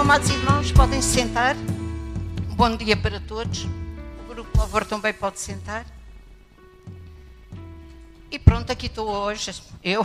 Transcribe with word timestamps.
amados 0.00 0.30
irmãos, 0.30 0.72
podem 0.72 1.02
se 1.02 1.12
sentar. 1.12 1.54
Bom 2.56 2.74
dia 2.74 2.96
para 2.96 3.20
todos. 3.20 3.64
O 4.24 4.28
grupo 4.28 4.56
Louvor 4.56 4.86
também 4.86 5.12
pode 5.12 5.38
sentar. 5.38 5.84
E 8.30 8.38
pronto, 8.38 8.72
aqui 8.72 8.86
estou 8.86 9.10
hoje, 9.10 9.62
eu, 9.84 10.02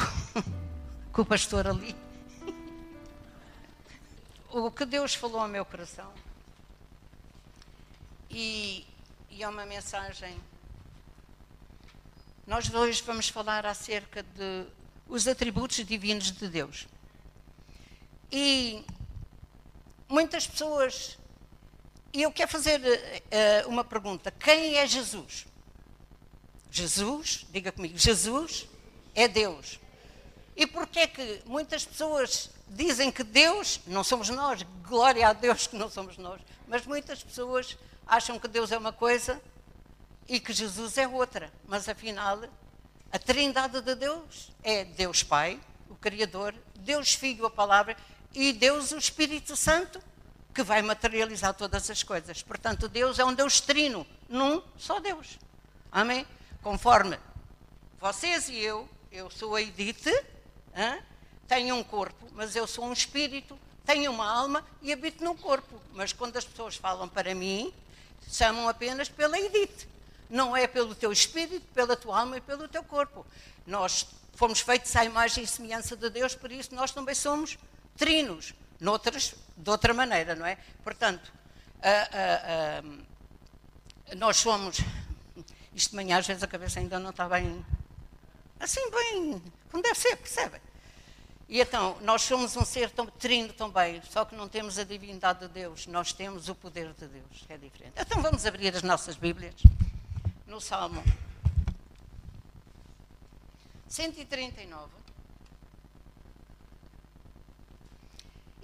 com 1.14 1.22
o 1.22 1.26
pastor 1.26 1.66
ali. 1.66 1.96
O 4.52 4.70
que 4.70 4.86
Deus 4.86 5.16
falou 5.16 5.40
ao 5.40 5.48
meu 5.48 5.64
coração. 5.64 6.12
E, 8.30 8.86
e 9.30 9.44
é 9.44 9.48
uma 9.48 9.66
mensagem. 9.66 10.36
Nós 12.46 12.70
hoje 12.70 13.02
vamos 13.02 13.30
falar 13.30 13.66
acerca 13.66 14.24
de 14.24 14.66
os 15.08 15.26
atributos 15.26 15.78
divinos 15.86 16.34
de 16.34 16.50
Deus. 16.50 16.86
E 18.30 18.84
muitas 20.08 20.48
pessoas. 20.48 21.18
E 22.14 22.22
eu 22.22 22.32
quero 22.32 22.50
fazer 22.50 22.82
uh, 22.82 23.70
uma 23.70 23.84
pergunta: 23.84 24.32
quem 24.32 24.76
é 24.78 24.88
Jesus? 24.88 25.46
Jesus, 26.72 27.46
diga 27.52 27.72
comigo, 27.72 27.98
Jesus 27.98 28.68
é 29.14 29.28
Deus. 29.28 29.80
E 30.56 30.66
porquê 30.66 31.00
é 31.00 31.08
que 31.08 31.42
muitas 31.46 31.86
pessoas 31.86 32.50
dizem 32.68 33.12
que 33.12 33.24
Deus, 33.24 33.80
não 33.88 34.04
somos 34.04 34.30
nós, 34.30 34.64
glória 34.88 35.28
a 35.28 35.34
Deus 35.34 35.68
que 35.68 35.76
não 35.76 35.90
somos 35.90 36.18
nós, 36.18 36.42
mas 36.68 36.86
muitas 36.86 37.24
pessoas 37.24 37.78
acham 38.08 38.40
que 38.40 38.48
Deus 38.48 38.72
é 38.72 38.78
uma 38.78 38.94
coisa 38.94 39.42
e 40.28 40.40
que 40.40 40.54
Jesus 40.54 40.98
é 40.98 41.08
outra. 41.08 41.52
Mas 41.68 41.88
afinal, 41.88 42.44
a 43.12 43.20
trindade 43.20 43.82
de 43.82 43.96
Deus 43.96 44.52
é 44.64 44.84
Deus 44.84 45.24
Pai, 45.24 45.60
o 45.90 45.96
Criador, 45.96 46.54
Deus 46.76 47.14
Filho, 47.14 47.46
a 47.46 47.52
Palavra, 47.52 47.96
e 48.36 48.54
Deus, 48.54 48.92
o 48.92 48.98
Espírito 48.98 49.56
Santo, 49.56 50.02
que 50.54 50.64
vai 50.64 50.82
materializar 50.82 51.54
todas 51.54 51.90
as 51.90 52.04
coisas. 52.04 52.44
Portanto, 52.44 52.88
Deus 52.88 53.20
é 53.20 53.26
um 53.26 53.34
Deus 53.34 53.60
trino, 53.62 54.06
num 54.30 54.62
só 54.78 55.00
Deus. 55.00 55.40
Amém? 55.92 56.26
Conforme 56.62 57.20
vocês 58.00 58.50
e 58.50 58.58
eu, 58.58 58.88
eu 59.12 59.30
sou 59.32 59.56
a 59.56 59.62
Edith, 59.62 60.08
hein? 60.76 61.02
tenho 61.48 61.76
um 61.76 61.84
corpo, 61.84 62.28
mas 62.34 62.56
eu 62.56 62.68
sou 62.68 62.86
um 62.86 62.94
espírito, 62.94 63.58
tenho 63.86 64.12
uma 64.12 64.30
alma 64.30 64.66
e 64.82 64.92
habito 64.92 65.24
num 65.24 65.36
corpo. 65.36 65.82
Mas 65.94 66.12
quando 66.12 66.38
as 66.38 66.46
pessoas 66.46 66.76
falam 66.76 67.08
para 67.08 67.34
mim, 67.34 67.74
chamam 68.30 68.68
apenas 68.68 69.10
pela 69.10 69.40
Edith. 69.40 69.88
Não 70.30 70.56
é 70.56 70.68
pelo 70.68 70.96
teu 70.96 71.12
espírito, 71.12 71.66
pela 71.74 71.96
tua 71.96 72.20
alma 72.20 72.38
e 72.38 72.42
pelo 72.42 72.68
teu 72.68 72.84
corpo. 72.84 73.26
Nós 73.66 74.08
fomos 74.34 74.60
feitos 74.60 74.96
à 74.96 75.06
imagem 75.06 75.44
e 75.44 75.48
semelhança 75.48 75.96
de 75.96 76.10
Deus, 76.10 76.36
por 76.36 76.52
isso 76.52 76.74
nós 76.74 76.92
também 76.92 77.16
somos 77.16 77.58
trinos, 77.98 78.54
noutras, 78.80 79.36
de 79.56 79.70
outra 79.70 79.94
maneira, 79.94 80.36
não 80.36 80.46
é? 80.46 80.58
Portanto, 80.84 81.32
uh, 81.78 82.86
uh, 82.86 82.90
uh, 82.90 84.16
nós 84.18 84.38
somos. 84.38 84.78
Isto 85.74 85.90
de 85.90 85.96
manhã, 85.98 86.20
às 86.20 86.28
vezes, 86.28 86.42
a 86.42 86.48
cabeça 86.48 86.80
ainda 86.80 87.00
não 87.00 87.10
está 87.10 87.28
bem. 87.28 87.66
Assim, 88.60 88.90
bem. 88.90 89.42
como 89.70 89.84
deve 89.84 90.00
ser, 90.00 90.16
percebem? 90.16 90.62
E 91.48 91.62
então, 91.62 91.98
nós 92.02 92.24
somos 92.24 92.56
um 92.56 92.66
ser 92.66 92.90
tão, 92.90 93.06
trino 93.06 93.54
também, 93.54 94.02
só 94.10 94.26
que 94.26 94.36
não 94.36 94.48
temos 94.48 94.80
a 94.80 94.84
divindade 94.84 95.42
de 95.42 95.48
Deus, 95.50 95.86
nós 95.86 96.12
temos 96.12 96.50
o 96.50 96.56
poder 96.56 96.92
de 96.94 97.08
Deus, 97.08 97.46
é 97.50 97.58
diferente. 97.58 97.94
Então 97.98 98.20
vamos 98.22 98.46
abrir 98.48 98.76
as 98.76 98.82
nossas 98.82 99.16
Bíblias 99.16 99.54
no 100.48 100.60
Salmo 100.60 101.04
139. 103.88 105.05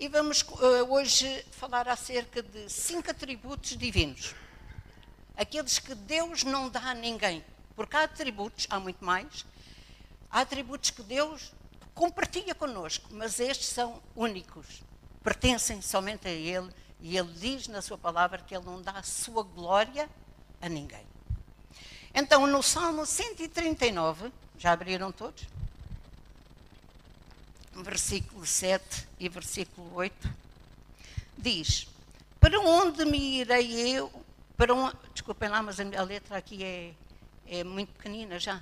E 0.01 0.07
vamos 0.07 0.41
uh, 0.41 0.91
hoje 0.91 1.45
falar 1.51 1.87
acerca 1.87 2.41
de 2.41 2.67
cinco 2.67 3.11
atributos 3.11 3.77
divinos. 3.77 4.33
Aqueles 5.37 5.77
que 5.77 5.93
Deus 5.93 6.43
não 6.43 6.71
dá 6.71 6.79
a 6.89 6.93
ninguém. 6.95 7.45
Porque 7.75 7.95
há 7.95 8.05
atributos, 8.05 8.65
há 8.71 8.79
muito 8.79 9.05
mais, 9.05 9.45
há 10.31 10.41
atributos 10.41 10.89
que 10.89 11.03
Deus 11.03 11.53
compartilha 11.93 12.55
connosco, 12.55 13.09
mas 13.11 13.39
estes 13.39 13.67
são 13.67 14.01
únicos. 14.15 14.81
Pertencem 15.23 15.83
somente 15.83 16.27
a 16.27 16.31
Ele 16.31 16.73
e 16.99 17.15
Ele 17.15 17.31
diz 17.33 17.67
na 17.67 17.79
Sua 17.79 17.95
palavra 17.95 18.39
que 18.39 18.55
Ele 18.55 18.65
não 18.65 18.81
dá 18.81 18.93
a 18.93 19.03
sua 19.03 19.43
glória 19.43 20.09
a 20.59 20.67
ninguém. 20.67 21.05
Então, 22.11 22.47
no 22.47 22.63
Salmo 22.63 23.05
139, 23.05 24.33
já 24.57 24.71
abriram 24.71 25.11
todos? 25.11 25.45
Versículo 27.75 28.45
7 28.45 29.07
e 29.19 29.29
versículo 29.29 29.93
8, 29.95 30.29
diz: 31.37 31.87
Para 32.39 32.59
onde 32.59 33.05
me 33.05 33.39
irei 33.39 33.97
eu? 33.97 34.11
Para 34.57 34.73
onde, 34.73 34.95
desculpem 35.13 35.49
lá, 35.49 35.61
mas 35.61 35.79
a 35.79 36.03
letra 36.03 36.37
aqui 36.37 36.63
é, 36.63 36.93
é 37.47 37.63
muito 37.63 37.93
pequenina 37.93 38.39
já. 38.39 38.61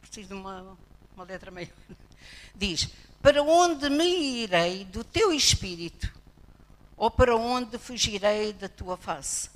Preciso 0.00 0.28
de 0.28 0.34
uma, 0.34 0.76
uma 1.14 1.24
letra 1.24 1.50
maior. 1.50 1.68
Diz: 2.54 2.88
Para 3.20 3.42
onde 3.42 3.90
me 3.90 4.42
irei 4.42 4.84
do 4.84 5.02
teu 5.02 5.32
espírito? 5.32 6.12
Ou 6.96 7.10
para 7.10 7.36
onde 7.36 7.76
fugirei 7.76 8.52
da 8.52 8.68
tua 8.68 8.96
face? 8.96 9.50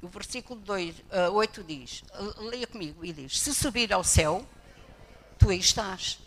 O 0.00 0.08
versículo 0.08 0.60
2, 0.60 0.98
uh, 0.98 1.32
8 1.32 1.62
diz: 1.62 2.02
Leia 2.38 2.66
comigo 2.66 3.04
e 3.04 3.12
diz: 3.12 3.38
Se 3.38 3.54
subir 3.54 3.92
ao 3.92 4.02
céu 4.02 4.46
tu 5.42 5.50
aí 5.50 5.58
estás. 5.58 6.20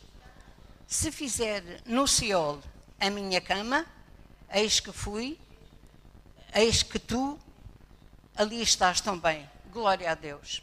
Se 0.86 1.10
fizer 1.10 1.82
no 1.86 2.06
Seol 2.06 2.62
a 3.00 3.10
minha 3.10 3.40
cama, 3.40 3.86
eis 4.54 4.82
que 4.82 4.92
fui, 4.92 5.40
eis 6.54 6.84
que 6.84 7.00
tu 7.00 7.40
ali 8.36 8.62
estás 8.62 9.00
também. 9.00 9.50
Glória 9.72 10.12
a 10.12 10.16
Deus. 10.16 10.62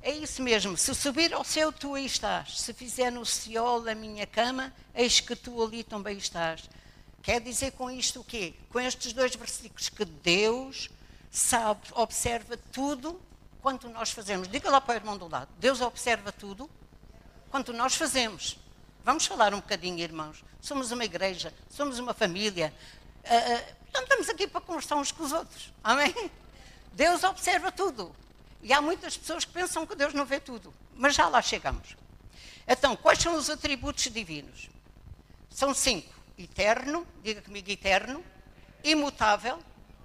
É 0.00 0.10
isso 0.10 0.42
mesmo. 0.42 0.74
Se 0.78 0.94
subir 0.94 1.34
ao 1.34 1.44
céu, 1.44 1.70
tu 1.70 1.94
aí 1.94 2.06
estás. 2.06 2.62
Se 2.62 2.72
fizer 2.72 3.12
no 3.12 3.26
Seol 3.26 3.86
a 3.86 3.94
minha 3.94 4.26
cama, 4.26 4.72
eis 4.94 5.20
que 5.20 5.36
tu 5.36 5.62
ali 5.62 5.84
também 5.84 6.16
estás. 6.16 6.62
Quer 7.22 7.42
dizer 7.42 7.72
com 7.72 7.90
isto 7.90 8.20
o 8.20 8.24
quê? 8.24 8.54
Com 8.70 8.80
estes 8.80 9.12
dois 9.12 9.34
versículos 9.34 9.90
que 9.90 10.06
Deus 10.06 10.88
sabe, 11.30 11.82
observa 11.92 12.56
tudo 12.72 13.20
quanto 13.60 13.86
nós 13.90 14.10
fazemos. 14.10 14.48
Diga 14.48 14.70
lá 14.70 14.80
para 14.80 14.94
o 14.94 14.96
irmão 14.96 15.18
do 15.18 15.28
lado. 15.28 15.50
Deus 15.58 15.82
observa 15.82 16.32
tudo 16.32 16.70
quanto 17.50 17.72
nós 17.72 17.94
fazemos. 17.94 18.58
Vamos 19.04 19.26
falar 19.26 19.52
um 19.52 19.60
bocadinho, 19.60 19.98
irmãos. 19.98 20.44
Somos 20.60 20.90
uma 20.92 21.04
igreja, 21.04 21.52
somos 21.68 21.98
uma 21.98 22.14
família. 22.14 22.72
Uh, 23.24 23.28
uh, 23.28 23.74
então 23.88 24.02
estamos 24.02 24.28
aqui 24.28 24.46
para 24.46 24.60
conversar 24.60 24.96
uns 24.96 25.10
com 25.10 25.24
os 25.24 25.32
outros. 25.32 25.72
Amém? 25.82 26.14
Deus 26.92 27.24
observa 27.24 27.72
tudo. 27.72 28.14
E 28.62 28.72
há 28.72 28.80
muitas 28.80 29.16
pessoas 29.16 29.44
que 29.44 29.52
pensam 29.52 29.86
que 29.86 29.94
Deus 29.94 30.12
não 30.14 30.24
vê 30.24 30.38
tudo. 30.38 30.72
Mas 30.94 31.14
já 31.14 31.28
lá 31.28 31.40
chegamos. 31.40 31.96
Então, 32.68 32.94
quais 32.94 33.18
são 33.18 33.34
os 33.34 33.48
atributos 33.48 34.04
divinos? 34.04 34.68
São 35.48 35.74
cinco: 35.74 36.14
eterno, 36.38 37.06
diga 37.22 37.40
comigo, 37.40 37.70
eterno, 37.70 38.22
imutável, 38.84 39.58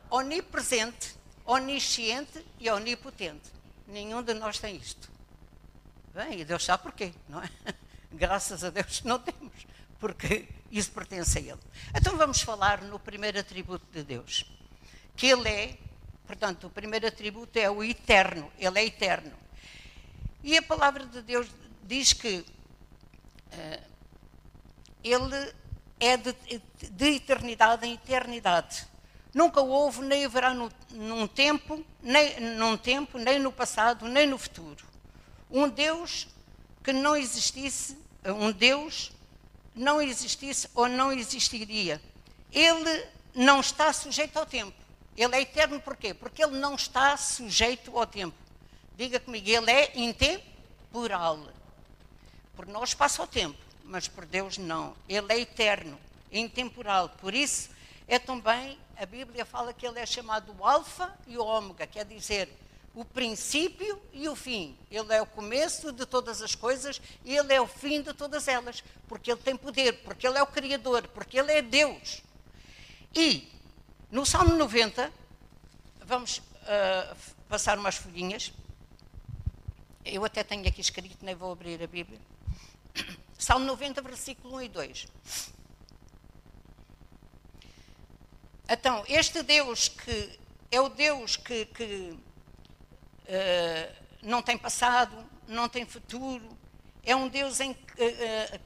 onipresente, 0.09 1.15
onisciente 1.45 2.45
e 2.59 2.69
onipotente. 2.69 3.51
Nenhum 3.87 4.23
de 4.23 4.33
nós 4.33 4.57
tem 4.57 4.77
isto. 4.77 5.14
Bem, 6.15 6.39
e 6.39 6.45
Deus 6.45 6.63
sabe 6.63 6.81
porquê, 6.81 7.11
não 7.27 7.43
é? 7.43 7.49
Graças 8.09 8.63
a 8.63 8.69
Deus 8.69 9.03
não 9.03 9.19
temos, 9.19 9.67
porque 9.99 10.47
isso 10.71 10.89
pertence 10.93 11.37
a 11.37 11.41
Ele. 11.41 11.59
Então 11.93 12.15
vamos 12.15 12.39
falar 12.39 12.81
no 12.83 12.97
primeiro 12.97 13.37
atributo 13.37 13.85
de 13.91 14.01
Deus, 14.01 14.45
que 15.13 15.27
Ele 15.27 15.49
é, 15.49 15.77
portanto, 16.25 16.67
o 16.67 16.69
primeiro 16.69 17.05
atributo 17.05 17.59
é 17.59 17.69
o 17.69 17.83
eterno, 17.83 18.49
Ele 18.57 18.79
é 18.79 18.85
eterno. 18.85 19.33
E 20.41 20.55
a 20.55 20.61
palavra 20.61 21.05
de 21.05 21.21
Deus 21.21 21.49
diz 21.83 22.13
que 22.13 22.45
uh, 23.51 23.83
Ele 25.03 25.53
é 25.99 26.15
de, 26.15 26.33
de, 26.91 27.07
eternidade 27.07 27.85
em 27.85 27.91
eternidade. 27.91 28.87
Nunca 29.33 29.59
houve, 29.59 29.99
nem 29.99 30.23
haverá 30.23 30.53
no, 30.53 30.71
num 30.91 31.27
tempo, 31.27 31.85
nem 32.01 32.39
num 32.39 32.77
tempo, 32.77 33.17
nem 33.17 33.37
no 33.37 33.51
passado, 33.51 34.07
nem 34.07 34.25
no 34.25 34.37
futuro 34.37 34.94
um 35.49 35.69
Deus 35.69 36.27
que 36.83 36.93
não 36.93 37.15
existisse, 37.15 37.97
um 38.25 38.51
Deus 38.51 39.11
não 39.75 40.01
existisse 40.01 40.69
ou 40.73 40.87
não 40.87 41.11
existiria. 41.11 42.01
Ele 42.51 43.07
não 43.33 43.59
está 43.59 43.91
sujeito 43.91 44.37
ao 44.37 44.45
tempo. 44.45 44.75
Ele 45.17 45.35
é 45.35 45.41
eterno 45.41 45.79
porquê? 45.79 46.13
Porque 46.13 46.43
ele 46.43 46.57
não 46.57 46.75
está 46.75 47.15
sujeito 47.17 47.97
ao 47.97 48.05
tempo. 48.05 48.35
Diga 48.95 49.19
comigo, 49.19 49.49
ele 49.49 49.71
é 49.71 49.91
intemporal. 49.97 51.39
Por 52.55 52.65
nós 52.67 52.93
passa 52.93 53.21
o 53.23 53.27
tempo, 53.27 53.57
mas 53.83 54.07
por 54.07 54.25
Deus 54.25 54.57
não. 54.57 54.95
Ele 55.07 55.33
é 55.33 55.39
eterno, 55.39 55.99
intemporal. 56.31 57.09
Por 57.09 57.33
isso 57.33 57.69
é 58.07 58.19
também, 58.19 58.77
a 58.97 59.05
Bíblia 59.05 59.45
fala 59.45 59.73
que 59.73 59.85
ele 59.85 59.99
é 59.99 60.05
chamado 60.05 60.55
o 60.57 60.65
Alfa 60.65 61.13
e 61.27 61.37
o 61.37 61.43
Ômega, 61.43 61.87
quer 61.87 62.05
dizer, 62.05 62.49
o 62.95 63.03
princípio 63.03 64.01
e 64.13 64.27
o 64.29 64.35
fim. 64.35 64.77
Ele 64.89 65.13
é 65.13 65.21
o 65.21 65.25
começo 65.25 65.91
de 65.91 66.05
todas 66.05 66.41
as 66.41 66.55
coisas 66.55 67.01
e 67.25 67.35
ele 67.35 67.53
é 67.53 67.59
o 67.59 67.67
fim 67.67 68.01
de 68.01 68.13
todas 68.13 68.47
elas, 68.47 68.83
porque 69.07 69.29
ele 69.29 69.41
tem 69.41 69.55
poder, 69.55 70.01
porque 70.03 70.25
ele 70.25 70.37
é 70.37 70.41
o 70.41 70.47
criador, 70.47 71.07
porque 71.09 71.37
ele 71.37 71.51
é 71.51 71.61
Deus. 71.61 72.23
E 73.13 73.51
no 74.09 74.25
Salmo 74.25 74.55
90, 74.55 75.11
vamos 76.05 76.37
uh, 76.37 77.15
passar 77.49 77.77
umas 77.77 77.95
folhinhas. 77.95 78.53
Eu 80.05 80.23
até 80.23 80.43
tenho 80.43 80.65
aqui 80.65 80.79
escrito, 80.79 81.17
nem 81.21 81.35
vou 81.35 81.51
abrir 81.51 81.81
a 81.83 81.87
Bíblia. 81.87 82.19
Salmo 83.37 83.65
90, 83.65 84.01
versículo 84.01 84.55
1 84.55 84.61
e 84.61 84.69
2. 84.69 85.07
Então, 88.69 89.03
este 89.07 89.43
Deus 89.43 89.89
que 89.89 90.39
é 90.71 90.79
o 90.79 90.89
Deus 90.89 91.35
que, 91.35 91.65
que 91.65 92.17
não 94.21 94.41
tem 94.41 94.57
passado, 94.57 95.15
não 95.47 95.69
tem 95.69 95.85
futuro, 95.85 96.57
é 97.05 97.15
um 97.15 97.27
Deus 97.27 97.59
em, 97.59 97.71
uh, 97.71 97.75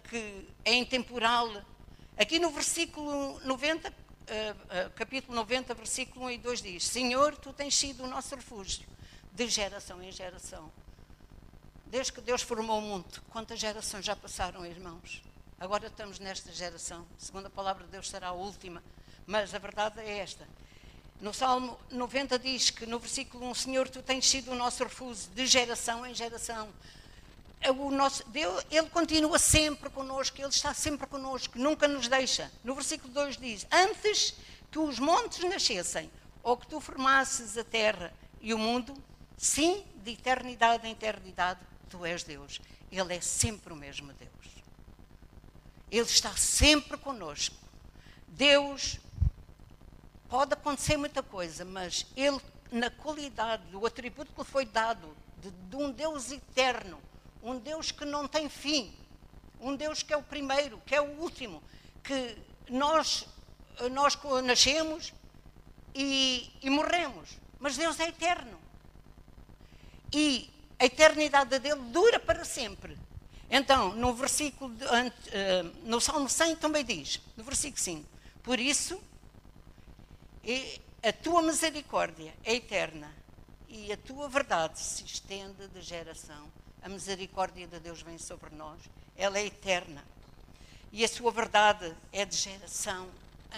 que 0.09 0.47
é 0.63 0.73
intemporal. 0.73 1.49
Aqui 2.17 2.39
no 2.39 2.49
versículo 2.49 3.39
90, 3.41 3.89
uh, 3.89 3.93
capítulo 4.95 5.35
90, 5.35 5.73
versículo 5.73 6.25
1 6.25 6.31
e 6.31 6.37
2 6.37 6.61
diz: 6.61 6.87
Senhor, 6.87 7.35
tu 7.35 7.51
tens 7.51 7.75
sido 7.75 8.05
o 8.05 8.07
nosso 8.07 8.33
refúgio 8.35 8.87
de 9.33 9.47
geração 9.47 10.01
em 10.01 10.11
geração. 10.11 10.71
Desde 11.85 12.13
que 12.13 12.21
Deus 12.21 12.41
formou 12.41 12.79
o 12.79 12.81
mundo, 12.81 13.21
quantas 13.29 13.59
gerações 13.59 14.05
já 14.05 14.15
passaram, 14.15 14.65
irmãos? 14.65 15.21
Agora 15.59 15.87
estamos 15.87 16.19
nesta 16.19 16.53
geração. 16.53 17.05
Segundo 17.17 17.47
a 17.47 17.49
palavra 17.49 17.83
de 17.83 17.91
Deus, 17.91 18.07
será 18.07 18.29
a 18.29 18.31
última. 18.31 18.81
Mas 19.27 19.53
a 19.53 19.59
verdade 19.59 19.99
é 19.99 20.19
esta: 20.19 20.47
no 21.21 21.33
Salmo 21.33 21.77
90 21.91 22.39
diz 22.39 22.69
que 22.69 22.85
no 22.85 22.97
versículo 22.97 23.49
1, 23.49 23.53
Senhor, 23.53 23.89
tu 23.89 24.01
tens 24.01 24.25
sido 24.25 24.51
o 24.51 24.55
nosso 24.55 24.83
refúgio 24.83 25.29
de 25.35 25.45
geração 25.45 26.05
em 26.05 26.13
geração. 26.13 26.69
O 27.77 27.91
nosso 27.91 28.27
Deus, 28.29 28.63
ele 28.71 28.87
continua 28.87 29.37
sempre 29.37 29.89
connosco, 29.89 30.39
ele 30.39 30.47
está 30.47 30.73
sempre 30.73 31.05
connosco, 31.07 31.59
nunca 31.59 31.89
nos 31.89 32.07
deixa. 32.07 32.49
No 32.63 32.73
versículo 32.73 33.13
2 33.13 33.35
diz: 33.35 33.67
Antes 33.69 34.33
que 34.71 34.79
os 34.79 34.97
montes 34.97 35.43
nascessem, 35.43 36.09
ou 36.41 36.55
que 36.55 36.67
tu 36.67 36.79
formasses 36.79 37.57
a 37.57 37.65
terra 37.65 38.13
e 38.39 38.53
o 38.53 38.57
mundo, 38.57 38.93
sim, 39.37 39.83
de 40.03 40.11
eternidade 40.11 40.87
em 40.87 40.91
eternidade, 40.91 41.59
tu 41.89 42.05
és 42.05 42.23
Deus. 42.23 42.61
Ele 42.89 43.13
é 43.13 43.19
sempre 43.19 43.73
o 43.73 43.75
mesmo 43.75 44.13
Deus. 44.13 44.31
Ele 45.91 46.01
está 46.01 46.35
sempre 46.37 46.97
conosco. 46.97 47.55
Deus 48.27 48.99
pode 50.29 50.53
acontecer 50.53 50.95
muita 50.95 51.23
coisa, 51.23 51.65
mas 51.65 52.05
ele, 52.15 52.39
na 52.71 52.89
qualidade, 52.89 53.75
o 53.75 53.85
atributo 53.85 54.31
que 54.31 54.39
lhe 54.39 54.47
foi 54.47 54.63
dado 54.63 55.15
de, 55.41 55.49
de 55.49 55.75
um 55.75 55.91
Deus 55.91 56.31
eterno, 56.31 56.99
um 57.41 57.57
Deus 57.57 57.91
que 57.91 58.05
não 58.05 58.27
tem 58.27 58.47
fim, 58.47 58.93
um 59.59 59.75
Deus 59.75 60.03
que 60.03 60.13
é 60.13 60.17
o 60.17 60.23
primeiro, 60.23 60.81
que 60.85 60.93
é 60.93 61.01
o 61.01 61.19
último, 61.19 61.63
que 62.03 62.37
nós, 62.69 63.25
nós 63.91 64.17
nascemos 64.43 65.13
e, 65.95 66.51
e 66.61 66.69
morremos, 66.69 67.29
mas 67.59 67.75
Deus 67.75 67.99
é 67.99 68.07
eterno. 68.07 68.59
E 70.13 70.49
a 70.77 70.85
eternidade 70.85 71.59
dele 71.59 71.81
dura 71.91 72.19
para 72.19 72.45
sempre. 72.45 72.97
Então, 73.49 73.95
no 73.95 74.13
versículo, 74.13 74.73
de, 74.75 74.85
eh, 74.85 75.63
no 75.83 75.99
Salmo 75.99 76.29
100 76.29 76.55
também 76.57 76.85
diz, 76.85 77.19
no 77.35 77.43
versículo 77.43 77.81
5, 77.81 78.09
por 78.43 78.59
isso 78.59 79.01
e 80.49 80.81
a 81.03 81.13
tua 81.13 81.43
misericórdia 81.43 82.33
é 82.43 82.55
eterna 82.55 83.13
e 83.67 83.93
a 83.93 83.97
tua 83.97 84.27
verdade 84.27 84.79
se 84.79 85.03
estende 85.03 85.67
de 85.67 85.79
geração. 85.79 86.51
A 86.81 86.89
misericórdia 86.89 87.67
de 87.67 87.79
Deus 87.79 88.01
vem 88.01 88.17
sobre 88.17 88.55
nós, 88.55 88.79
ela 89.15 89.37
é 89.37 89.45
eterna. 89.45 90.03
E 90.91 91.05
a 91.05 91.07
sua 91.07 91.31
verdade 91.31 91.95
é 92.11 92.25
de 92.25 92.35
geração 92.35 93.07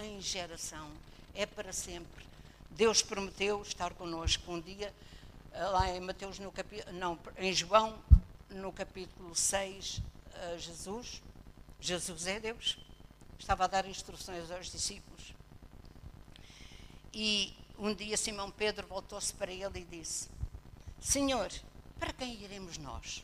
em 0.03 0.19
geração, 0.19 0.91
é 1.33 1.45
para 1.45 1.71
sempre. 1.71 2.25
Deus 2.71 3.01
prometeu 3.01 3.61
estar 3.61 3.93
conosco 3.93 4.51
um 4.51 4.59
dia, 4.59 4.93
eh, 5.53 5.63
lá 5.63 5.87
em 5.95 6.01
Mateus, 6.01 6.39
no 6.39 6.53
não, 6.91 7.17
em 7.37 7.53
João, 7.53 7.97
no 8.49 8.73
capítulo 8.73 9.33
6, 9.33 10.01
eh, 10.33 10.57
Jesus, 10.57 11.23
Jesus 11.79 12.27
é 12.27 12.37
Deus, 12.37 12.77
estava 13.39 13.63
a 13.63 13.67
dar 13.67 13.85
instruções 13.85 14.51
aos 14.51 14.69
discípulos 14.69 15.11
e 17.13 17.55
um 17.77 17.93
dia 17.93 18.15
Simão 18.17 18.51
Pedro 18.51 18.87
voltou-se 18.87 19.33
para 19.33 19.51
ele 19.51 19.79
e 19.79 19.85
disse: 19.85 20.29
Senhor, 20.99 21.51
para 21.99 22.13
quem 22.13 22.33
iremos 22.41 22.77
nós? 22.77 23.23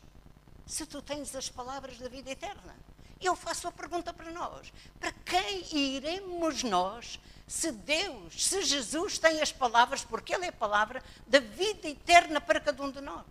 Se 0.66 0.86
tu 0.86 1.02
tens 1.02 1.36
as 1.36 1.50
palavras 1.50 1.98
da 1.98 2.10
vida 2.10 2.32
eterna. 2.32 2.76
Eu 3.20 3.36
faço 3.36 3.68
a 3.68 3.72
pergunta 3.72 4.14
para 4.14 4.32
nós: 4.32 4.72
para 5.00 5.12
quem 5.12 5.66
iremos 5.76 6.64
nós 6.64 7.20
se 7.48 7.72
Deus, 7.72 8.46
se 8.46 8.62
Jesus 8.64 9.18
tem 9.18 9.42
as 9.42 9.52
palavras, 9.52 10.04
porque 10.04 10.36
Ele 10.36 10.46
é 10.46 10.50
a 10.50 10.54
palavra 10.54 11.04
da 11.26 11.40
vida 11.40 11.88
eterna 11.88 12.42
para 12.42 12.60
cada 12.60 12.84
um 12.84 12.92
de 12.92 13.02
nós? 13.02 13.26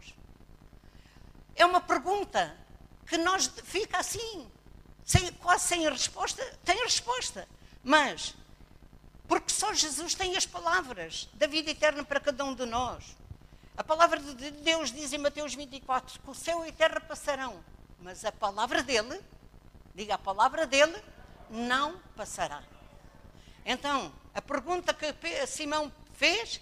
É 1.54 1.64
uma 1.64 1.80
pergunta 1.80 2.56
que 3.06 3.16
nós 3.18 3.46
fica 3.64 3.98
assim, 3.98 4.50
sem, 5.04 5.32
quase 5.34 5.68
sem 5.68 5.88
resposta. 5.88 6.42
Tem 6.64 6.82
resposta, 6.82 7.46
mas 7.84 8.34
porque 9.28 9.52
só 9.52 9.73
Jesus 9.73 10.14
tem 10.14 10.37
as 10.37 10.46
palavras 10.46 11.28
da 11.34 11.46
vida 11.46 11.70
eterna 11.70 12.05
para 12.05 12.20
cada 12.20 12.44
um 12.44 12.55
de 12.55 12.64
nós. 12.64 13.17
A 13.76 13.84
palavra 13.84 14.19
de 14.19 14.50
Deus 14.50 14.90
diz 14.90 15.12
em 15.12 15.19
Mateus 15.19 15.55
24 15.55 16.20
que 16.20 16.31
o 16.31 16.34
céu 16.34 16.64
e 16.64 16.70
a 16.70 16.73
terra 16.73 17.00
passarão, 17.00 17.62
mas 18.00 18.25
a 18.25 18.32
palavra 18.32 18.82
dele, 18.82 19.20
diga 19.94 20.14
a 20.14 20.19
palavra 20.19 20.67
dele, 20.67 20.96
não 21.50 21.99
passará. 22.17 22.62
Então, 23.64 24.12
a 24.32 24.40
pergunta 24.40 24.94
que 24.94 25.46
Simão 25.46 25.93
fez, 26.14 26.61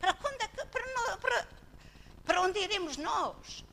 para, 0.00 0.14
quando 0.14 0.42
é 0.42 0.48
que, 0.48 0.64
para, 0.66 1.16
para, 1.18 1.48
para 2.24 2.40
onde 2.42 2.58
iremos 2.58 2.96
nós? 2.96 3.64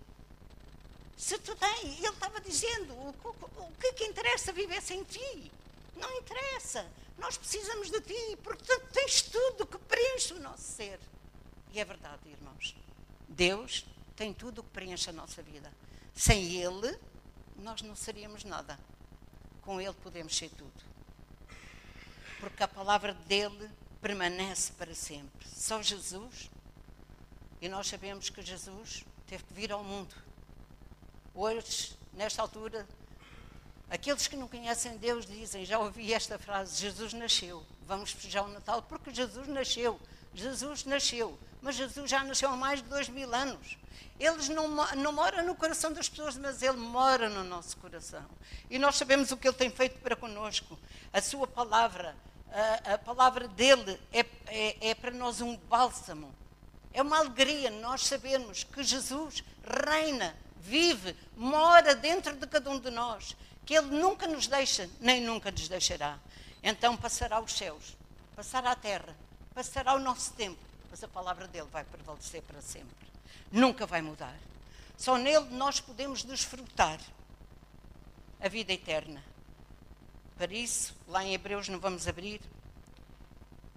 Se 1.18 1.38
tu 1.40 1.56
tens, 1.56 1.98
ele 2.00 2.08
estava 2.08 2.42
dizendo, 2.42 2.94
o, 2.94 3.16
o, 3.24 3.64
o 3.64 3.72
que 3.80 3.88
é 3.88 3.94
que 3.94 4.04
interessa 4.04 4.52
viver 4.52 4.82
sem 4.82 5.04
ti? 5.04 5.52
Não 5.96 6.12
interessa. 6.18 6.86
Nós 7.18 7.38
precisamos 7.38 7.90
de 7.90 8.02
ti, 8.02 8.38
porque 8.44 8.64
tu 8.64 8.80
tens 8.92 9.22
tudo 9.22 9.66
que 9.66 9.78
preenche 9.78 10.34
o 10.34 10.40
nosso 10.40 10.64
ser. 10.64 11.00
E 11.72 11.80
é 11.80 11.86
verdade, 11.86 12.30
irmãos. 12.30 12.76
Deus 13.28 13.86
tem 14.16 14.34
tudo 14.34 14.60
o 14.60 14.64
que 14.64 14.70
preenche 14.70 15.10
a 15.10 15.14
nossa 15.14 15.42
vida. 15.42 15.72
Sem 16.14 16.56
Ele, 16.56 16.98
nós 17.58 17.82
não 17.82 17.96
seríamos 17.96 18.44
nada. 18.44 18.80
Com 19.62 19.80
Ele 19.80 19.94
podemos 19.94 20.36
ser 20.36 20.50
tudo. 20.50 20.84
Porque 22.40 22.62
a 22.62 22.68
palavra 22.68 23.14
dele 23.14 23.70
permanece 24.02 24.74
para 24.74 24.94
sempre. 24.94 25.48
Só 25.48 25.82
Jesus, 25.82 26.50
e 27.62 27.70
nós 27.70 27.88
sabemos 27.88 28.30
que 28.30 28.42
Jesus 28.42 29.06
teve 29.26 29.44
que 29.46 29.54
vir 29.54 29.72
ao 29.72 29.84
mundo. 29.84 30.14
Hoje, 31.34 31.98
nesta 32.12 32.42
altura, 32.42 32.86
Aqueles 33.94 34.26
que 34.26 34.36
não 34.36 34.48
conhecem 34.48 34.98
Deus 34.98 35.24
dizem, 35.24 35.64
já 35.66 35.78
ouvi 35.78 36.12
esta 36.12 36.40
frase, 36.40 36.82
Jesus 36.82 37.14
nasceu. 37.14 37.64
Vamos 37.86 38.10
festejar 38.10 38.44
o 38.44 38.48
Natal 38.48 38.82
porque 38.82 39.14
Jesus 39.14 39.48
nasceu. 39.48 40.00
Jesus 40.34 40.84
nasceu. 40.84 41.38
Mas 41.62 41.76
Jesus 41.76 42.10
já 42.10 42.24
nasceu 42.24 42.50
há 42.50 42.58
mais 42.58 42.82
de 42.82 42.90
dois 42.90 43.08
mil 43.08 43.32
anos. 43.36 43.78
Ele 44.20 44.52
não, 44.52 44.68
não 44.96 45.12
mora 45.12 45.44
no 45.44 45.54
coração 45.54 45.94
das 45.94 46.10
pessoas, 46.10 46.36
mas 46.36 46.64
Ele 46.64 46.78
mora 46.78 47.30
no 47.30 47.44
nosso 47.44 47.78
coração. 47.78 48.26
E 48.68 48.80
nós 48.80 48.96
sabemos 48.96 49.30
o 49.30 49.38
que 49.38 49.48
Ele 49.48 49.56
tem 49.56 49.70
feito 49.70 50.00
para 50.00 50.16
conosco. 50.16 50.76
A 51.14 51.22
Sua 51.22 51.46
palavra, 51.46 52.16
a, 52.52 52.96
a 52.96 52.98
palavra 52.98 53.48
dEle 53.48 54.02
é, 54.12 54.26
é, 54.48 54.90
é 54.90 54.96
para 54.96 55.12
nós 55.12 55.40
um 55.40 55.56
bálsamo. 55.56 56.34
É 56.92 57.04
uma 57.04 57.20
alegria 57.20 57.70
nós 57.70 58.08
sabermos 58.08 58.64
que 58.64 58.84
Jesus 58.84 59.44
reina, 59.64 60.36
vive, 60.58 61.16
mora 61.38 61.94
dentro 61.94 62.36
de 62.36 62.48
cada 62.48 62.72
um 62.72 62.80
de 62.80 62.90
nós 62.90 63.36
que 63.66 63.74
Ele 63.74 63.88
nunca 63.88 64.28
nos 64.28 64.48
deixa, 64.48 64.90
nem 65.00 65.22
nunca 65.22 65.52
nos 65.52 65.68
deixará. 65.68 66.20
Então 66.62 66.96
passará 66.96 67.40
os 67.40 67.54
céus, 67.54 67.96
passará 68.36 68.72
a 68.72 68.76
terra, 68.76 69.16
passará 69.54 69.94
o 69.94 70.00
nosso 70.00 70.34
tempo, 70.34 70.60
mas 70.90 71.04
a 71.04 71.08
palavra 71.08 71.48
dele 71.48 71.68
vai 71.72 71.84
prevalecer 71.84 72.42
para 72.44 72.62
sempre. 72.62 73.08
Nunca 73.52 73.86
vai 73.86 74.02
mudar. 74.02 74.38
Só 74.98 75.18
nele 75.18 75.46
nós 75.52 75.80
podemos 75.80 76.24
desfrutar 76.24 77.00
a 78.40 78.48
vida 78.48 78.74
eterna. 78.74 79.24
Para 80.38 80.54
isso, 80.54 80.96
lá 81.08 81.24
em 81.24 81.34
Hebreus 81.34 81.70
não 81.70 81.80
vamos 81.80 82.08
abrir, 82.08 82.42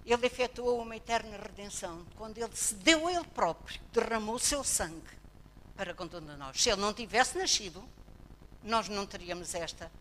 ele 0.05 0.25
efetuou 0.25 0.81
uma 0.81 0.95
eterna 0.95 1.37
redenção, 1.37 2.05
quando 2.15 2.37
ele 2.37 2.55
se 2.55 2.75
deu 2.75 3.07
a 3.07 3.11
ele 3.11 3.27
próprio, 3.27 3.79
derramou 3.91 4.35
o 4.35 4.39
seu 4.39 4.63
sangue 4.63 5.17
para 5.75 5.93
com 5.93 6.07
todos 6.07 6.37
nós. 6.37 6.61
Se 6.61 6.69
ele 6.69 6.81
não 6.81 6.93
tivesse 6.93 7.37
nascido, 7.37 7.87
nós 8.63 8.89
não 8.89 9.05
teríamos 9.05 9.53
esta, 9.55 9.91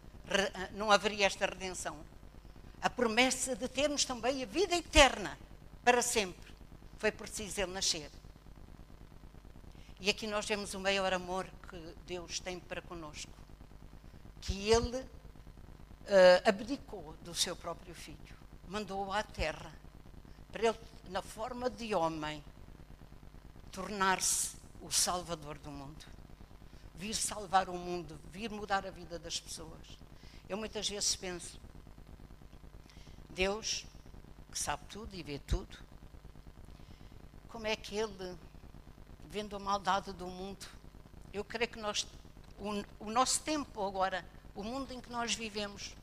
não 0.72 0.90
haveria 0.90 1.26
esta 1.26 1.46
redenção. 1.46 1.96
A 2.80 2.90
promessa 2.90 3.56
de 3.56 3.68
termos 3.68 4.04
também 4.04 4.42
a 4.42 4.46
vida 4.46 4.76
eterna 4.76 5.38
para 5.84 6.02
sempre. 6.02 6.54
Foi 6.98 7.12
preciso 7.12 7.60
ele 7.60 7.72
nascer. 7.72 8.10
E 9.98 10.10
aqui 10.10 10.26
nós 10.26 10.46
vemos 10.46 10.75
o 10.75 10.80
maior 10.80 11.12
amor 11.12 11.46
que 11.68 11.94
Deus 12.06 12.38
tem 12.38 12.58
para 12.60 12.82
conosco. 12.82 13.32
Que 14.40 14.70
Ele 14.70 14.98
uh, 14.98 15.08
abdicou 16.44 17.14
do 17.25 17.34
seu 17.34 17.56
próprio 17.56 17.94
filho, 17.94 18.36
mandou-o 18.68 19.12
à 19.12 19.22
terra, 19.22 19.72
para 20.52 20.68
Ele, 20.68 20.78
na 21.08 21.22
forma 21.22 21.70
de 21.70 21.94
homem, 21.94 22.44
tornar-se 23.72 24.56
o 24.80 24.90
Salvador 24.90 25.58
do 25.58 25.70
mundo. 25.70 26.15
Vir 26.96 27.14
salvar 27.14 27.68
o 27.68 27.74
mundo, 27.74 28.18
vir 28.30 28.50
mudar 28.50 28.86
a 28.86 28.90
vida 28.90 29.18
das 29.18 29.38
pessoas. 29.38 29.86
Eu 30.48 30.56
muitas 30.56 30.88
vezes 30.88 31.14
penso, 31.16 31.60
Deus, 33.30 33.84
que 34.50 34.58
sabe 34.58 34.84
tudo 34.88 35.14
e 35.14 35.22
vê 35.22 35.38
tudo, 35.38 35.78
como 37.48 37.66
é 37.66 37.76
que 37.76 37.96
Ele, 37.96 38.36
vendo 39.28 39.56
a 39.56 39.58
maldade 39.58 40.12
do 40.12 40.26
mundo, 40.26 40.66
eu 41.32 41.44
creio 41.44 41.70
que 41.70 41.78
nós, 41.78 42.06
o, 42.58 43.04
o 43.06 43.10
nosso 43.10 43.40
tempo 43.42 43.84
agora, 43.84 44.24
o 44.54 44.62
mundo 44.62 44.92
em 44.92 45.00
que 45.00 45.10
nós 45.10 45.34
vivemos, 45.34 45.94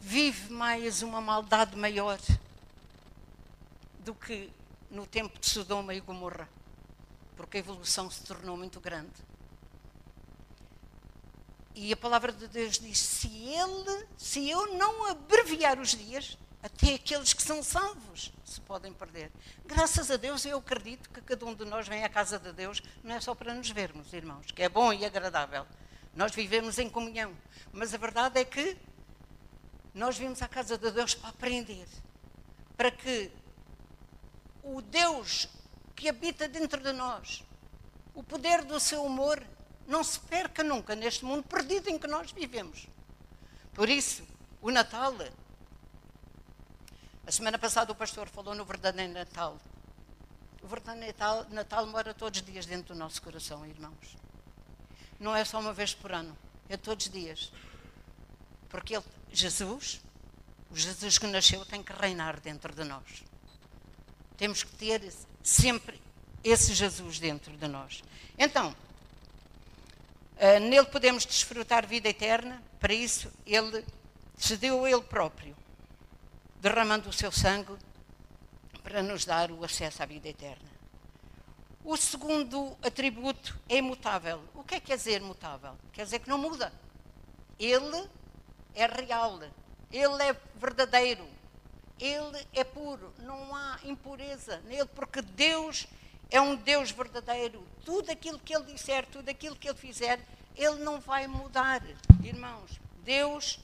vive 0.00 0.52
mais 0.52 1.02
uma 1.02 1.20
maldade 1.20 1.76
maior 1.76 2.18
do 4.00 4.14
que 4.14 4.50
no 4.90 5.06
tempo 5.06 5.38
de 5.38 5.48
Sodoma 5.48 5.94
e 5.94 6.00
Gomorra, 6.00 6.48
porque 7.36 7.56
a 7.56 7.60
evolução 7.60 8.10
se 8.10 8.22
tornou 8.22 8.56
muito 8.56 8.80
grande. 8.80 9.12
E 11.78 11.92
a 11.92 11.96
palavra 11.96 12.32
de 12.32 12.48
Deus 12.48 12.78
diz: 12.78 12.98
se 12.98 13.28
ele, 13.28 14.06
se 14.16 14.48
eu 14.48 14.74
não 14.78 15.04
abreviar 15.10 15.78
os 15.78 15.90
dias, 15.90 16.38
até 16.62 16.94
aqueles 16.94 17.34
que 17.34 17.42
são 17.42 17.62
salvos 17.62 18.32
se 18.46 18.58
podem 18.62 18.94
perder. 18.94 19.30
Graças 19.66 20.10
a 20.10 20.16
Deus, 20.16 20.46
eu 20.46 20.56
acredito 20.56 21.10
que 21.10 21.20
cada 21.20 21.44
um 21.44 21.54
de 21.54 21.66
nós 21.66 21.86
vem 21.86 22.02
à 22.02 22.08
casa 22.08 22.38
de 22.38 22.50
Deus, 22.50 22.82
não 23.04 23.14
é 23.14 23.20
só 23.20 23.34
para 23.34 23.52
nos 23.52 23.68
vermos, 23.68 24.10
irmãos, 24.14 24.50
que 24.50 24.62
é 24.62 24.70
bom 24.70 24.90
e 24.90 25.04
agradável. 25.04 25.66
Nós 26.14 26.34
vivemos 26.34 26.78
em 26.78 26.88
comunhão. 26.88 27.36
Mas 27.70 27.92
a 27.92 27.98
verdade 27.98 28.40
é 28.40 28.44
que 28.44 28.74
nós 29.92 30.16
vimos 30.16 30.40
à 30.40 30.48
casa 30.48 30.78
de 30.78 30.90
Deus 30.90 31.14
para 31.14 31.28
aprender, 31.28 31.86
para 32.74 32.90
que 32.90 33.30
o 34.62 34.80
Deus 34.80 35.46
que 35.94 36.08
habita 36.08 36.48
dentro 36.48 36.82
de 36.82 36.92
nós, 36.92 37.44
o 38.14 38.22
poder 38.22 38.64
do 38.64 38.80
seu 38.80 39.04
amor, 39.04 39.46
não 39.86 40.02
se 40.02 40.18
perca 40.20 40.62
nunca 40.62 40.94
neste 40.94 41.24
mundo 41.24 41.44
perdido 41.44 41.88
em 41.88 41.98
que 41.98 42.06
nós 42.06 42.32
vivemos. 42.32 42.86
Por 43.72 43.88
isso, 43.88 44.26
o 44.60 44.70
Natal. 44.70 45.14
A 47.26 47.32
semana 47.32 47.58
passada 47.58 47.92
o 47.92 47.94
pastor 47.94 48.28
falou 48.28 48.54
no 48.54 48.64
verdadeiro 48.64 49.12
Natal. 49.12 49.58
O 50.62 50.66
verdadeiro 50.66 51.06
Natal, 51.06 51.46
Natal 51.50 51.86
mora 51.86 52.14
todos 52.14 52.40
os 52.40 52.46
dias 52.46 52.66
dentro 52.66 52.94
do 52.94 52.98
nosso 52.98 53.20
coração, 53.22 53.66
irmãos. 53.66 54.16
Não 55.18 55.34
é 55.34 55.44
só 55.44 55.60
uma 55.60 55.72
vez 55.72 55.94
por 55.94 56.12
ano, 56.12 56.36
é 56.68 56.76
todos 56.76 57.06
os 57.06 57.12
dias. 57.12 57.52
Porque 58.68 58.96
ele, 58.96 59.04
Jesus, 59.32 60.00
o 60.70 60.76
Jesus 60.76 61.18
que 61.18 61.26
nasceu, 61.26 61.64
tem 61.64 61.82
que 61.82 61.92
reinar 61.92 62.40
dentro 62.40 62.74
de 62.74 62.84
nós. 62.84 63.24
Temos 64.36 64.62
que 64.62 64.74
ter 64.76 65.12
sempre 65.42 66.00
esse 66.42 66.74
Jesus 66.74 67.18
dentro 67.18 67.56
de 67.56 67.68
nós. 67.68 68.02
Então, 68.38 68.74
Uh, 70.36 70.60
nele 70.60 70.86
podemos 70.86 71.24
desfrutar 71.24 71.86
vida 71.86 72.08
eterna, 72.08 72.62
para 72.78 72.92
isso 72.92 73.32
ele 73.46 73.84
se 74.36 74.56
deu 74.56 74.86
ele 74.86 75.02
próprio, 75.02 75.56
derramando 76.60 77.08
o 77.08 77.12
seu 77.12 77.32
sangue 77.32 77.74
para 78.82 79.02
nos 79.02 79.24
dar 79.24 79.50
o 79.50 79.64
acesso 79.64 80.02
à 80.02 80.06
vida 80.06 80.28
eterna. 80.28 80.70
O 81.82 81.96
segundo 81.96 82.76
atributo 82.82 83.58
é 83.68 83.76
imutável. 83.76 84.42
O 84.54 84.62
que 84.62 84.74
é 84.74 84.80
que 84.80 84.86
quer 84.86 84.96
dizer 84.96 85.22
imutável? 85.22 85.76
Quer 85.92 86.04
dizer 86.04 86.18
que 86.18 86.28
não 86.28 86.36
muda. 86.36 86.72
Ele 87.58 88.08
é 88.74 88.86
real, 88.86 89.40
ele 89.90 90.22
é 90.22 90.36
verdadeiro, 90.56 91.26
ele 91.98 92.46
é 92.52 92.62
puro, 92.62 93.14
não 93.18 93.54
há 93.54 93.78
impureza 93.84 94.58
nele, 94.66 94.88
porque 94.94 95.22
Deus 95.22 95.86
é 96.30 96.40
um 96.40 96.56
Deus 96.56 96.90
verdadeiro. 96.90 97.66
Tudo 97.84 98.10
aquilo 98.10 98.38
que 98.38 98.54
Ele 98.54 98.64
disser, 98.64 99.06
tudo 99.06 99.28
aquilo 99.28 99.56
que 99.56 99.68
Ele 99.68 99.78
fizer, 99.78 100.20
Ele 100.54 100.76
não 100.76 101.00
vai 101.00 101.26
mudar. 101.26 101.82
Irmãos, 102.22 102.80
Deus, 103.04 103.58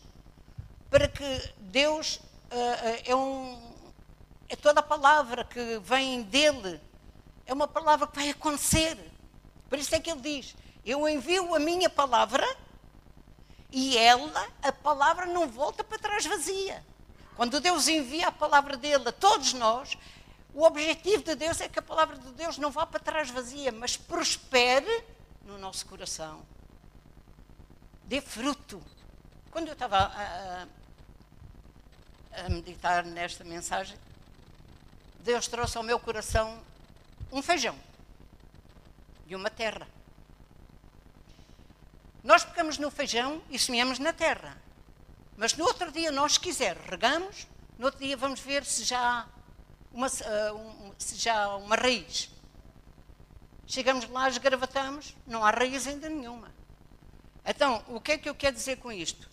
para 0.90 1.08
que 1.08 1.52
Deus 1.58 2.16
uh, 2.16 3.02
é 3.04 3.14
um. 3.14 3.72
É 4.48 4.56
toda 4.56 4.80
a 4.80 4.82
palavra 4.82 5.44
que 5.44 5.78
vem 5.78 6.22
dele, 6.22 6.80
é 7.46 7.52
uma 7.52 7.66
palavra 7.66 8.06
que 8.06 8.16
vai 8.16 8.30
acontecer. 8.30 8.98
Por 9.68 9.78
isso 9.78 9.94
é 9.94 10.00
que 10.00 10.10
Ele 10.10 10.20
diz: 10.20 10.54
Eu 10.84 11.08
envio 11.08 11.54
a 11.54 11.58
minha 11.58 11.88
palavra 11.88 12.46
e 13.70 13.96
ela, 13.96 14.46
a 14.62 14.70
palavra, 14.70 15.24
não 15.26 15.48
volta 15.48 15.82
para 15.82 15.98
trás 15.98 16.26
vazia. 16.26 16.84
Quando 17.34 17.58
Deus 17.58 17.88
envia 17.88 18.28
a 18.28 18.32
palavra 18.32 18.76
dele 18.76 19.08
a 19.08 19.12
todos 19.12 19.54
nós, 19.54 19.96
o 20.54 20.64
objetivo 20.64 21.22
de 21.22 21.34
Deus 21.34 21.60
é 21.60 21.68
que 21.68 21.78
a 21.78 21.82
palavra 21.82 22.16
de 22.18 22.30
Deus 22.32 22.58
não 22.58 22.70
vá 22.70 22.84
para 22.84 23.00
trás 23.00 23.30
vazia, 23.30 23.72
mas 23.72 23.96
prospere 23.96 25.04
no 25.44 25.58
nosso 25.58 25.86
coração. 25.86 26.42
Dê 28.04 28.20
fruto. 28.20 28.82
Quando 29.50 29.68
eu 29.68 29.72
estava 29.72 29.96
a, 29.96 30.66
a, 32.32 32.48
meditar 32.50 33.04
nesta 33.04 33.44
mensagem, 33.44 33.96
Deus 35.20 35.48
trouxe 35.48 35.78
ao 35.78 35.82
meu 35.82 35.98
coração 35.98 36.60
um 37.30 37.42
feijão 37.42 37.78
e 39.26 39.34
uma 39.34 39.48
terra. 39.48 39.86
Nós 42.22 42.44
pegamos 42.44 42.76
no 42.76 42.90
feijão 42.90 43.42
e 43.48 43.58
semeamos 43.58 43.98
na 43.98 44.12
terra. 44.12 44.60
Mas 45.36 45.54
no 45.54 45.64
outro 45.64 45.90
dia, 45.90 46.12
nós, 46.12 46.34
se 46.34 46.40
quiser, 46.40 46.76
regamos, 46.76 47.46
no 47.78 47.86
outro 47.86 48.00
dia 48.00 48.16
vamos 48.16 48.40
ver 48.40 48.64
se 48.64 48.84
já 48.84 49.26
uma, 49.92 50.06
uh, 50.06 50.56
um, 50.56 50.94
já 50.98 51.56
uma 51.56 51.76
raiz. 51.76 52.30
Chegamos 53.66 54.08
lá, 54.08 54.28
esgravatamos, 54.28 55.16
não 55.26 55.44
há 55.44 55.50
raiz 55.50 55.86
ainda 55.86 56.08
nenhuma. 56.08 56.52
Então, 57.44 57.82
o 57.88 58.00
que 58.00 58.12
é 58.12 58.18
que 58.18 58.28
eu 58.28 58.34
quero 58.34 58.54
dizer 58.54 58.76
com 58.76 58.92
isto? 58.92 59.28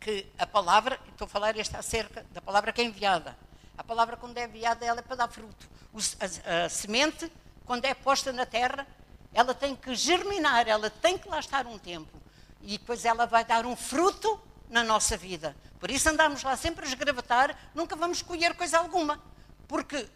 Que 0.00 0.26
a 0.38 0.46
palavra, 0.46 0.98
estou 1.10 1.26
a 1.26 1.28
falar 1.28 1.56
esta 1.56 1.78
acerca 1.78 2.24
da 2.30 2.40
palavra 2.40 2.72
que 2.72 2.80
é 2.80 2.84
enviada. 2.84 3.36
A 3.76 3.84
palavra, 3.84 4.16
quando 4.16 4.38
é 4.38 4.44
enviada, 4.44 4.84
ela 4.84 5.00
é 5.00 5.02
para 5.02 5.16
dar 5.16 5.28
fruto. 5.28 5.68
O, 5.92 5.98
a, 5.98 6.64
a 6.64 6.68
semente, 6.68 7.30
quando 7.64 7.84
é 7.84 7.94
posta 7.94 8.32
na 8.32 8.46
terra, 8.46 8.86
ela 9.32 9.54
tem 9.54 9.76
que 9.76 9.94
germinar, 9.94 10.66
ela 10.66 10.88
tem 10.88 11.18
que 11.18 11.28
lá 11.28 11.38
estar 11.38 11.66
um 11.66 11.78
tempo. 11.78 12.16
E 12.62 12.78
depois 12.78 13.04
ela 13.04 13.26
vai 13.26 13.44
dar 13.44 13.66
um 13.66 13.76
fruto 13.76 14.40
na 14.68 14.82
nossa 14.82 15.16
vida. 15.16 15.54
Por 15.78 15.90
isso 15.90 16.08
andamos 16.08 16.42
lá 16.42 16.56
sempre 16.56 16.84
a 16.84 16.88
esgravatar, 16.88 17.56
nunca 17.74 17.94
vamos 17.94 18.22
colher 18.22 18.54
coisa 18.54 18.78
alguma. 18.78 19.22
Porque 19.66 20.08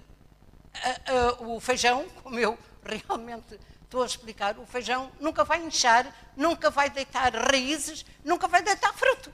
o 1.41 1.61
feijão, 1.61 2.07
como 2.23 2.39
eu 2.39 2.59
realmente 2.85 3.59
estou 3.83 4.03
a 4.03 4.07
explicar, 4.07 4.59
o 4.59 4.67
feijão 4.67 5.13
nunca 5.21 5.45
vai 5.45 5.63
inchar, 5.63 6.07
nunca 6.37 6.71
vai 6.71 6.89
deitar 6.89 7.33
raízes, 7.35 8.05
nunca 8.25 8.49
vai 8.49 8.63
deitar 8.63 8.93
fruto. 8.95 9.33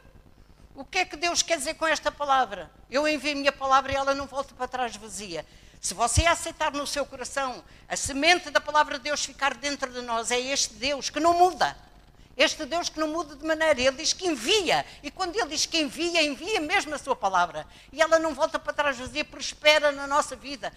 O 0.75 0.85
que 0.85 0.99
é 0.99 1.05
que 1.05 1.17
Deus 1.17 1.43
quer 1.43 1.59
dizer 1.59 1.75
com 1.75 1.87
esta 1.87 2.11
palavra? 2.11 2.71
Eu 2.91 3.09
envio 3.09 3.33
a 3.33 3.35
minha 3.35 3.53
palavra 3.53 3.93
e 3.93 3.97
ela 3.97 4.15
não 4.15 4.27
volta 4.27 4.55
para 4.55 4.69
trás 4.69 4.95
vazia. 4.97 5.45
Se 5.81 5.95
você 5.95 6.27
aceitar 6.27 6.73
no 6.73 6.87
seu 6.87 7.07
coração 7.07 7.65
a 7.89 7.97
semente 7.97 8.51
da 8.51 8.61
palavra 8.61 8.99
de 8.99 9.05
Deus 9.05 9.25
ficar 9.25 9.55
dentro 9.55 9.93
de 9.93 10.03
nós, 10.03 10.31
é 10.31 10.39
este 10.39 10.75
Deus 10.75 11.09
que 11.09 11.21
não 11.21 11.35
muda. 11.35 11.77
Este 12.38 12.64
Deus 12.64 12.88
que 12.88 13.00
não 13.00 13.09
muda 13.09 13.35
de 13.35 13.45
maneira, 13.45 13.80
Ele 13.80 13.97
diz 13.97 14.12
que 14.12 14.28
envia. 14.28 14.87
E 15.02 15.11
quando 15.11 15.35
Ele 15.35 15.49
diz 15.49 15.66
que 15.66 15.80
envia, 15.80 16.23
envia 16.23 16.61
mesmo 16.61 16.95
a 16.95 16.99
Sua 16.99 17.16
palavra. 17.16 17.66
E 17.92 18.00
ela 18.00 18.16
não 18.16 18.33
volta 18.33 18.61
para 18.61 18.73
trás 18.73 18.97
vazia, 18.97 19.25
prospera 19.25 19.90
na 19.90 20.07
nossa 20.07 20.37
vida. 20.37 20.73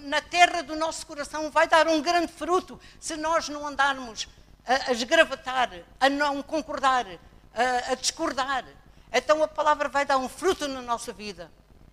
Na 0.00 0.20
terra 0.20 0.62
do 0.62 0.76
nosso 0.76 1.06
coração 1.06 1.50
vai 1.50 1.66
dar 1.66 1.88
um 1.88 2.02
grande 2.02 2.30
fruto 2.30 2.78
se 3.00 3.16
nós 3.16 3.48
não 3.48 3.66
andarmos 3.66 4.28
a, 4.66 4.90
a 4.90 4.92
esgravatar, 4.92 5.70
a 5.98 6.10
não 6.10 6.42
concordar, 6.42 7.06
a, 7.54 7.92
a 7.92 7.94
discordar. 7.94 8.66
Então 9.10 9.42
a 9.42 9.48
palavra 9.48 9.88
vai 9.88 10.04
dar 10.04 10.18
um 10.18 10.28
fruto 10.28 10.68
na 10.68 10.82
nossa 10.82 11.14
vida. 11.14 11.50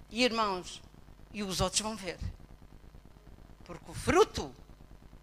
E 0.09 0.21
irmãos, 0.21 0.81
e 1.31 1.43
os 1.43 1.61
outros 1.61 1.79
vão 1.79 1.95
ver. 1.95 2.19
Porque 3.63 3.89
o 3.89 3.93
fruto, 3.93 4.53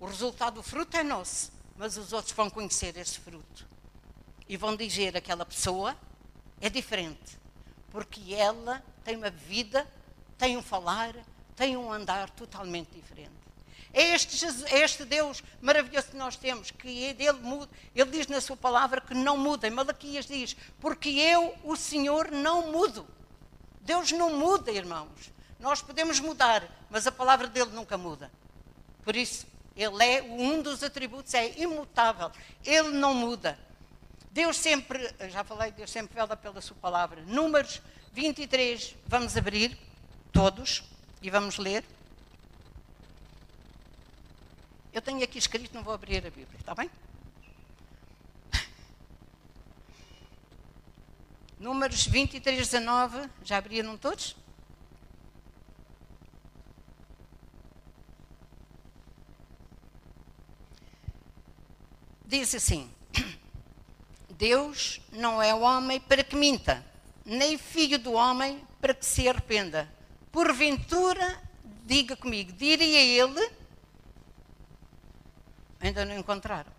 o 0.01 0.07
resultado 0.07 0.55
do 0.55 0.63
fruto 0.63 0.97
é 0.97 1.03
nosso, 1.03 1.53
mas 1.77 1.99
os 1.99 2.15
outros 2.15 2.33
vão 2.33 2.49
conhecer 2.49 2.97
esse 2.97 3.19
fruto 3.19 3.74
e 4.49 4.57
vão 4.57 4.77
dizer 4.77 5.17
aquela 5.17 5.45
pessoa 5.45 5.97
é 6.61 6.69
diferente, 6.69 7.39
porque 7.91 8.35
ela 8.35 8.83
tem 9.05 9.17
uma 9.17 9.31
vida, 9.31 9.87
tem 10.39 10.57
um 10.57 10.63
falar, 10.63 11.15
tem 11.57 11.77
um 11.77 11.93
andar 11.93 12.31
totalmente 12.31 12.91
diferente. 12.91 13.45
É 13.93 14.13
este, 14.13 14.37
Jesus, 14.37 14.73
é 14.73 14.81
este 14.81 15.05
Deus 15.05 15.43
maravilhoso 15.63 16.09
que 16.09 16.17
nós 16.17 16.37
temos, 16.37 16.73
que 16.73 17.05
é 17.05 17.15
dele 17.15 17.39
muda. 17.39 17.71
Ele 17.95 18.11
diz 18.11 18.27
na 18.27 18.41
sua 18.41 18.57
palavra 18.57 19.01
que 19.01 19.15
não 19.15 19.39
muda. 19.39 19.69
Em 19.69 19.71
Malaquias 19.71 20.27
diz, 20.27 20.57
porque 20.81 21.11
eu, 21.11 21.55
o 21.63 21.77
Senhor, 21.77 22.29
não 22.33 22.73
mudo. 22.73 23.07
Deus 23.81 24.11
não 24.11 24.37
muda, 24.37 24.73
irmãos. 24.73 25.33
Nós 25.61 25.81
podemos 25.81 26.19
mudar, 26.19 26.69
mas 26.91 27.07
a 27.07 27.13
palavra 27.13 27.47
dele 27.47 27.71
nunca 27.71 27.97
muda. 27.97 28.33
Por 29.05 29.15
isso, 29.15 29.47
Ele 29.77 30.05
é 30.05 30.23
um 30.23 30.61
dos 30.61 30.83
atributos, 30.83 31.33
é 31.33 31.57
imutável. 31.61 32.33
Ele 32.65 32.89
não 32.89 33.15
muda. 33.15 33.57
Deus 34.35 34.57
sempre, 34.57 35.15
já 35.31 35.45
falei, 35.45 35.71
Deus 35.71 35.93
sempre 35.93 36.13
vela 36.17 36.37
pela 36.37 36.61
sua 36.61 36.77
palavra. 36.79 37.23
Números 37.23 37.81
23, 38.13 38.97
vamos 39.07 39.37
abrir 39.37 39.79
todos 40.33 40.83
e 41.23 41.31
vamos 41.31 41.57
ler. 41.57 41.85
Eu 44.93 45.01
tenho 45.01 45.23
aqui 45.23 45.39
escrito, 45.39 45.73
não 45.73 45.85
vou 45.85 45.95
abrir 45.95 46.17
a 46.27 46.31
Bíblia, 46.31 46.59
está 46.59 46.75
bem? 46.75 46.91
Números 51.57 52.05
23, 52.05 52.57
19, 52.57 53.31
já 53.45 53.59
abriram 53.59 53.97
todos? 53.97 54.35
Diz 62.27 62.53
assim: 62.53 62.93
Deus 64.39 65.01
não 65.13 65.43
é 65.43 65.55
homem 65.55 66.01
para 66.01 66.25
que 66.25 66.37
minta, 66.37 66.85
nem 67.25 67.57
filho 67.57 67.99
do 67.99 68.13
homem 68.13 68.63
para 68.81 68.95
que 68.95 69.07
se 69.07 69.29
arrependa. 69.29 69.89
Porventura, 70.33 71.41
diga 71.85 72.17
comigo, 72.17 72.53
diria 72.53 73.01
ele, 73.01 73.51
ainda 75.81 76.05
não 76.05 76.19
encontraram. 76.19 76.73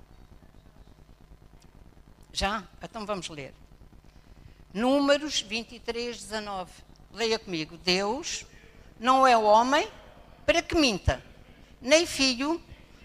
Já? 2.34 2.64
Então 2.84 3.06
vamos 3.06 3.30
ler. 3.30 3.54
Números 4.74 5.40
23, 5.42 6.18
19. 6.18 6.70
Leia 7.14 7.40
comigo. 7.40 7.78
Deus 7.78 8.46
não 9.00 9.26
é 9.26 9.38
o 9.38 9.44
homem 9.44 9.88
para 10.46 10.62
que 10.62 10.76
minta, 10.76 11.24
nem 11.82 12.06
filho 12.06 12.62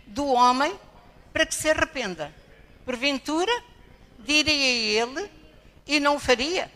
do 0.07 0.26
homem 0.26 0.76
para 1.33 1.47
que 1.47 1.54
se 1.54 1.71
arrependa. 1.71 2.35
Porventura, 2.85 3.52
diria 4.25 5.03
ele 5.03 5.31
e 5.87 5.99
não 6.00 6.19
faria, 6.19 6.71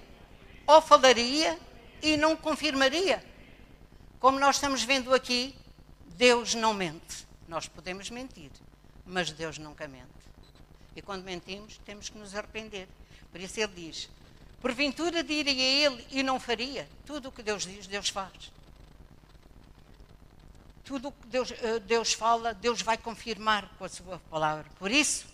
ou 0.66 0.80
falaria 0.80 1.58
e 2.02 2.16
não 2.16 2.36
confirmaria. 2.36 3.24
Como 4.18 4.38
nós 4.38 4.56
estamos 4.56 4.82
vendo 4.82 5.14
aqui, 5.14 5.54
Deus 6.06 6.54
não 6.54 6.72
mente. 6.72 7.26
Nós 7.46 7.68
podemos 7.68 8.08
mentir, 8.10 8.50
mas 9.04 9.30
Deus 9.30 9.58
nunca 9.58 9.86
mente. 9.86 10.08
E 10.96 11.02
quando 11.02 11.24
mentimos, 11.24 11.78
temos 11.84 12.08
que 12.08 12.18
nos 12.18 12.34
arrepender. 12.34 12.88
Por 13.30 13.40
isso 13.40 13.60
ele 13.60 13.72
diz: 13.74 14.08
Porventura 14.60 15.22
diria 15.22 15.86
ele 15.86 16.06
e 16.10 16.22
não 16.22 16.40
faria. 16.40 16.88
Tudo 17.04 17.28
o 17.28 17.32
que 17.32 17.42
Deus 17.42 17.64
diz, 17.64 17.86
Deus 17.86 18.08
faz. 18.08 18.50
Tudo 20.84 21.08
o 21.08 21.12
que 21.12 21.26
Deus, 21.26 21.50
eh, 21.50 21.80
Deus 21.80 22.12
fala, 22.12 22.54
Deus 22.54 22.80
vai 22.80 22.96
confirmar 22.96 23.68
com 23.76 23.84
a 23.84 23.88
sua 23.88 24.18
palavra. 24.30 24.64
Por 24.78 24.90
isso, 24.90 25.26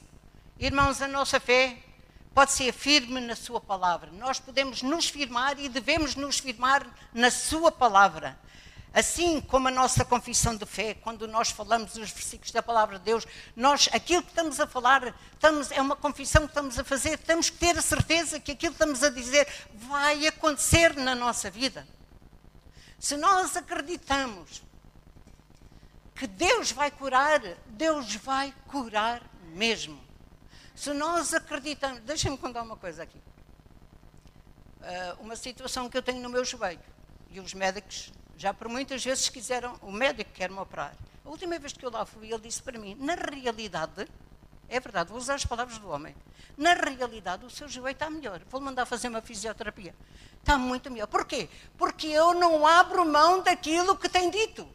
irmãos, 0.58 1.00
a 1.02 1.08
nossa 1.08 1.38
fé 1.38 1.78
pode 2.34 2.52
ser 2.52 2.72
firme 2.72 3.20
na 3.20 3.36
sua 3.36 3.60
palavra. 3.60 4.10
Nós 4.12 4.38
podemos 4.38 4.82
nos 4.82 5.08
firmar 5.08 5.58
e 5.58 5.68
devemos 5.68 6.14
nos 6.14 6.38
firmar 6.38 6.86
na 7.12 7.30
sua 7.30 7.72
palavra. 7.72 8.38
Assim 8.92 9.40
como 9.40 9.68
a 9.68 9.70
nossa 9.70 10.04
confissão 10.04 10.56
de 10.56 10.66
fé, 10.66 10.94
quando 10.94 11.28
nós 11.28 11.50
falamos 11.50 11.94
os 11.94 12.10
versículos 12.10 12.50
da 12.50 12.60
palavra 12.60 12.98
de 12.98 13.04
Deus, 13.04 13.24
nós, 13.54 13.88
aquilo 13.92 14.22
que 14.22 14.30
estamos 14.30 14.58
a 14.58 14.66
falar, 14.66 15.14
estamos, 15.32 15.70
é 15.70 15.80
uma 15.80 15.94
confissão 15.94 16.42
que 16.42 16.48
estamos 16.48 16.76
a 16.76 16.82
fazer, 16.82 17.16
temos 17.18 17.50
que 17.50 17.58
ter 17.58 17.78
a 17.78 17.82
certeza 17.82 18.40
que 18.40 18.50
aquilo 18.50 18.72
que 18.72 18.82
estamos 18.82 19.04
a 19.04 19.10
dizer 19.10 19.46
vai 19.74 20.26
acontecer 20.26 20.96
na 20.96 21.14
nossa 21.14 21.48
vida. 21.48 21.86
Se 22.98 23.16
nós 23.16 23.56
acreditamos 23.56 24.62
que 26.16 26.26
Deus 26.26 26.72
vai 26.72 26.90
curar, 26.90 27.40
Deus 27.66 28.16
vai 28.16 28.52
curar 28.66 29.22
mesmo. 29.54 30.09
Se 30.80 30.94
nós 30.94 31.34
acreditamos, 31.34 32.00
deixem-me 32.04 32.38
contar 32.38 32.62
uma 32.62 32.74
coisa 32.74 33.02
aqui. 33.02 33.18
Uh, 33.18 35.20
uma 35.20 35.36
situação 35.36 35.90
que 35.90 35.98
eu 35.98 36.00
tenho 36.00 36.22
no 36.22 36.30
meu 36.30 36.42
joelho 36.42 36.80
e 37.30 37.38
os 37.38 37.52
médicos 37.52 38.10
já 38.38 38.54
por 38.54 38.66
muitas 38.66 39.04
vezes 39.04 39.28
quiseram, 39.28 39.78
o 39.82 39.92
médico 39.92 40.30
quer-me 40.32 40.58
operar. 40.58 40.94
A 41.22 41.28
última 41.28 41.58
vez 41.58 41.74
que 41.74 41.84
eu 41.84 41.90
lá 41.90 42.06
fui, 42.06 42.32
ele 42.32 42.40
disse 42.40 42.62
para 42.62 42.78
mim: 42.78 42.96
na 42.98 43.14
realidade, 43.14 44.08
é 44.70 44.80
verdade, 44.80 45.10
vou 45.10 45.18
usar 45.18 45.34
as 45.34 45.44
palavras 45.44 45.76
do 45.76 45.90
homem, 45.90 46.16
na 46.56 46.72
realidade 46.72 47.44
o 47.44 47.50
seu 47.50 47.68
joelho 47.68 47.92
está 47.92 48.08
melhor. 48.08 48.40
Vou 48.48 48.58
mandar 48.58 48.86
fazer 48.86 49.08
uma 49.08 49.20
fisioterapia. 49.20 49.94
Está 50.38 50.56
muito 50.56 50.90
melhor. 50.90 51.08
Porquê? 51.08 51.50
Porque 51.76 52.06
eu 52.06 52.32
não 52.32 52.66
abro 52.66 53.04
mão 53.04 53.42
daquilo 53.42 53.98
que 53.98 54.08
tem 54.08 54.30
dito. 54.30 54.66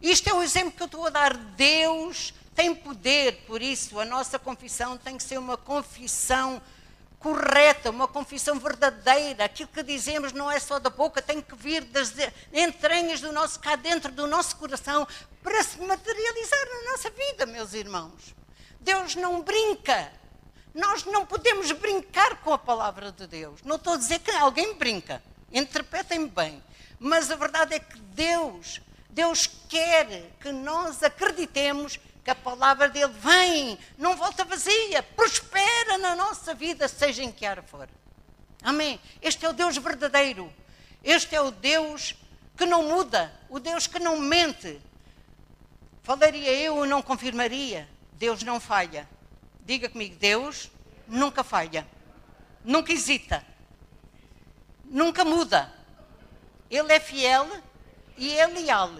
Isto 0.00 0.30
é 0.30 0.34
o 0.34 0.40
exemplo 0.40 0.70
que 0.70 0.82
eu 0.84 0.86
estou 0.86 1.04
a 1.04 1.10
dar. 1.10 1.36
Deus 1.36 2.32
tem 2.56 2.74
poder, 2.74 3.44
por 3.46 3.60
isso 3.60 4.00
a 4.00 4.04
nossa 4.06 4.38
confissão 4.38 4.96
tem 4.96 5.18
que 5.18 5.22
ser 5.22 5.38
uma 5.38 5.58
confissão 5.58 6.60
correta, 7.18 7.90
uma 7.90 8.08
confissão 8.08 8.58
verdadeira. 8.58 9.44
Aquilo 9.44 9.68
que 9.68 9.82
dizemos 9.82 10.32
não 10.32 10.50
é 10.50 10.58
só 10.58 10.78
da 10.78 10.88
boca, 10.88 11.20
tem 11.20 11.42
que 11.42 11.54
vir 11.54 11.84
das 11.84 12.14
entranhas 12.52 13.20
do 13.20 13.30
nosso, 13.30 13.60
cá 13.60 13.76
dentro 13.76 14.10
do 14.10 14.26
nosso 14.26 14.56
coração, 14.56 15.06
para 15.42 15.62
se 15.62 15.78
materializar 15.80 16.66
na 16.70 16.92
nossa 16.92 17.10
vida, 17.10 17.44
meus 17.44 17.74
irmãos. 17.74 18.34
Deus 18.80 19.14
não 19.14 19.42
brinca. 19.42 20.10
Nós 20.74 21.04
não 21.04 21.26
podemos 21.26 21.70
brincar 21.72 22.36
com 22.42 22.54
a 22.54 22.58
palavra 22.58 23.12
de 23.12 23.26
Deus. 23.26 23.60
Não 23.64 23.76
estou 23.76 23.94
a 23.94 23.98
dizer 23.98 24.20
que 24.20 24.30
alguém 24.30 24.74
brinca. 24.74 25.22
Interpretem 25.52 26.26
bem. 26.26 26.62
Mas 26.98 27.30
a 27.30 27.36
verdade 27.36 27.74
é 27.74 27.78
que 27.78 27.98
Deus, 27.98 28.80
Deus 29.10 29.46
quer 29.68 30.30
que 30.40 30.52
nós 30.52 31.02
acreditemos 31.02 31.98
que 32.26 32.30
a 32.32 32.34
palavra 32.34 32.88
dele 32.88 33.12
vem, 33.20 33.78
não 33.96 34.16
volta 34.16 34.44
vazia, 34.44 35.00
prospera 35.00 35.96
na 35.96 36.16
nossa 36.16 36.52
vida, 36.54 36.88
seja 36.88 37.22
em 37.22 37.30
que 37.30 37.46
área 37.46 37.62
for. 37.62 37.88
Amém. 38.64 38.98
Este 39.22 39.46
é 39.46 39.48
o 39.48 39.52
Deus 39.52 39.76
verdadeiro. 39.76 40.52
Este 41.04 41.36
é 41.36 41.40
o 41.40 41.52
Deus 41.52 42.16
que 42.56 42.66
não 42.66 42.82
muda, 42.82 43.32
o 43.48 43.60
Deus 43.60 43.86
que 43.86 44.00
não 44.00 44.18
mente. 44.18 44.82
Falaria 46.02 46.50
eu 46.50 46.84
e 46.84 46.88
não 46.88 47.00
confirmaria. 47.00 47.88
Deus 48.14 48.42
não 48.42 48.58
falha. 48.58 49.08
Diga 49.60 49.88
comigo, 49.88 50.16
Deus 50.16 50.68
nunca 51.06 51.44
falha. 51.44 51.86
Nunca 52.64 52.92
hesita. 52.92 53.46
Nunca 54.84 55.24
muda. 55.24 55.72
Ele 56.68 56.92
é 56.92 56.98
fiel 56.98 57.48
e 58.16 58.36
é 58.36 58.48
leal 58.48 58.90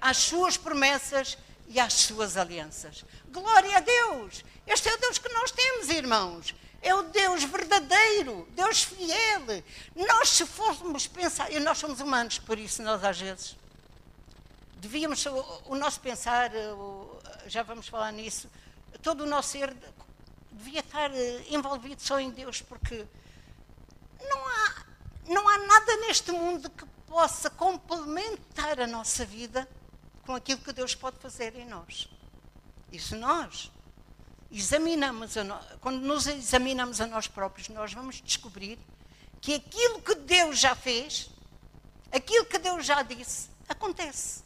às 0.00 0.16
suas 0.16 0.56
promessas 0.56 1.36
e 1.68 1.80
às 1.80 1.92
suas 1.94 2.36
alianças. 2.36 3.04
Glória 3.30 3.76
a 3.76 3.80
Deus! 3.80 4.44
Este 4.66 4.88
é 4.88 4.94
o 4.94 4.98
Deus 4.98 5.18
que 5.18 5.28
nós 5.32 5.50
temos, 5.50 5.88
irmãos. 5.88 6.54
É 6.80 6.94
o 6.94 7.02
Deus 7.02 7.44
verdadeiro, 7.44 8.46
Deus 8.50 8.82
fiel. 8.82 9.62
Nós, 9.94 10.30
se 10.30 10.44
fôssemos 10.44 11.06
pensar, 11.06 11.50
e 11.52 11.60
nós 11.60 11.78
somos 11.78 12.00
humanos, 12.00 12.38
por 12.38 12.58
isso 12.58 12.82
nós 12.82 13.04
às 13.04 13.20
vezes 13.20 13.56
devíamos, 14.82 15.24
o, 15.66 15.76
nosso 15.76 16.00
pensar, 16.00 16.50
já 17.46 17.62
vamos 17.62 17.86
falar 17.86 18.10
nisso, 18.10 18.50
todo 19.00 19.22
o 19.22 19.26
nosso 19.26 19.50
ser 19.50 19.72
devia 20.50 20.80
estar 20.80 21.14
eh, 21.14 21.44
envolvido 21.50 22.02
só 22.02 22.18
em 22.18 22.30
Deus, 22.30 22.60
porque 22.60 23.06
não 24.20 24.48
há, 24.48 24.74
não 25.28 25.48
há 25.48 25.58
nada 25.58 25.96
neste 25.98 26.32
mundo 26.32 26.68
que 26.68 26.84
possa 27.06 27.48
complementar 27.48 28.80
a 28.80 28.86
nossa 28.86 29.24
vida 29.24 29.68
com 30.22 30.34
aquilo 30.34 30.60
que 30.60 30.72
Deus 30.72 30.94
pode 30.94 31.18
fazer 31.18 31.54
em 31.56 31.66
nós. 31.66 32.08
E 32.90 32.98
se 32.98 33.14
nós 33.14 33.70
examinamos, 34.50 35.34
no... 35.36 35.58
quando 35.80 36.00
nos 36.00 36.26
examinamos 36.26 37.00
a 37.00 37.06
nós 37.06 37.26
próprios, 37.26 37.68
nós 37.68 37.92
vamos 37.92 38.20
descobrir 38.20 38.78
que 39.40 39.54
aquilo 39.54 40.00
que 40.02 40.14
Deus 40.14 40.58
já 40.58 40.74
fez, 40.74 41.30
aquilo 42.12 42.44
que 42.44 42.58
Deus 42.58 42.84
já 42.84 43.02
disse, 43.02 43.48
acontece. 43.68 44.44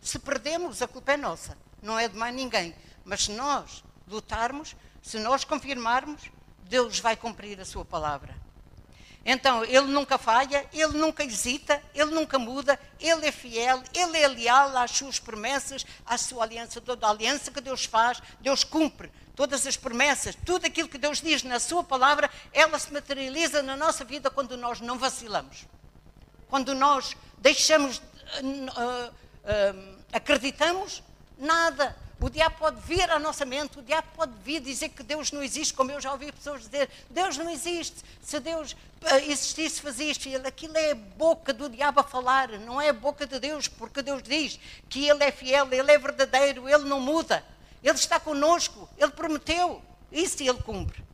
Se 0.00 0.18
perdemos, 0.18 0.82
a 0.82 0.88
culpa 0.88 1.12
é 1.12 1.16
nossa, 1.16 1.56
não 1.82 1.98
é 1.98 2.08
de 2.08 2.16
mais 2.16 2.34
ninguém. 2.34 2.74
Mas 3.04 3.24
se 3.24 3.32
nós 3.32 3.82
lutarmos, 4.06 4.74
se 5.02 5.18
nós 5.18 5.44
confirmarmos, 5.44 6.30
Deus 6.64 6.98
vai 6.98 7.16
cumprir 7.16 7.58
a 7.60 7.64
sua 7.64 7.84
palavra. 7.84 8.36
Então, 9.30 9.62
ele 9.62 9.88
nunca 9.88 10.16
falha, 10.16 10.66
ele 10.72 10.96
nunca 10.96 11.22
hesita, 11.22 11.82
ele 11.94 12.12
nunca 12.12 12.38
muda, 12.38 12.80
ele 12.98 13.26
é 13.26 13.30
fiel, 13.30 13.82
ele 13.92 14.16
é 14.16 14.26
leal 14.26 14.74
às 14.74 14.92
suas 14.92 15.18
promessas, 15.18 15.84
à 16.06 16.16
sua 16.16 16.44
aliança, 16.44 16.80
toda 16.80 17.06
a 17.06 17.10
aliança 17.10 17.50
que 17.50 17.60
Deus 17.60 17.84
faz, 17.84 18.22
Deus 18.40 18.64
cumpre 18.64 19.12
todas 19.36 19.66
as 19.66 19.76
promessas, 19.76 20.34
tudo 20.46 20.64
aquilo 20.64 20.88
que 20.88 20.96
Deus 20.96 21.20
diz 21.20 21.42
na 21.42 21.60
sua 21.60 21.84
palavra, 21.84 22.30
ela 22.54 22.78
se 22.78 22.90
materializa 22.90 23.62
na 23.62 23.76
nossa 23.76 24.02
vida 24.02 24.30
quando 24.30 24.56
nós 24.56 24.80
não 24.80 24.98
vacilamos. 24.98 25.66
Quando 26.48 26.74
nós 26.74 27.14
deixamos, 27.36 27.98
uh, 27.98 29.10
uh, 29.12 29.98
acreditamos, 30.10 31.02
nada. 31.36 31.94
O 32.20 32.28
diabo 32.28 32.56
pode 32.58 32.80
vir 32.80 33.08
à 33.10 33.18
nossa 33.18 33.44
mente, 33.44 33.78
o 33.78 33.82
diabo 33.82 34.08
pode 34.16 34.32
vir 34.42 34.60
dizer 34.60 34.88
que 34.88 35.04
Deus 35.04 35.30
não 35.30 35.40
existe, 35.40 35.72
como 35.72 35.92
eu 35.92 36.00
já 36.00 36.10
ouvi 36.10 36.32
pessoas 36.32 36.62
dizer, 36.62 36.90
Deus 37.08 37.36
não 37.36 37.48
existe. 37.48 38.02
Se 38.20 38.40
Deus 38.40 38.76
eh, 39.02 39.26
existisse, 39.26 39.80
fazia 39.80 40.10
isto. 40.10 40.28
Aquilo 40.44 40.76
é 40.76 40.90
a 40.90 40.94
boca 40.96 41.52
do 41.52 41.68
diabo 41.68 42.00
a 42.00 42.02
falar, 42.02 42.48
não 42.58 42.80
é 42.80 42.88
a 42.88 42.92
boca 42.92 43.24
de 43.24 43.38
Deus, 43.38 43.68
porque 43.68 44.02
Deus 44.02 44.20
diz 44.20 44.58
que 44.88 45.08
Ele 45.08 45.22
é 45.22 45.30
fiel, 45.30 45.72
Ele 45.72 45.92
é 45.92 45.96
verdadeiro, 45.96 46.68
Ele 46.68 46.84
não 46.84 46.98
muda. 46.98 47.44
Ele 47.84 47.94
está 47.94 48.18
conosco, 48.18 48.88
Ele 48.98 49.12
prometeu, 49.12 49.80
isso 50.10 50.42
Ele 50.42 50.60
cumpre. 50.60 51.04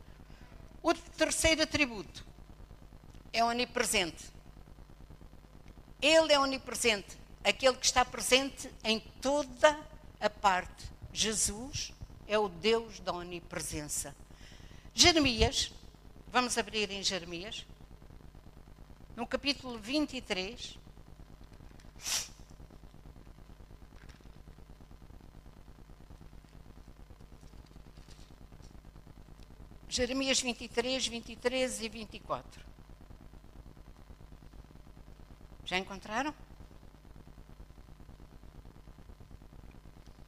O 0.81 0.91
terceiro 0.91 1.61
atributo 1.61 2.25
é 3.31 3.43
onipresente. 3.43 4.25
Ele 6.01 6.33
é 6.33 6.39
onipresente, 6.39 7.15
aquele 7.43 7.77
que 7.77 7.85
está 7.85 8.03
presente 8.03 8.71
em 8.83 8.99
toda 9.21 9.79
a 10.19 10.29
parte 10.31 10.94
Jesus 11.15 11.93
é 12.27 12.37
o 12.37 12.49
Deus 12.49 12.99
da 12.99 13.13
onipresença. 13.13 14.13
Jeremias, 14.93 15.71
vamos 16.27 16.57
abrir 16.57 16.91
em 16.91 17.01
Jeremias, 17.01 17.65
no 19.15 19.25
capítulo 19.25 19.79
23. 19.79 20.77
Jeremias 29.87 30.41
23, 30.41 31.07
23 31.07 31.81
e 31.81 31.87
24. 31.87 32.65
Já 35.63 35.77
encontraram? 35.77 36.35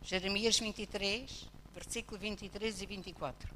Jeremias 0.08 0.58
23, 0.58 1.50
versículo 1.74 2.17
23 2.17 2.82
e 2.82 2.86
24. 2.86 3.50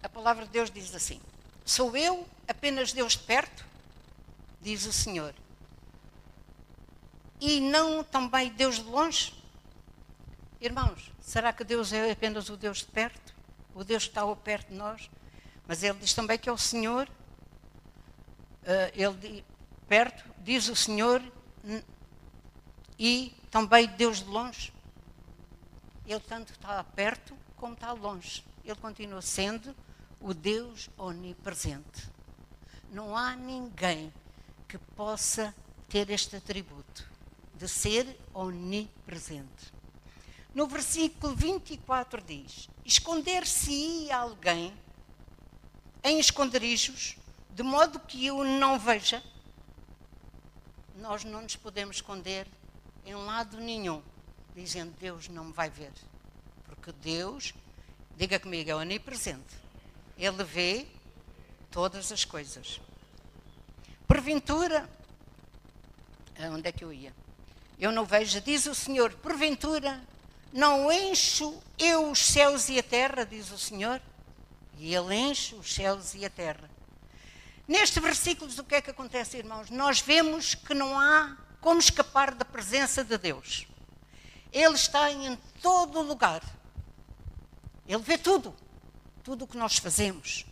A 0.00 0.08
palavra 0.08 0.46
de 0.46 0.52
Deus 0.52 0.70
diz 0.70 0.94
assim: 0.94 1.20
Sou 1.64 1.96
eu 1.96 2.24
apenas 2.46 2.92
Deus 2.92 3.14
de 3.14 3.24
perto? 3.24 3.66
Diz 4.62 4.86
o 4.86 4.92
Senhor. 4.92 5.34
E 7.40 7.58
não 7.58 8.04
também 8.04 8.50
Deus 8.50 8.76
de 8.76 8.84
longe? 8.84 9.34
Irmãos, 10.60 11.10
será 11.20 11.52
que 11.52 11.64
Deus 11.64 11.92
é 11.92 12.12
apenas 12.12 12.48
o 12.50 12.56
Deus 12.56 12.78
de 12.78 12.86
perto? 12.86 13.34
O 13.74 13.82
Deus 13.82 14.04
que 14.04 14.10
está 14.10 14.20
ao 14.20 14.36
perto 14.36 14.68
de 14.68 14.76
nós? 14.76 15.10
Mas 15.66 15.82
ele 15.82 15.98
diz 15.98 16.14
também 16.14 16.38
que 16.38 16.48
é 16.48 16.52
o 16.52 16.56
Senhor. 16.56 17.08
Uh, 18.62 18.92
ele 18.94 19.44
perto, 19.88 20.24
diz 20.38 20.68
o 20.68 20.76
Senhor, 20.76 21.20
e 22.98 23.34
também 23.50 23.86
Deus 23.86 24.18
de 24.18 24.28
longe. 24.28 24.72
Ele 26.06 26.20
tanto 26.20 26.52
está 26.52 26.82
perto 26.84 27.36
como 27.56 27.74
está 27.74 27.92
longe. 27.92 28.44
Ele 28.64 28.76
continua 28.76 29.22
sendo 29.22 29.74
o 30.20 30.32
Deus 30.32 30.88
onipresente. 30.96 32.08
Não 32.90 33.16
há 33.16 33.34
ninguém 33.34 34.12
que 34.68 34.78
possa 34.78 35.54
ter 35.88 36.10
este 36.10 36.36
atributo 36.36 37.08
de 37.54 37.68
ser 37.68 38.18
onipresente. 38.32 39.72
No 40.54 40.66
versículo 40.66 41.34
24 41.34 42.22
diz: 42.22 42.68
Esconder-se 42.84 44.10
alguém 44.10 44.72
em 46.02 46.18
esconderijos, 46.18 47.16
de 47.50 47.62
modo 47.62 47.98
que 47.98 48.26
eu 48.26 48.44
não 48.44 48.78
veja. 48.78 49.22
Nós 50.96 51.24
não 51.24 51.42
nos 51.42 51.56
podemos 51.56 51.96
esconder 51.96 52.46
em 53.04 53.14
lado 53.14 53.58
nenhum, 53.58 54.02
dizendo 54.54 54.94
Deus 54.98 55.28
não 55.28 55.44
me 55.46 55.52
vai 55.52 55.68
ver. 55.68 55.92
Porque 56.66 56.92
Deus, 56.92 57.54
diga 58.16 58.38
comigo, 58.38 58.70
é 58.70 58.74
onipresente. 58.74 59.54
Ele 60.16 60.44
vê 60.44 60.86
todas 61.70 62.10
as 62.12 62.24
coisas. 62.24 62.80
Porventura, 64.06 64.88
onde 66.52 66.68
é 66.68 66.72
que 66.72 66.84
eu 66.84 66.92
ia? 66.92 67.12
Eu 67.78 67.90
não 67.90 68.04
vejo, 68.04 68.40
diz 68.40 68.66
o 68.66 68.74
Senhor, 68.74 69.12
porventura, 69.14 70.00
não 70.52 70.90
encho 70.90 71.60
eu 71.78 72.10
os 72.10 72.20
céus 72.24 72.68
e 72.68 72.78
a 72.78 72.82
terra, 72.82 73.24
diz 73.24 73.50
o 73.50 73.58
Senhor, 73.58 74.00
e 74.78 74.94
Ele 74.94 75.14
enche 75.14 75.54
os 75.56 75.74
céus 75.74 76.14
e 76.14 76.24
a 76.24 76.30
terra. 76.30 76.70
Neste 77.66 77.98
versículo, 77.98 78.50
o 78.58 78.64
que 78.64 78.76
é 78.76 78.80
que 78.80 78.90
acontece, 78.90 79.38
irmãos? 79.38 79.70
Nós 79.70 80.00
vemos 80.00 80.54
que 80.54 80.74
não 80.74 80.98
há 80.98 81.36
como 81.64 81.80
escapar 81.80 82.34
da 82.34 82.44
presença 82.44 83.02
de 83.02 83.16
Deus? 83.16 83.66
Ele 84.52 84.74
está 84.74 85.10
em 85.10 85.34
todo 85.62 86.02
lugar. 86.02 86.42
Ele 87.88 88.02
vê 88.02 88.18
tudo. 88.18 88.54
Tudo 89.22 89.46
o 89.46 89.48
que 89.48 89.56
nós 89.56 89.78
fazemos. 89.78 90.44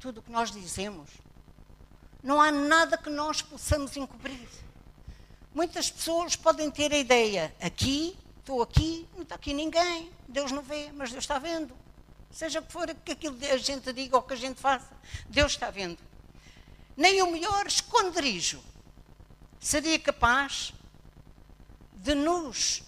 Tudo 0.00 0.20
o 0.20 0.22
que 0.22 0.32
nós 0.32 0.50
dizemos. 0.50 1.10
Não 2.22 2.40
há 2.40 2.50
nada 2.50 2.96
que 2.96 3.10
nós 3.10 3.42
possamos 3.42 3.94
encobrir. 3.98 4.48
Muitas 5.54 5.90
pessoas 5.90 6.36
podem 6.36 6.70
ter 6.70 6.90
a 6.90 6.96
ideia: 6.96 7.54
aqui, 7.60 8.16
estou 8.38 8.62
aqui, 8.62 9.06
não 9.14 9.24
está 9.24 9.34
aqui 9.34 9.52
ninguém. 9.52 10.10
Deus 10.26 10.50
não 10.52 10.62
vê, 10.62 10.90
mas 10.90 11.12
Deus 11.12 11.24
está 11.24 11.38
vendo. 11.38 11.76
Seja 12.30 12.62
que 12.62 12.72
for 12.72 12.86
que 12.94 13.46
a 13.52 13.58
gente 13.58 13.92
diga 13.92 14.16
ou 14.16 14.22
que 14.22 14.32
a 14.32 14.36
gente 14.36 14.58
faça, 14.58 14.88
Deus 15.28 15.52
está 15.52 15.68
vendo. 15.70 15.98
Nem 16.96 17.20
o 17.20 17.30
melhor 17.30 17.66
esconderijo 17.66 18.64
seria 19.66 19.98
capaz 19.98 20.72
de 21.92 22.14
nos 22.14 22.84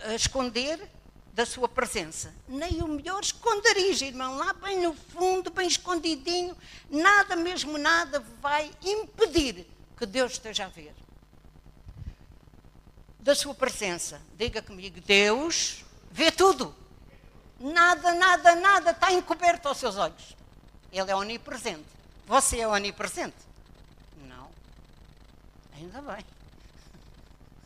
eh, 0.00 0.16
esconder 0.16 0.90
da 1.32 1.46
sua 1.46 1.68
presença. 1.68 2.34
Nem 2.48 2.82
o 2.82 2.88
melhor 2.88 3.22
esconderijo, 3.22 4.04
irmão, 4.04 4.36
lá 4.36 4.52
bem 4.54 4.82
no 4.82 4.92
fundo, 4.92 5.52
bem 5.52 5.68
escondidinho, 5.68 6.56
nada, 6.90 7.36
mesmo 7.36 7.78
nada, 7.78 8.18
vai 8.42 8.72
impedir 8.82 9.68
que 9.96 10.04
Deus 10.04 10.32
esteja 10.32 10.64
a 10.64 10.68
ver. 10.68 10.92
Da 13.20 13.36
sua 13.36 13.54
presença, 13.54 14.20
diga 14.36 14.60
comigo, 14.60 15.00
Deus 15.00 15.84
vê 16.10 16.32
tudo. 16.32 16.74
Nada, 17.60 18.12
nada, 18.14 18.56
nada 18.56 18.90
está 18.90 19.12
encoberto 19.12 19.68
aos 19.68 19.78
seus 19.78 19.96
olhos. 19.96 20.36
Ele 20.90 21.08
é 21.12 21.14
onipresente. 21.14 21.86
Você 22.26 22.58
é 22.58 22.66
onipresente. 22.66 23.53
Ainda 25.74 26.00
bem. 26.00 26.24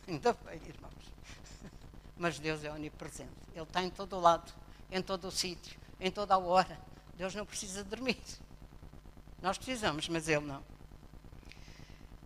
Ainda 0.07 0.33
bem, 0.33 0.61
irmãos. 0.67 0.93
Mas 2.17 2.39
Deus 2.39 2.63
é 2.63 2.71
onipresente. 2.71 3.29
Ele 3.53 3.63
está 3.63 3.83
em 3.83 3.89
todo 3.89 4.15
o 4.15 4.19
lado, 4.19 4.51
em 4.91 5.01
todo 5.01 5.27
o 5.27 5.31
sítio, 5.31 5.79
em 5.99 6.11
toda 6.11 6.33
a 6.33 6.37
hora. 6.37 6.79
Deus 7.15 7.35
não 7.35 7.45
precisa 7.45 7.83
dormir. 7.83 8.19
Nós 9.41 9.57
precisamos, 9.57 10.09
mas 10.09 10.27
Ele 10.27 10.45
não. 10.45 10.63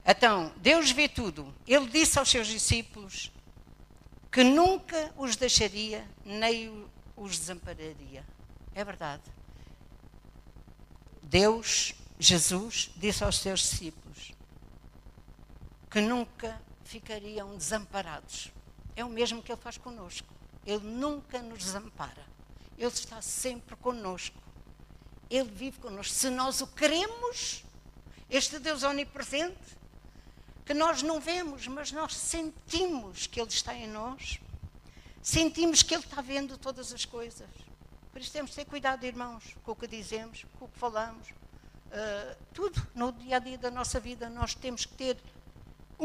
Então, 0.05 0.53
Deus 0.57 0.91
vê 0.91 1.07
tudo. 1.07 1.53
Ele 1.67 1.87
disse 1.87 2.19
aos 2.19 2.29
seus 2.29 2.47
discípulos 2.47 3.31
que 4.31 4.43
nunca 4.43 5.13
os 5.15 5.35
deixaria 5.35 6.07
nem 6.25 6.87
os 7.15 7.37
desampararia. 7.37 8.25
É 8.73 8.83
verdade. 8.83 9.23
Deus, 11.21 11.93
Jesus, 12.19 12.91
disse 12.97 13.23
aos 13.23 13.37
seus 13.37 13.59
discípulos: 13.61 14.32
que 15.93 16.01
nunca 16.01 16.59
ficariam 16.83 17.55
desamparados. 17.55 18.51
É 18.95 19.05
o 19.05 19.09
mesmo 19.09 19.43
que 19.43 19.51
Ele 19.51 19.61
faz 19.61 19.77
conosco. 19.77 20.27
Ele 20.65 20.83
nunca 20.87 21.39
nos 21.39 21.59
desampara. 21.59 22.25
Ele 22.75 22.87
está 22.87 23.21
sempre 23.21 23.75
conosco. 23.75 24.41
Ele 25.29 25.51
vive 25.51 25.77
conosco. 25.77 26.11
Se 26.11 26.31
nós 26.31 26.61
o 26.61 26.67
queremos, 26.67 27.63
este 28.27 28.57
Deus 28.57 28.81
onipresente, 28.81 29.77
que 30.65 30.73
nós 30.73 31.03
não 31.03 31.19
vemos, 31.19 31.67
mas 31.67 31.91
nós 31.91 32.15
sentimos 32.17 33.27
que 33.27 33.39
Ele 33.39 33.49
está 33.49 33.75
em 33.75 33.87
nós, 33.87 34.39
sentimos 35.21 35.83
que 35.83 35.93
Ele 35.93 36.03
está 36.03 36.21
vendo 36.21 36.57
todas 36.57 36.91
as 36.91 37.05
coisas. 37.05 37.49
Por 38.11 38.19
isso 38.19 38.31
temos 38.31 38.49
de 38.49 38.57
ter 38.57 38.65
cuidado, 38.65 39.05
irmãos, 39.05 39.55
com 39.63 39.73
o 39.73 39.75
que 39.75 39.85
dizemos, 39.85 40.43
com 40.57 40.65
o 40.65 40.67
que 40.67 40.79
falamos. 40.79 41.27
Uh, 41.29 42.35
tudo 42.51 42.81
no 42.95 43.11
dia 43.11 43.35
a 43.35 43.39
dia 43.39 43.59
da 43.59 43.69
nossa 43.69 43.99
vida 43.99 44.27
nós 44.27 44.55
temos 44.55 44.83
que 44.83 44.95
ter 44.95 45.15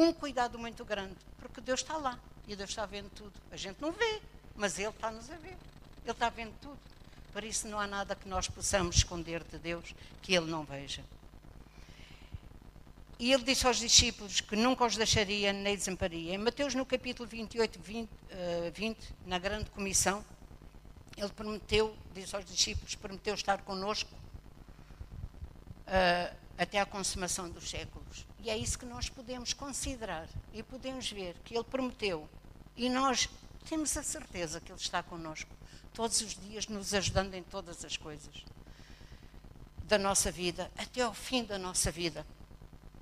um 0.01 0.13
cuidado 0.13 0.59
muito 0.59 0.85
grande, 0.85 1.17
porque 1.39 1.61
Deus 1.61 1.81
está 1.81 1.97
lá 1.97 2.19
e 2.47 2.55
Deus 2.55 2.71
está 2.71 2.87
vendo 2.87 3.11
tudo. 3.11 3.33
A 3.51 3.57
gente 3.57 3.81
não 3.81 3.93
vê, 3.93 4.21
mas 4.55 4.79
Ele 4.79 4.89
está-nos 4.89 5.31
a 5.31 5.37
ver. 5.37 5.57
Ele 6.05 6.13
está 6.13 6.29
vendo 6.31 6.55
tudo. 6.61 6.79
Por 7.33 7.45
isso 7.45 7.69
não 7.69 7.79
há 7.79 7.87
nada 7.87 8.15
que 8.15 8.29
nós 8.29 8.49
possamos 8.49 8.97
esconder 8.97 9.45
de 9.45 9.59
Deus 9.59 9.95
que 10.23 10.35
Ele 10.35 10.47
não 10.47 10.65
veja. 10.65 11.05
E 13.19 13.33
ele 13.33 13.43
disse 13.43 13.67
aos 13.67 13.79
discípulos 13.79 14.41
que 14.41 14.55
nunca 14.55 14.85
os 14.85 14.97
deixaria 14.97 15.53
nem 15.53 15.77
desamparia. 15.77 16.35
Em 16.35 16.39
Mateus, 16.39 16.77
no 16.77 16.87
capítulo 16.87 17.29
28, 17.29 17.81
20, 17.81 18.09
uh, 18.09 18.09
20, 18.73 19.15
na 19.27 19.41
grande 19.41 19.69
comissão, 19.71 20.25
ele 21.17 21.29
prometeu, 21.31 21.97
disse 22.15 22.37
aos 22.37 22.45
discípulos, 22.45 22.95
prometeu 22.95 23.35
estar 23.35 23.63
conosco 23.63 24.15
uh, 25.89 26.37
até 26.57 26.79
à 26.79 26.87
consumação 26.87 27.51
dos 27.51 27.69
séculos. 27.69 28.28
E 28.41 28.51
é 28.51 28.57
isso 28.57 28.79
que 28.79 28.87
nós 28.87 29.09
podemos 29.09 29.53
considerar 29.53 30.29
e 30.53 30.63
podemos 30.63 31.11
ver 31.11 31.35
que 31.45 31.55
ele 31.55 31.65
prometeu 31.65 32.29
E 32.77 32.89
nós 32.89 33.29
temos 33.69 33.95
a 33.97 34.03
certeza 34.03 34.61
que 34.61 34.73
Ele 34.73 34.81
está 34.81 35.03
connosco, 35.03 35.51
todos 35.93 36.21
os 36.23 36.35
dias, 36.35 36.67
nos 36.69 36.95
ajudando 36.95 37.35
em 37.35 37.43
todas 37.43 37.85
as 37.85 37.97
coisas 37.97 38.45
da 39.85 39.99
nossa 39.99 40.31
vida, 40.31 40.71
até 40.77 41.03
ao 41.03 41.13
fim 41.13 41.45
da 41.45 41.59
nossa 41.59 41.91
vida. 41.91 42.27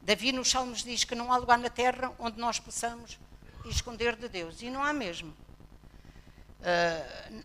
Davi 0.03 0.33
nos 0.33 0.49
Salmos 0.51 0.83
diz 0.83 1.05
que 1.05 1.15
não 1.15 1.33
há 1.33 1.37
lugar 1.37 1.59
na 1.59 1.71
terra 1.71 2.13
onde 2.19 2.39
nós 2.39 2.59
possamos 2.59 3.19
esconder 3.67 4.17
de 4.17 4.29
Deus, 4.29 4.63
e 4.63 4.71
não 4.71 4.83
há 4.83 4.93
mesmo. 4.93 5.33
Uh, 6.61 7.45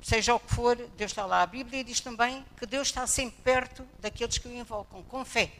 seja 0.00 0.34
o 0.34 0.40
que 0.40 0.54
for, 0.54 0.76
Deus 0.76 1.10
está 1.10 1.26
lá. 1.26 1.42
A 1.42 1.46
Bíblia 1.46 1.82
diz 1.82 2.00
também 2.00 2.44
que 2.56 2.66
Deus 2.66 2.88
está 2.88 3.06
sempre 3.06 3.42
perto 3.42 3.86
daqueles 4.00 4.38
que 4.38 4.48
o 4.48 4.54
invocam, 4.54 5.02
com 5.02 5.24
fé. 5.24 5.52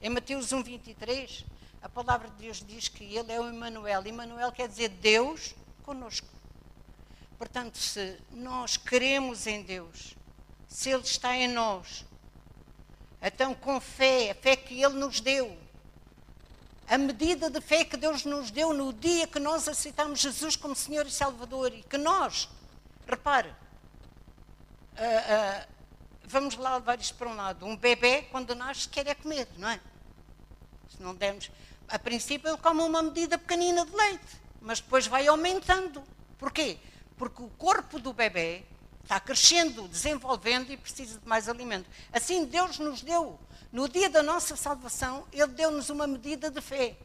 Em 0.00 0.10
Mateus 0.10 0.52
1, 0.52 0.62
23, 0.62 1.44
a 1.82 1.88
palavra 1.88 2.28
de 2.28 2.36
Deus 2.36 2.64
diz 2.66 2.88
que 2.88 3.04
Ele 3.16 3.32
é 3.32 3.40
o 3.40 3.48
Emmanuel. 3.48 4.06
Emmanuel 4.06 4.52
quer 4.52 4.68
dizer 4.68 4.88
Deus 4.88 5.54
conosco. 5.82 6.28
Portanto, 7.36 7.78
se 7.78 8.18
nós 8.30 8.76
queremos 8.76 9.46
em 9.46 9.62
Deus, 9.62 10.14
se 10.68 10.90
Ele 10.90 11.02
está 11.02 11.36
em 11.36 11.48
nós, 11.48 12.04
então 13.20 13.54
com 13.54 13.80
fé, 13.80 14.30
a 14.30 14.34
fé 14.34 14.56
que 14.56 14.82
Ele 14.82 14.94
nos 14.94 15.20
deu, 15.20 15.56
a 16.86 16.96
medida 16.96 17.50
de 17.50 17.60
fé 17.60 17.84
que 17.84 17.96
Deus 17.96 18.24
nos 18.24 18.50
deu 18.50 18.72
no 18.72 18.92
dia 18.92 19.26
que 19.26 19.38
nós 19.38 19.68
aceitamos 19.68 20.20
Jesus 20.20 20.56
como 20.56 20.74
Senhor 20.74 21.06
e 21.06 21.10
Salvador 21.10 21.72
e 21.72 21.82
que 21.82 21.98
nós 21.98 22.48
Repare, 23.08 23.48
uh, 23.48 23.54
uh, 25.00 25.66
vamos 26.28 26.56
lá 26.56 26.76
levar 26.76 27.00
isto 27.00 27.14
para 27.14 27.28
um 27.28 27.34
lado. 27.34 27.66
Um 27.66 27.76
bebê, 27.76 28.22
quando 28.30 28.54
nasce, 28.54 28.88
quer 28.88 29.06
é 29.06 29.14
comer, 29.14 29.48
não 29.56 29.68
é? 29.68 29.80
Se 30.90 31.02
não 31.02 31.14
demos. 31.14 31.50
A 31.88 31.98
princípio, 31.98 32.48
ele 32.50 32.58
come 32.58 32.82
uma 32.82 33.02
medida 33.02 33.38
pequenina 33.38 33.84
de 33.84 33.94
leite, 33.94 34.40
mas 34.60 34.80
depois 34.80 35.06
vai 35.06 35.26
aumentando. 35.26 36.04
Porquê? 36.38 36.78
Porque 37.16 37.42
o 37.42 37.48
corpo 37.50 37.98
do 37.98 38.12
bebê 38.12 38.62
está 39.02 39.18
crescendo, 39.18 39.88
desenvolvendo 39.88 40.70
e 40.70 40.76
precisa 40.76 41.18
de 41.18 41.26
mais 41.26 41.48
alimento. 41.48 41.88
Assim, 42.12 42.44
Deus 42.44 42.78
nos 42.78 43.00
deu, 43.00 43.40
no 43.72 43.88
dia 43.88 44.10
da 44.10 44.22
nossa 44.22 44.54
salvação, 44.54 45.26
Ele 45.32 45.46
deu-nos 45.48 45.88
uma 45.88 46.06
medida 46.06 46.50
de 46.50 46.60
fé. 46.60 46.96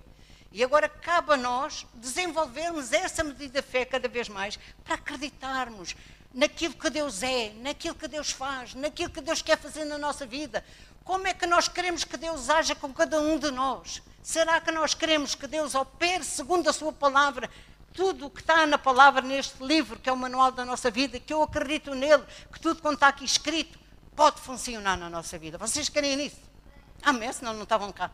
E 0.51 0.63
agora 0.63 0.87
cabe 0.87 1.33
a 1.33 1.37
nós 1.37 1.87
desenvolvermos 1.95 2.93
essa 2.93 3.23
medida 3.23 3.61
de 3.61 3.67
fé 3.67 3.85
cada 3.85 4.07
vez 4.07 4.29
mais 4.29 4.59
para 4.83 4.95
acreditarmos 4.95 5.95
naquilo 6.33 6.73
que 6.73 6.89
Deus 6.89 7.21
é, 7.21 7.53
naquilo 7.57 7.95
que 7.95 8.07
Deus 8.07 8.31
faz, 8.31 8.73
naquilo 8.73 9.09
que 9.09 9.21
Deus 9.21 9.41
quer 9.41 9.57
fazer 9.57 9.85
na 9.85 9.97
nossa 9.97 10.25
vida. 10.25 10.63
Como 11.03 11.27
é 11.27 11.33
que 11.33 11.45
nós 11.45 11.67
queremos 11.67 12.03
que 12.03 12.17
Deus 12.17 12.49
haja 12.49 12.73
com 12.75 12.93
cada 12.93 13.19
um 13.19 13.37
de 13.37 13.51
nós? 13.51 14.01
Será 14.21 14.61
que 14.61 14.71
nós 14.71 14.93
queremos 14.93 15.35
que 15.35 15.47
Deus 15.47 15.75
opere 15.75 16.23
segundo 16.23 16.69
a 16.69 16.73
Sua 16.73 16.93
palavra? 16.93 17.49
Tudo 17.93 18.27
o 18.27 18.29
que 18.29 18.41
está 18.41 18.65
na 18.65 18.77
palavra 18.77 19.21
neste 19.21 19.61
livro, 19.63 19.99
que 19.99 20.09
é 20.09 20.13
o 20.13 20.17
manual 20.17 20.51
da 20.51 20.65
nossa 20.65 20.89
vida, 20.89 21.19
que 21.19 21.33
eu 21.33 21.43
acredito 21.43 21.93
nele, 21.93 22.23
que 22.51 22.59
tudo 22.59 22.81
quanto 22.81 22.95
está 22.95 23.09
aqui 23.09 23.25
escrito, 23.25 23.77
pode 24.15 24.39
funcionar 24.39 24.97
na 24.97 25.09
nossa 25.09 25.37
vida. 25.37 25.57
Vocês 25.57 25.89
querem 25.89 26.15
nisso? 26.15 26.39
Amém? 27.01 27.31
Senão 27.31 27.53
não 27.53 27.63
estavam 27.63 27.91
cá. 27.91 28.09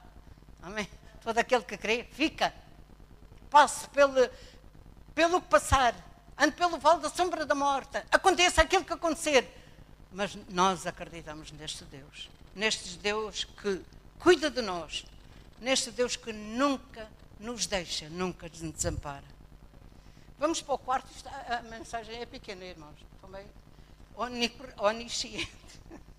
Amém? 0.62 0.90
todo 1.22 1.38
aquele 1.38 1.64
que 1.64 1.78
crê, 1.78 2.08
fica. 2.12 2.54
Passe 3.50 3.88
pelo, 3.90 4.30
pelo 5.14 5.42
que 5.42 5.48
passar, 5.48 5.94
ande 6.40 6.56
pelo 6.56 6.78
vale 6.78 7.02
da 7.02 7.10
sombra 7.10 7.46
da 7.46 7.54
morte, 7.54 8.02
aconteça 8.10 8.62
aquilo 8.62 8.86
que 8.86 8.94
acontecer. 8.94 9.48
Mas 10.12 10.36
nós 10.50 10.88
acreditamos 10.88 11.52
neste 11.52 11.84
Deus, 11.86 12.30
neste 12.56 12.98
Deus 12.98 13.44
que 13.44 13.82
cuida 14.18 14.50
de 14.50 14.62
nós, 14.62 15.06
neste 15.60 15.92
Deus 15.92 16.16
que 16.16 16.32
nunca 16.34 17.08
nos 17.40 17.68
deixa, 17.68 18.10
nunca 18.10 18.48
nos 18.48 18.72
desampara. 18.72 19.26
Vamos 20.40 20.62
para 20.62 20.74
o 20.74 20.78
quarto, 20.78 21.08
a 21.50 21.62
mensagem 21.64 22.16
é 22.22 22.26
pequena, 22.26 22.64
irmãos, 22.64 22.96
também 23.22 23.46
onisciente. 24.78 25.52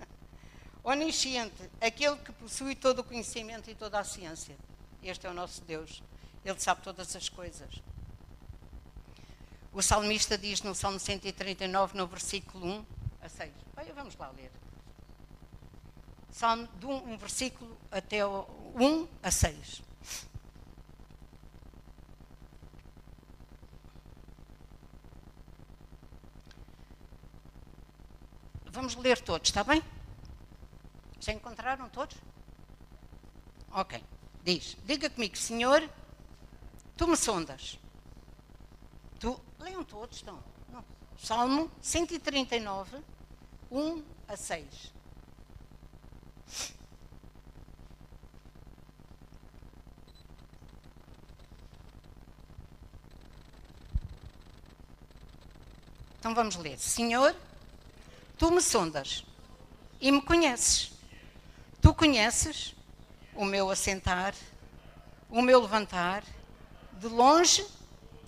Onisciente, 0.82 1.70
aquele 1.78 2.16
que 2.16 2.32
possui 2.32 2.74
todo 2.74 3.00
o 3.00 3.04
conhecimento 3.04 3.70
e 3.70 3.74
toda 3.74 3.98
a 3.98 4.04
ciência. 4.04 4.56
Este 5.02 5.26
é 5.26 5.30
o 5.30 5.34
nosso 5.34 5.60
Deus. 5.62 6.02
Ele 6.42 6.58
sabe 6.58 6.80
todas 6.82 7.14
as 7.14 7.28
coisas. 7.28 7.68
O 9.72 9.82
salmista 9.82 10.36
diz 10.36 10.62
no 10.62 10.74
Salmo 10.74 10.98
139, 10.98 11.96
no 11.96 12.06
versículo 12.06 12.66
1 12.66 12.86
a 13.22 13.28
6. 13.28 13.52
Olha, 13.76 13.94
vamos 13.94 14.16
lá 14.16 14.28
ler. 14.30 14.50
Salmo 16.30 16.68
de 16.78 16.86
um, 16.86 17.12
um 17.12 17.16
versículo 17.16 17.76
até 17.90 18.26
o 18.26 18.46
1 18.74 19.08
a 19.22 19.30
6. 19.30 19.82
Vamos 28.72 28.94
ler 28.96 29.20
todos, 29.20 29.48
está 29.48 29.64
bem? 29.64 29.82
Já 31.20 31.32
encontraram 31.32 31.88
todos? 31.88 32.16
Ok. 33.72 34.02
Diz, 34.42 34.76
diga 34.84 35.10
comigo, 35.10 35.36
Senhor, 35.36 35.88
tu 36.96 37.06
me 37.06 37.16
sondas. 37.16 37.79
Tu, 39.20 39.38
leiam 39.58 39.84
todos, 39.84 40.16
estão. 40.16 40.42
Não. 40.72 40.82
Salmo 41.18 41.70
139, 41.82 42.96
1 43.70 44.02
a 44.26 44.36
6. 44.36 44.94
Então 56.18 56.34
vamos 56.34 56.56
ler. 56.56 56.78
Senhor, 56.78 57.36
tu 58.38 58.50
me 58.50 58.62
sondas 58.62 59.22
e 60.00 60.10
me 60.10 60.22
conheces. 60.22 60.92
Tu 61.82 61.92
conheces 61.92 62.74
o 63.34 63.44
meu 63.44 63.70
assentar, 63.70 64.34
o 65.28 65.42
meu 65.42 65.60
levantar, 65.60 66.24
de 66.92 67.06
longe 67.06 67.66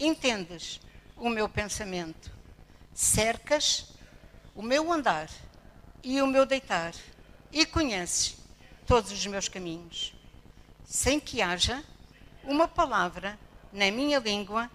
entendes 0.07 0.81
o 1.17 1.29
meu 1.29 1.49
pensamento, 1.49 2.31
cercas 2.95 3.95
o 4.55 4.63
meu 4.63 4.93
andar 4.93 5.31
e 6.03 6.21
o 6.21 6.27
meu 6.27 6.45
deitar, 6.45 6.95
e 7.51 7.65
conheces 7.65 8.37
todos 8.87 9.13
os 9.13 9.27
meus 9.27 9.49
caminhos, 9.49 10.15
sem 10.85 11.21
que 11.21 11.41
haja 11.41 11.83
uma 12.45 12.67
palavra 12.67 13.39
na 13.73 13.91
minha 13.91 14.19
língua, 14.19 14.71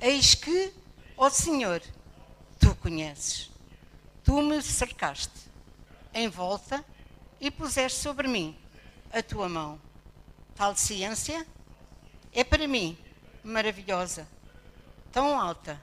eis 0.00 0.34
que, 0.34 0.72
ó 1.16 1.30
Senhor, 1.30 1.82
tu 2.58 2.74
conheces. 2.76 3.50
Tu 4.22 4.42
me 4.42 4.60
cercaste 4.62 5.32
em 6.12 6.28
volta 6.28 6.84
e 7.40 7.50
puseste 7.50 8.00
sobre 8.00 8.26
mim 8.26 8.56
a 9.12 9.22
tua 9.22 9.48
mão. 9.48 9.80
Tal 10.54 10.76
ciência 10.76 11.46
é 12.32 12.42
para 12.42 12.66
mim 12.66 12.96
maravilhosa, 13.42 14.26
tão 15.14 15.40
alta, 15.40 15.80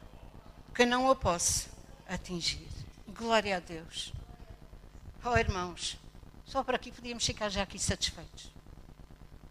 que 0.76 0.86
não 0.86 1.10
a 1.10 1.16
posso 1.16 1.70
atingir. 2.06 2.68
Glória 3.08 3.56
a 3.56 3.60
Deus. 3.62 4.12
Oh, 5.24 5.38
irmãos, 5.38 5.98
só 6.46 6.62
por 6.62 6.76
aqui 6.76 6.92
podíamos 6.92 7.26
ficar 7.26 7.48
já 7.48 7.64
aqui 7.64 7.80
satisfeitos. 7.80 8.52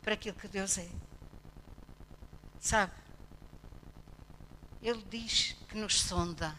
Para 0.02 0.12
aquilo 0.12 0.36
que 0.36 0.48
Deus 0.48 0.76
é. 0.76 0.86
Sabe? 2.60 2.92
Ele 4.82 5.02
diz 5.10 5.56
que 5.66 5.78
nos 5.78 5.98
sonda. 5.98 6.54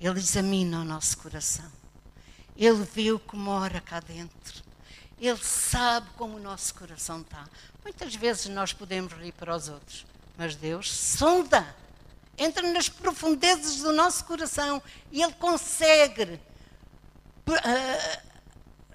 Ele 0.00 0.18
examina 0.18 0.80
o 0.80 0.84
nosso 0.84 1.18
coração. 1.18 1.70
Ele 2.56 2.82
vê 2.82 3.12
o 3.12 3.18
que 3.18 3.36
mora 3.36 3.78
cá 3.82 4.00
dentro. 4.00 4.64
Ele 5.20 5.44
sabe 5.44 6.08
como 6.16 6.38
o 6.38 6.40
nosso 6.40 6.74
coração 6.74 7.20
está. 7.20 7.46
Muitas 7.82 8.14
vezes 8.14 8.46
nós 8.46 8.72
podemos 8.72 9.12
rir 9.12 9.32
para 9.32 9.54
os 9.54 9.68
outros, 9.68 10.06
mas 10.38 10.56
Deus 10.56 10.90
sonda, 10.90 11.83
entra 12.36 12.70
nas 12.72 12.88
profundezas 12.88 13.76
do 13.78 13.92
nosso 13.92 14.24
coração 14.24 14.82
e 15.10 15.22
Ele 15.22 15.32
consegue 15.34 16.40
uh, 17.48 17.52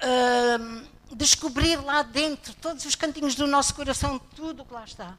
uh, 0.04 1.15
descobrir 1.15 1.78
lá 1.78 2.02
dentro 2.02 2.54
todos 2.56 2.86
os 2.86 2.95
cantinhos 2.95 3.36
do 3.36 3.47
nosso 3.47 3.73
coração, 3.75 4.19
tudo 4.19 4.63
o 4.63 4.65
que 4.65 4.73
lá 4.73 4.84
está. 4.84 5.17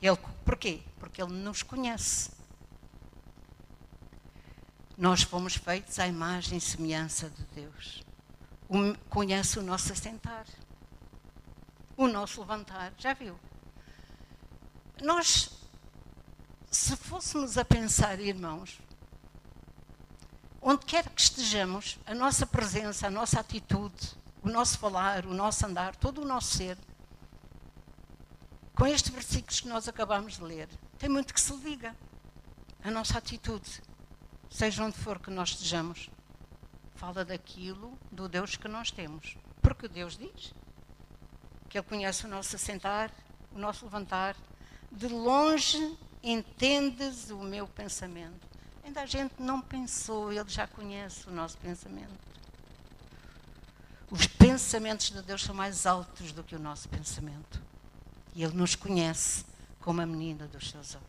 Ele, 0.00 0.18
porquê? 0.44 0.80
Porque 0.98 1.22
Ele 1.22 1.32
nos 1.32 1.62
conhece. 1.62 2.30
Nós 4.96 5.22
fomos 5.22 5.56
feitos 5.56 5.98
à 5.98 6.06
imagem 6.06 6.58
e 6.58 6.60
semelhança 6.60 7.30
de 7.30 7.42
Deus 7.54 8.02
conhece 9.08 9.58
o 9.58 9.62
nosso 9.62 9.92
assentar, 9.92 10.46
o 11.96 12.06
nosso 12.06 12.40
levantar. 12.40 12.92
Já 12.98 13.12
viu? 13.12 13.38
Nós, 15.02 15.50
se 16.70 16.94
fôssemos 16.96 17.58
a 17.58 17.64
pensar, 17.64 18.20
irmãos, 18.20 18.78
onde 20.62 20.86
quer 20.86 21.08
que 21.08 21.20
estejamos, 21.20 21.98
a 22.06 22.14
nossa 22.14 22.46
presença, 22.46 23.08
a 23.08 23.10
nossa 23.10 23.40
atitude, 23.40 24.16
o 24.40 24.48
nosso 24.48 24.78
falar, 24.78 25.26
o 25.26 25.34
nosso 25.34 25.66
andar, 25.66 25.96
todo 25.96 26.22
o 26.22 26.24
nosso 26.24 26.56
ser, 26.56 26.78
com 28.74 28.86
estes 28.86 29.12
versículos 29.12 29.60
que 29.60 29.68
nós 29.68 29.88
acabamos 29.88 30.36
de 30.36 30.44
ler, 30.44 30.68
tem 30.96 31.08
muito 31.08 31.34
que 31.34 31.40
se 31.40 31.52
liga. 31.54 31.94
a 32.84 32.90
nossa 32.90 33.18
atitude, 33.18 33.82
seja 34.48 34.84
onde 34.84 34.96
for 34.96 35.18
que 35.18 35.30
nós 35.30 35.50
estejamos, 35.50 36.08
fala 36.94 37.24
daquilo, 37.24 37.98
do 38.12 38.28
Deus 38.28 38.56
que 38.56 38.68
nós 38.68 38.90
temos. 38.90 39.36
Porque 39.60 39.88
Deus 39.88 40.16
diz 40.16 40.54
que 41.68 41.78
Ele 41.78 41.86
conhece 41.86 42.24
o 42.24 42.28
nosso 42.28 42.56
assentar, 42.56 43.10
o 43.52 43.58
nosso 43.58 43.84
levantar. 43.84 44.36
De 44.90 45.08
longe 45.08 45.98
entendes 46.22 47.30
o 47.30 47.38
meu 47.38 47.66
pensamento. 47.66 48.48
Ainda 48.84 49.02
a 49.02 49.06
gente 49.06 49.34
não 49.38 49.60
pensou, 49.60 50.32
Ele 50.32 50.48
já 50.48 50.66
conhece 50.66 51.28
o 51.28 51.32
nosso 51.32 51.56
pensamento. 51.58 52.30
Os 54.10 54.26
pensamentos 54.26 55.10
de 55.10 55.22
Deus 55.22 55.42
são 55.42 55.54
mais 55.54 55.86
altos 55.86 56.32
do 56.32 56.42
que 56.42 56.56
o 56.56 56.58
nosso 56.58 56.88
pensamento. 56.88 57.62
E 58.34 58.42
Ele 58.42 58.54
nos 58.54 58.74
conhece 58.74 59.44
como 59.80 60.00
a 60.00 60.06
menina 60.06 60.46
dos 60.46 60.70
seus 60.70 60.94
olhos. 60.94 61.06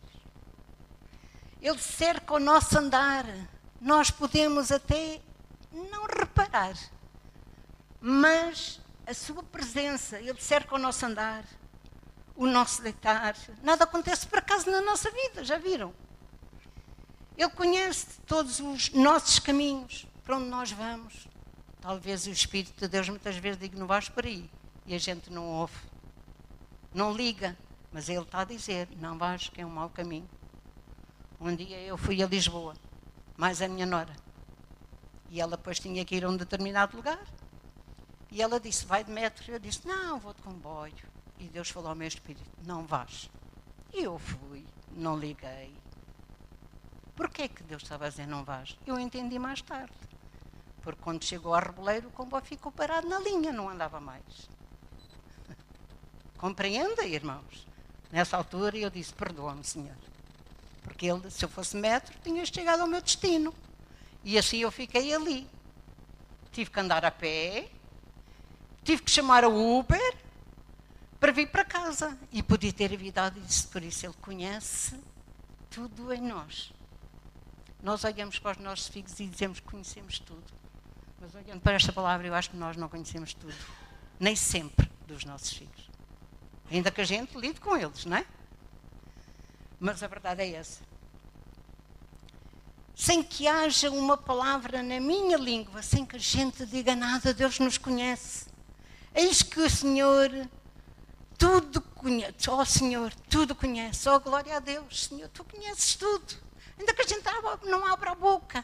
Ele 1.62 1.80
cerca 1.80 2.34
o 2.34 2.39
nosso 2.39 2.78
andar. 2.78 3.26
Nós 3.80 4.12
podemos 4.12 4.71
até 4.71 5.21
não 5.71 6.06
reparar, 6.06 6.76
mas 8.00 8.80
a 9.06 9.13
sua 9.13 9.41
presença, 9.41 10.19
Ele 10.19 10.39
cerca 10.39 10.76
o 10.76 10.78
nosso 10.78 11.06
andar, 11.06 11.43
o 12.36 12.46
nosso 12.46 12.82
deitar. 12.82 13.36
Nada 13.62 13.84
acontece 13.84 14.28
por 14.28 14.39
acaso 14.39 14.70
na 14.70 14.82
nossa 14.82 15.10
vida, 15.12 15.44
já 15.44 15.58
viram? 15.58 15.94
Ele 17.38 17.50
conhece 17.52 18.20
todos 18.28 18.60
os 18.60 18.91
nossos 18.91 19.39
caminhos, 19.39 20.06
para 20.24 20.38
onde 20.38 20.50
nós 20.50 20.72
vamos. 20.72 21.28
Talvez 21.80 22.28
o 22.28 22.30
Espírito 22.30 22.80
de 22.80 22.88
Deus 22.88 23.10
muitas 23.10 23.36
vezes 23.38 23.60
diga, 23.60 23.80
não 23.80 23.88
vais 23.88 24.10
por 24.10 24.26
aí. 24.26 24.50
E 24.86 24.94
a 24.94 24.98
gente 24.98 25.32
não 25.32 25.46
ouve. 25.48 25.78
Não 26.94 27.13
liga. 27.13 27.58
Mas 27.91 28.08
Ele 28.08 28.22
está 28.22 28.41
a 28.41 28.46
dizer, 28.46 28.88
não 28.98 29.17
vais, 29.17 29.50
que 29.50 29.62
é 29.62 29.65
um 29.65 29.70
mau 29.70 29.89
caminho. 29.89 30.30
Um 31.39 31.56
dia 31.56 31.80
eu 31.82 31.98
fui 31.98 32.22
a 32.22 32.28
Lisboa, 32.28 32.76
mais 33.36 33.62
a 33.62 33.67
minha 33.67 33.86
nora. 33.86 34.15
E 35.30 35.41
ela 35.41 35.58
depois 35.58 35.80
tinha 35.80 36.06
que 36.06 36.15
ir 36.15 36.24
a 36.24 36.30
um 36.30 36.38
determinado 36.38 36.96
lugar. 36.96 37.26
E 38.30 38.41
ela 38.41 38.60
disse, 38.60 38.86
vai 38.86 39.04
de 39.04 39.12
metro. 39.12 39.52
Eu 39.52 39.60
disse, 39.60 39.88
não, 39.88 40.20
vou 40.20 40.34
de 40.34 40.41
comboio. 40.41 40.94
E 41.41 41.45
Deus 41.45 41.71
falou 41.71 41.89
ao 41.89 41.95
meu 41.95 42.08
espírito, 42.08 42.45
não 42.67 42.86
vais. 42.86 43.27
E 43.91 44.04
eu 44.04 44.19
fui, 44.19 44.63
não 44.91 45.17
liguei. 45.17 45.73
Porquê 47.15 47.47
que 47.47 47.63
Deus 47.63 47.82
estava 47.82 48.06
a 48.06 48.10
dizer 48.10 48.27
não 48.27 48.43
vais? 48.43 48.77
Eu 48.86 48.99
entendi 48.99 49.39
mais 49.39 49.60
tarde. 49.60 49.91
Porque 50.84 51.01
quando 51.01 51.25
chegou 51.25 51.56
ao 51.56 51.60
Reboleiro, 51.60 52.10
o 52.10 52.12
comboio 52.12 52.45
ficou 52.45 52.71
parado 52.71 53.10
na 53.10 53.19
linha, 53.19 53.51
não 53.51 53.69
andava 53.69 53.99
mais. 53.99 54.23
Compreenda, 56.38 57.04
irmãos? 57.08 57.67
Nessa 58.12 58.38
altura 58.38 58.77
eu 58.77 58.91
disse, 58.91 59.12
perdoa-me, 59.12 59.63
Senhor. 59.63 59.97
Porque 60.84 61.08
ele, 61.08 61.27
se 61.32 61.43
eu 61.43 61.49
fosse 61.49 61.75
metro, 61.75 62.15
tinha 62.23 62.45
chegado 62.45 62.82
ao 62.82 62.88
meu 62.88 63.01
destino. 63.01 63.51
E 64.23 64.38
assim 64.38 64.60
eu 64.60 64.71
fiquei 64.71 65.12
ali. 65.12 65.49
Tive 66.51 66.69
que 66.69 66.80
andar 66.80 67.04
a 67.04 67.10
pé, 67.10 67.67
tive 68.84 69.01
que 69.01 69.10
chamar 69.10 69.43
o 69.43 69.80
Uber 69.80 70.21
para 71.21 71.31
vir 71.31 71.47
para 71.49 71.63
casa. 71.63 72.17
E 72.31 72.41
podia 72.41 72.73
ter 72.73 72.91
evitado 72.91 73.39
isso, 73.39 73.67
por 73.67 73.84
isso 73.84 74.05
ele 74.07 74.15
conhece 74.15 74.99
tudo 75.69 76.12
em 76.12 76.19
nós. 76.19 76.73
Nós 77.81 78.03
olhamos 78.03 78.39
para 78.39 78.57
os 78.57 78.63
nossos 78.63 78.88
filhos 78.88 79.17
e 79.19 79.27
dizemos 79.27 79.60
que 79.60 79.67
conhecemos 79.67 80.19
tudo. 80.19 80.43
Mas 81.19 81.34
olhando 81.36 81.62
para 81.62 81.73
esta 81.73 81.93
palavra, 81.93 82.25
eu 82.25 82.34
acho 82.34 82.49
que 82.49 82.57
nós 82.57 82.75
não 82.75 82.89
conhecemos 82.89 83.36
tudo. 83.36 83.55
Nem 84.19 84.36
sempre 84.36 84.91
dos 85.07 85.23
nossos 85.23 85.53
filhos. 85.53 85.89
Ainda 86.71 86.89
que 86.89 87.01
a 87.01 87.05
gente 87.05 87.38
lide 87.38 87.60
com 87.60 87.77
eles, 87.77 88.03
não 88.05 88.17
é? 88.17 88.25
Mas 89.79 90.01
a 90.01 90.07
verdade 90.07 90.41
é 90.41 90.53
essa. 90.53 90.81
Sem 92.95 93.21
que 93.21 93.47
haja 93.47 93.91
uma 93.91 94.17
palavra 94.17 94.81
na 94.81 94.99
minha 94.99 95.38
língua, 95.38 95.81
sem 95.84 96.05
que 96.05 96.15
a 96.15 96.19
gente 96.19 96.65
diga 96.65 96.95
nada, 96.95 97.34
Deus 97.34 97.60
nos 97.60 97.77
conhece. 97.77 98.47
Eis 99.13 99.43
que 99.43 99.60
o 99.60 99.69
Senhor 99.69 100.29
tudo 101.41 101.82
conhece. 101.82 102.49
Oh 102.51 102.63
Senhor, 102.63 103.12
tudo 103.27 103.56
conhece. 103.56 104.08
Oh 104.08 104.19
glória 104.19 104.58
a 104.58 104.60
Deus, 104.60 105.06
Senhor, 105.06 105.27
tu 105.30 105.43
conheces 105.43 105.95
tudo. 105.95 106.36
Ainda 106.77 106.93
que 106.93 107.01
a 107.01 107.08
gente 107.08 107.25
não 107.63 107.84
abra 107.88 108.12
a 108.12 108.15
boca. 108.15 108.63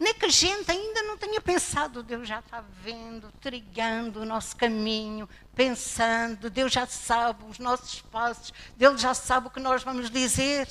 Nem 0.00 0.12
que 0.14 0.26
a 0.26 0.28
gente 0.28 0.68
ainda 0.68 1.02
não 1.02 1.16
tenha 1.16 1.40
pensado, 1.40 2.02
Deus 2.02 2.26
já 2.26 2.40
está 2.40 2.60
vendo, 2.82 3.32
trilhando 3.40 4.20
o 4.20 4.24
nosso 4.24 4.56
caminho, 4.56 5.28
pensando, 5.54 6.48
Deus 6.50 6.72
já 6.72 6.86
sabe 6.86 7.44
os 7.44 7.58
nossos 7.58 8.00
passos, 8.02 8.52
Deus 8.76 9.00
já 9.00 9.12
sabe 9.12 9.48
o 9.48 9.50
que 9.50 9.58
nós 9.58 9.82
vamos 9.82 10.08
dizer. 10.08 10.68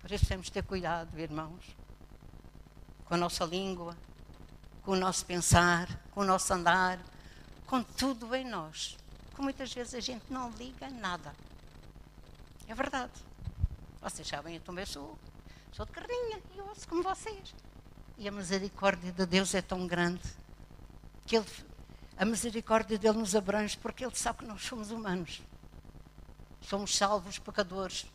Por 0.00 0.10
isso 0.10 0.26
temos 0.26 0.46
de 0.46 0.52
ter 0.52 0.64
cuidado, 0.64 1.18
irmãos, 1.18 1.64
com 3.04 3.14
a 3.14 3.16
nossa 3.16 3.44
língua, 3.44 3.96
com 4.82 4.92
o 4.92 4.96
nosso 4.96 5.24
pensar, 5.24 5.88
com 6.10 6.20
o 6.20 6.24
nosso 6.24 6.52
andar, 6.52 6.98
com 7.64 7.80
tudo 7.82 8.34
em 8.34 8.44
nós. 8.44 8.96
Porque 9.38 9.44
muitas 9.44 9.72
vezes 9.72 9.94
a 9.94 10.00
gente 10.00 10.24
não 10.28 10.50
liga 10.50 10.90
nada. 10.90 11.32
É 12.66 12.74
verdade. 12.74 13.12
Vocês 14.02 14.26
sabem, 14.26 14.56
eu 14.56 14.60
também 14.60 14.84
sou, 14.84 15.16
sou 15.70 15.86
de 15.86 15.92
carrinha 15.92 16.42
e 16.56 16.60
ouço 16.60 16.88
como 16.88 17.04
vocês. 17.04 17.54
E 18.18 18.26
a 18.26 18.32
misericórdia 18.32 19.12
de 19.12 19.24
Deus 19.24 19.54
é 19.54 19.62
tão 19.62 19.86
grande 19.86 20.28
que 21.24 21.36
ele, 21.36 21.46
a 22.16 22.24
misericórdia 22.24 22.98
dele 22.98 23.16
nos 23.16 23.36
abrange 23.36 23.78
porque 23.78 24.04
ele 24.04 24.16
sabe 24.16 24.40
que 24.40 24.44
nós 24.44 24.60
somos 24.62 24.90
humanos. 24.90 25.40
Somos 26.60 26.96
salvos 26.96 27.38
pecadores 27.38 28.06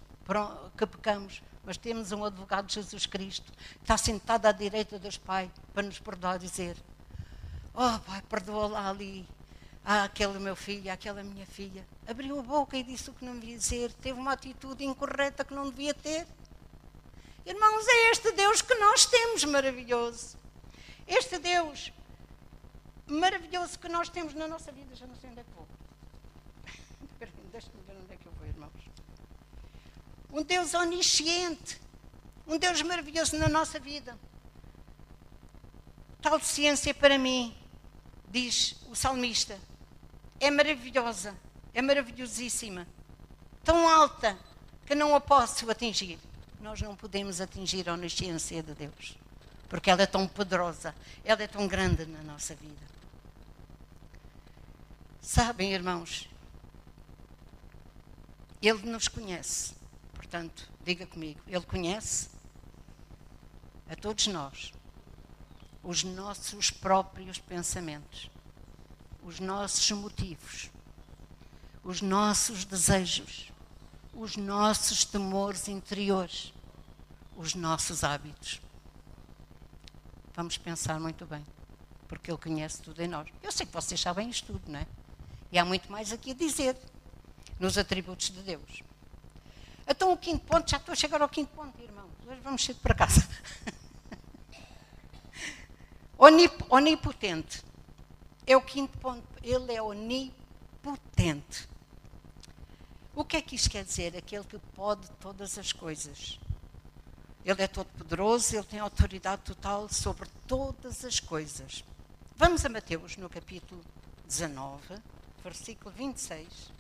que 0.78 0.86
pecamos, 0.86 1.42
mas 1.64 1.78
temos 1.78 2.12
um 2.12 2.26
advogado, 2.26 2.70
Jesus 2.70 3.06
Cristo, 3.06 3.50
que 3.54 3.82
está 3.82 3.98
sentado 3.98 4.46
à 4.46 4.52
direita 4.52 5.00
dos 5.00 5.18
Pai 5.18 5.50
para 5.74 5.84
nos 5.84 6.00
perdoar, 6.00 6.38
dizer: 6.38 6.76
Oh, 7.74 7.98
Pai, 8.00 8.22
perdoa 8.24 8.68
lá 8.68 8.90
ali. 8.90 9.26
Aquele 9.86 10.40
meu 10.40 10.56
filho, 10.56 10.92
aquela 10.92 11.24
minha 11.24 11.46
filha. 11.46 11.86
Abriu 12.08 12.40
a 12.40 12.42
boca 12.42 12.78
e 12.78 12.84
disse 12.84 13.10
o 13.10 13.14
que 13.14 13.26
não 13.26 13.38
devia 13.38 13.58
dizer. 13.58 13.92
Teve 13.94 14.18
uma 14.18 14.32
atitude 14.32 14.86
incorreta 14.86 15.44
que 15.44 15.54
não 15.54 15.70
devia 15.70 15.94
ter. 15.94 16.26
Irmãos, 17.46 17.86
é 17.88 18.12
este 18.12 18.32
Deus 18.32 18.62
que 18.62 18.74
nós 18.76 19.06
temos 19.06 19.44
maravilhoso. 19.44 20.38
Este 21.06 21.38
Deus 21.38 21.92
maravilhoso 23.06 23.78
que 23.78 23.90
nós 23.90 24.08
temos 24.08 24.34
na 24.34 24.48
nossa 24.48 24.72
vida. 24.72 24.96
Já 24.96 25.06
não 25.06 25.16
sei 25.16 25.30
onde 25.30 25.42
é 25.42 25.44
que 25.44 25.52
vou. 25.52 25.68
Deixa-me 27.52 27.82
ver 27.84 27.98
onde 28.02 28.14
é 28.14 28.16
que 28.16 28.26
eu 28.26 28.32
vou, 28.32 28.48
irmãos. 28.48 28.72
Um 30.32 30.42
Deus 30.44 30.74
onisciente. 30.74 31.82
Um 32.48 32.58
Deus 32.58 32.82
maravilhoso 32.82 33.38
na 33.38 33.50
nossa 33.50 33.80
vida. 33.80 34.18
Tal 36.22 36.40
ciência 36.40 36.94
para 36.94 37.18
mim, 37.18 37.54
diz 38.30 38.78
o 38.90 38.96
salmista, 38.96 39.60
é 40.46 40.52
maravilhosa, 40.52 41.36
é 41.74 41.82
maravilhosíssima, 41.82 42.86
tão 43.64 43.88
alta 43.88 44.38
que 44.86 44.94
não 44.94 45.16
a 45.16 45.22
posso 45.22 45.70
atingir. 45.72 46.20
Nós 46.60 46.82
não 46.82 46.96
podemos 46.96 47.40
atingir 47.40 47.88
a 47.88 47.94
onisciência 47.94 48.62
de 48.62 48.74
Deus, 48.74 49.18
porque 49.70 49.90
ela 49.90 50.04
é 50.04 50.06
tão 50.06 50.28
poderosa, 50.28 50.94
ela 51.24 51.42
é 51.42 51.48
tão 51.48 51.68
grande 51.68 52.06
na 52.06 52.22
nossa 52.24 52.54
vida. 52.56 52.86
Sabem, 55.22 55.74
irmãos, 55.74 56.30
Ele 58.62 58.90
nos 58.90 59.08
conhece, 59.08 59.74
portanto, 60.14 60.70
diga 60.84 61.06
comigo, 61.06 61.40
Ele 61.48 61.64
conhece 61.64 62.30
a 63.90 63.96
todos 63.96 64.28
nós 64.28 64.74
os 65.82 66.04
nossos 66.04 66.70
próprios 66.70 67.40
pensamentos, 67.40 68.30
os 69.24 69.40
nossos 69.40 69.90
motivos, 69.92 70.70
os 71.84 72.02
nossos 72.02 72.66
desejos, 72.66 73.52
os 74.14 74.36
nossos 74.36 75.06
temores 75.06 75.68
interiores, 75.68 76.54
os 77.36 77.56
nossos 77.56 78.04
hábitos. 78.04 78.62
Vamos 80.36 80.58
pensar 80.58 81.00
muito 81.00 81.26
bem, 81.26 81.46
porque 82.08 82.30
Ele 82.30 82.38
conhece 82.38 82.82
tudo 82.82 83.02
em 83.02 83.08
nós. 83.08 83.28
Eu 83.42 83.52
sei 83.52 83.66
que 83.66 83.74
vocês 83.74 84.00
sabem 84.00 84.30
isto 84.30 84.54
tudo, 84.54 84.72
não 84.72 84.80
é? 84.80 84.88
E 85.52 85.60
há 85.60 85.66
muito 85.66 85.92
mais 85.92 86.12
aqui 86.12 86.32
a 86.32 86.36
dizer 86.36 86.78
nos 87.60 87.78
atributos 87.78 88.30
de 88.30 88.42
Deus. 88.42 88.84
Então, 89.88 90.12
o 90.12 90.18
quinto 90.18 90.46
ponto, 90.46 90.70
já 90.70 90.78
estou 90.78 90.94
a 90.94 90.96
chegar 90.96 91.22
ao 91.22 91.30
quinto 91.30 91.54
ponto, 91.54 91.80
irmão. 91.82 92.10
Hoje 92.26 92.40
vamos 92.42 92.64
cedo 92.64 92.80
para 92.80 92.96
casa. 92.96 93.28
Onip, 96.18 96.64
onipotente. 96.70 97.64
É 98.46 98.56
o 98.58 98.62
quinto 98.62 98.98
ponto. 98.98 99.24
Ele 99.42 99.74
é 99.74 99.82
onipotente. 99.82 101.68
O 103.16 103.24
que 103.24 103.38
é 103.38 103.42
que 103.42 103.56
isto 103.56 103.70
quer 103.70 103.84
dizer? 103.84 104.16
Aquele 104.18 104.44
que 104.44 104.58
pode 104.76 105.10
todas 105.20 105.58
as 105.58 105.72
coisas. 105.72 106.40
Ele 107.46 107.62
é 107.62 107.68
todo 107.68 107.88
poderoso, 107.88 108.56
ele 108.56 108.64
tem 108.64 108.80
autoridade 108.80 109.42
total 109.44 109.88
sobre 109.90 110.28
todas 110.48 111.04
as 111.04 111.20
coisas. 111.20 111.84
Vamos 112.36 112.66
a 112.66 112.70
Mateus 112.70 113.18
no 113.18 113.30
capítulo 113.30 113.84
19, 114.26 114.96
versículo 115.44 115.92
26. 115.92 116.72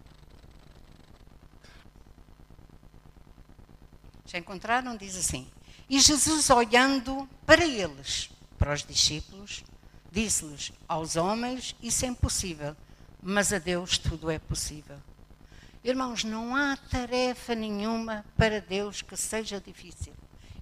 Já 4.25 4.39
encontraram? 4.39 4.97
Diz 4.97 5.15
assim: 5.15 5.47
E 5.89 5.99
Jesus, 5.99 6.49
olhando 6.49 7.29
para 7.45 7.63
eles, 7.63 8.31
para 8.57 8.73
os 8.73 8.83
discípulos, 8.83 9.63
disse-lhes: 10.13 10.71
Aos 10.87 11.15
homens 11.15 11.75
isso 11.81 12.05
é 12.05 12.07
impossível, 12.07 12.75
mas 13.21 13.51
a 13.51 13.57
Deus 13.57 13.97
tudo 13.97 14.29
é 14.29 14.37
possível. 14.37 14.97
Irmãos, 15.83 16.23
não 16.23 16.55
há 16.55 16.77
tarefa 16.77 17.55
nenhuma 17.55 18.23
para 18.37 18.61
Deus 18.61 19.01
que 19.01 19.17
seja 19.17 19.59
difícil. 19.59 20.13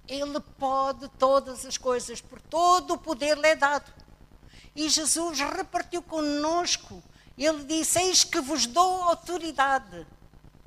Ele 0.08 0.40
pode 0.58 1.08
todas 1.10 1.64
as 1.64 1.76
coisas, 1.76 2.20
por 2.20 2.40
todo 2.40 2.94
o 2.94 2.98
poder 2.98 3.38
lhe 3.38 3.46
é 3.46 3.54
dado. 3.54 3.92
E 4.74 4.88
Jesus 4.88 5.38
repartiu 5.38 6.02
conosco. 6.02 7.02
Ele 7.36 7.64
disse: 7.64 8.00
Eis 8.00 8.24
que 8.24 8.40
vos 8.40 8.66
dou 8.66 9.02
autoridade, 9.02 10.06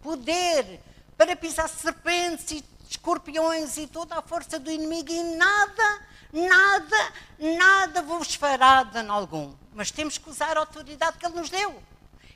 poder 0.01 0.79
para 1.17 1.35
pisar 1.35 1.67
serpentes 1.67 2.51
e 2.51 2.63
escorpiões 2.89 3.77
e 3.77 3.87
toda 3.87 4.15
a 4.15 4.21
força 4.21 4.59
do 4.59 4.71
inimigo, 4.71 5.11
e 5.11 5.23
nada, 5.35 6.01
nada, 6.41 7.13
nada 7.39 8.01
vos 8.01 8.35
fará 8.35 8.83
dano 8.83 9.13
algum. 9.13 9.53
Mas 9.73 9.91
temos 9.91 10.17
que 10.17 10.29
usar 10.29 10.57
a 10.57 10.59
autoridade 10.59 11.17
que 11.17 11.25
Ele 11.25 11.35
nos 11.35 11.49
deu. 11.49 11.81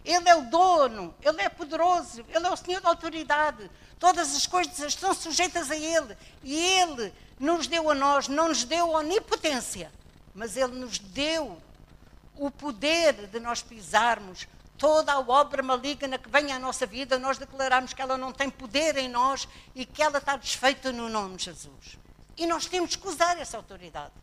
Ele 0.03 0.29
é 0.29 0.35
o 0.35 0.49
dono, 0.49 1.13
Ele 1.21 1.41
é 1.41 1.49
poderoso, 1.49 2.25
Ele 2.29 2.47
é 2.47 2.49
o 2.49 2.55
Senhor 2.55 2.81
da 2.81 2.89
autoridade. 2.89 3.69
Todas 3.99 4.35
as 4.35 4.47
coisas 4.47 4.79
estão 4.79 5.13
sujeitas 5.13 5.69
a 5.69 5.75
Ele. 5.75 6.17
E 6.41 6.55
Ele 6.55 7.13
nos 7.39 7.67
deu 7.67 7.89
a 7.89 7.95
nós, 7.95 8.27
não 8.27 8.47
nos 8.47 8.63
deu 8.63 8.89
onipotência, 8.89 9.91
mas 10.33 10.55
Ele 10.55 10.75
nos 10.75 10.99
deu 10.99 11.61
o 12.37 12.49
poder 12.49 13.27
de 13.27 13.39
nós 13.39 13.61
pisarmos 13.61 14.47
toda 14.77 15.11
a 15.11 15.19
obra 15.19 15.61
maligna 15.61 16.17
que 16.17 16.29
vem 16.29 16.53
à 16.53 16.57
nossa 16.57 16.85
vida, 16.85 17.19
nós 17.19 17.37
declaramos 17.37 17.93
que 17.93 18.01
ela 18.01 18.17
não 18.17 18.31
tem 18.31 18.49
poder 18.49 18.95
em 18.97 19.09
nós 19.09 19.45
e 19.75 19.85
que 19.85 20.01
ela 20.01 20.19
está 20.19 20.37
desfeita 20.37 20.93
no 20.93 21.09
nome 21.09 21.35
de 21.35 21.45
Jesus. 21.45 21.99
E 22.39 22.47
nós 22.47 22.65
temos 22.65 22.95
que 22.95 23.05
usar 23.05 23.37
essa 23.37 23.57
autoridade 23.57 24.13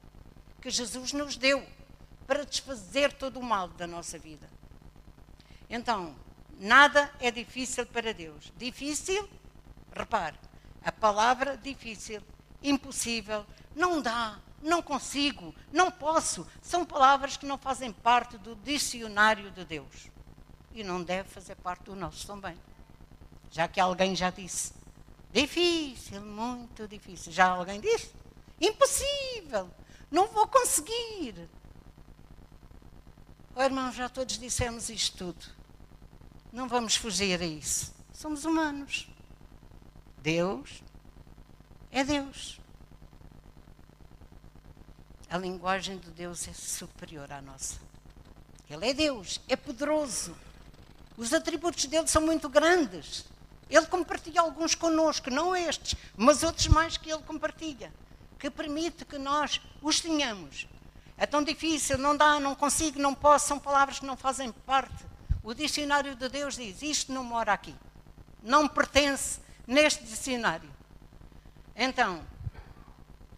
que 0.63 0.71
Jesus 0.71 1.13
nos 1.13 1.37
deu 1.37 1.63
para 2.27 2.47
desfazer 2.47 3.13
todo 3.13 3.39
o 3.39 3.43
mal 3.43 3.69
da 3.69 3.87
nossa 3.87 4.19
vida. 4.19 4.49
Então, 5.69 6.17
nada 6.59 7.13
é 7.21 7.31
difícil 7.31 7.85
para 7.85 8.15
Deus. 8.15 8.51
Difícil, 8.57 9.29
repare, 9.95 10.39
a 10.83 10.91
palavra 10.91 11.59
difícil, 11.59 12.23
impossível, 12.63 13.45
não 13.75 14.01
dá, 14.01 14.39
não 14.63 14.83
consigo, 14.83 15.55
não 15.71 15.91
posso, 15.91 16.47
são 16.63 16.87
palavras 16.87 17.37
que 17.37 17.45
não 17.45 17.59
fazem 17.59 17.93
parte 17.93 18.39
do 18.39 18.57
dicionário 18.57 19.51
de 19.51 19.63
Deus 19.63 20.09
e 20.73 20.83
não 20.83 21.03
deve 21.03 21.29
fazer 21.29 21.55
parte 21.57 21.85
do 21.85 21.95
nosso 21.95 22.27
também. 22.27 22.57
Já 23.51 23.69
que 23.69 23.79
alguém 23.79 24.17
já 24.17 24.31
disse, 24.31 24.73
difícil, 25.41 26.21
muito 26.23 26.89
difícil. 26.89 27.31
Já 27.33 27.49
alguém 27.49 27.81
disse, 27.81 28.11
impossível, 28.61 29.71
não 30.11 30.29
vou 30.29 30.47
conseguir. 30.49 31.49
Oh, 33.55 33.63
irmãos, 33.63 33.95
já 33.95 34.09
todos 34.09 34.39
dissemos 34.39 34.89
isto 34.89 35.33
tudo. 35.33 35.47
Não 36.53 36.69
vamos 36.69 36.97
fugir 36.97 37.41
a 37.41 37.47
isso. 37.47 37.93
Somos 38.13 38.45
humanos. 38.45 39.09
Deus 40.19 40.83
é 41.91 42.03
Deus. 42.03 42.59
A 45.29 45.39
linguagem 45.39 45.99
de 45.99 46.11
Deus 46.11 46.49
é 46.49 46.53
superior 46.53 47.31
à 47.31 47.43
nossa. 47.43 47.79
Ele 48.69 48.89
é 48.89 48.95
Deus, 48.95 49.41
é 49.49 49.55
poderoso, 49.55 50.37
os 51.17 51.33
atributos 51.33 51.85
dele 51.87 52.07
são 52.09 52.23
muito 52.23 52.49
grandes. 52.49 53.25
Ele 53.69 53.87
compartilha 53.87 54.41
alguns 54.41 54.75
connosco, 54.75 55.31
não 55.31 55.55
estes, 55.55 55.97
mas 56.17 56.43
outros 56.43 56.69
mais 56.69 56.97
que 56.97 57.11
ele 57.11 57.23
compartilha, 57.23 57.93
que 58.39 58.49
permite 58.49 59.05
que 59.05 59.19
nós 59.19 59.61
os 59.83 60.01
tenhamos. 60.01 60.69
É 61.17 61.27
tão 61.27 61.43
difícil, 61.43 61.99
não 61.99 62.17
dá, 62.17 62.39
não 62.39 62.55
consigo, 62.55 63.01
não 63.01 63.15
posso, 63.15 63.49
são 63.49 63.59
palavras 63.59 63.99
que 63.99 64.07
não 64.07 64.17
fazem 64.17 64.53
parte. 64.53 65.05
O 65.43 65.55
dicionário 65.55 66.15
de 66.15 66.29
Deus 66.29 66.57
diz: 66.57 66.83
isto 66.83 67.13
não 67.13 67.25
mora 67.25 67.53
aqui, 67.53 67.75
não 68.43 68.69
pertence 68.69 69.41
neste 69.67 70.05
dicionário. 70.05 70.71
Então, 71.75 72.23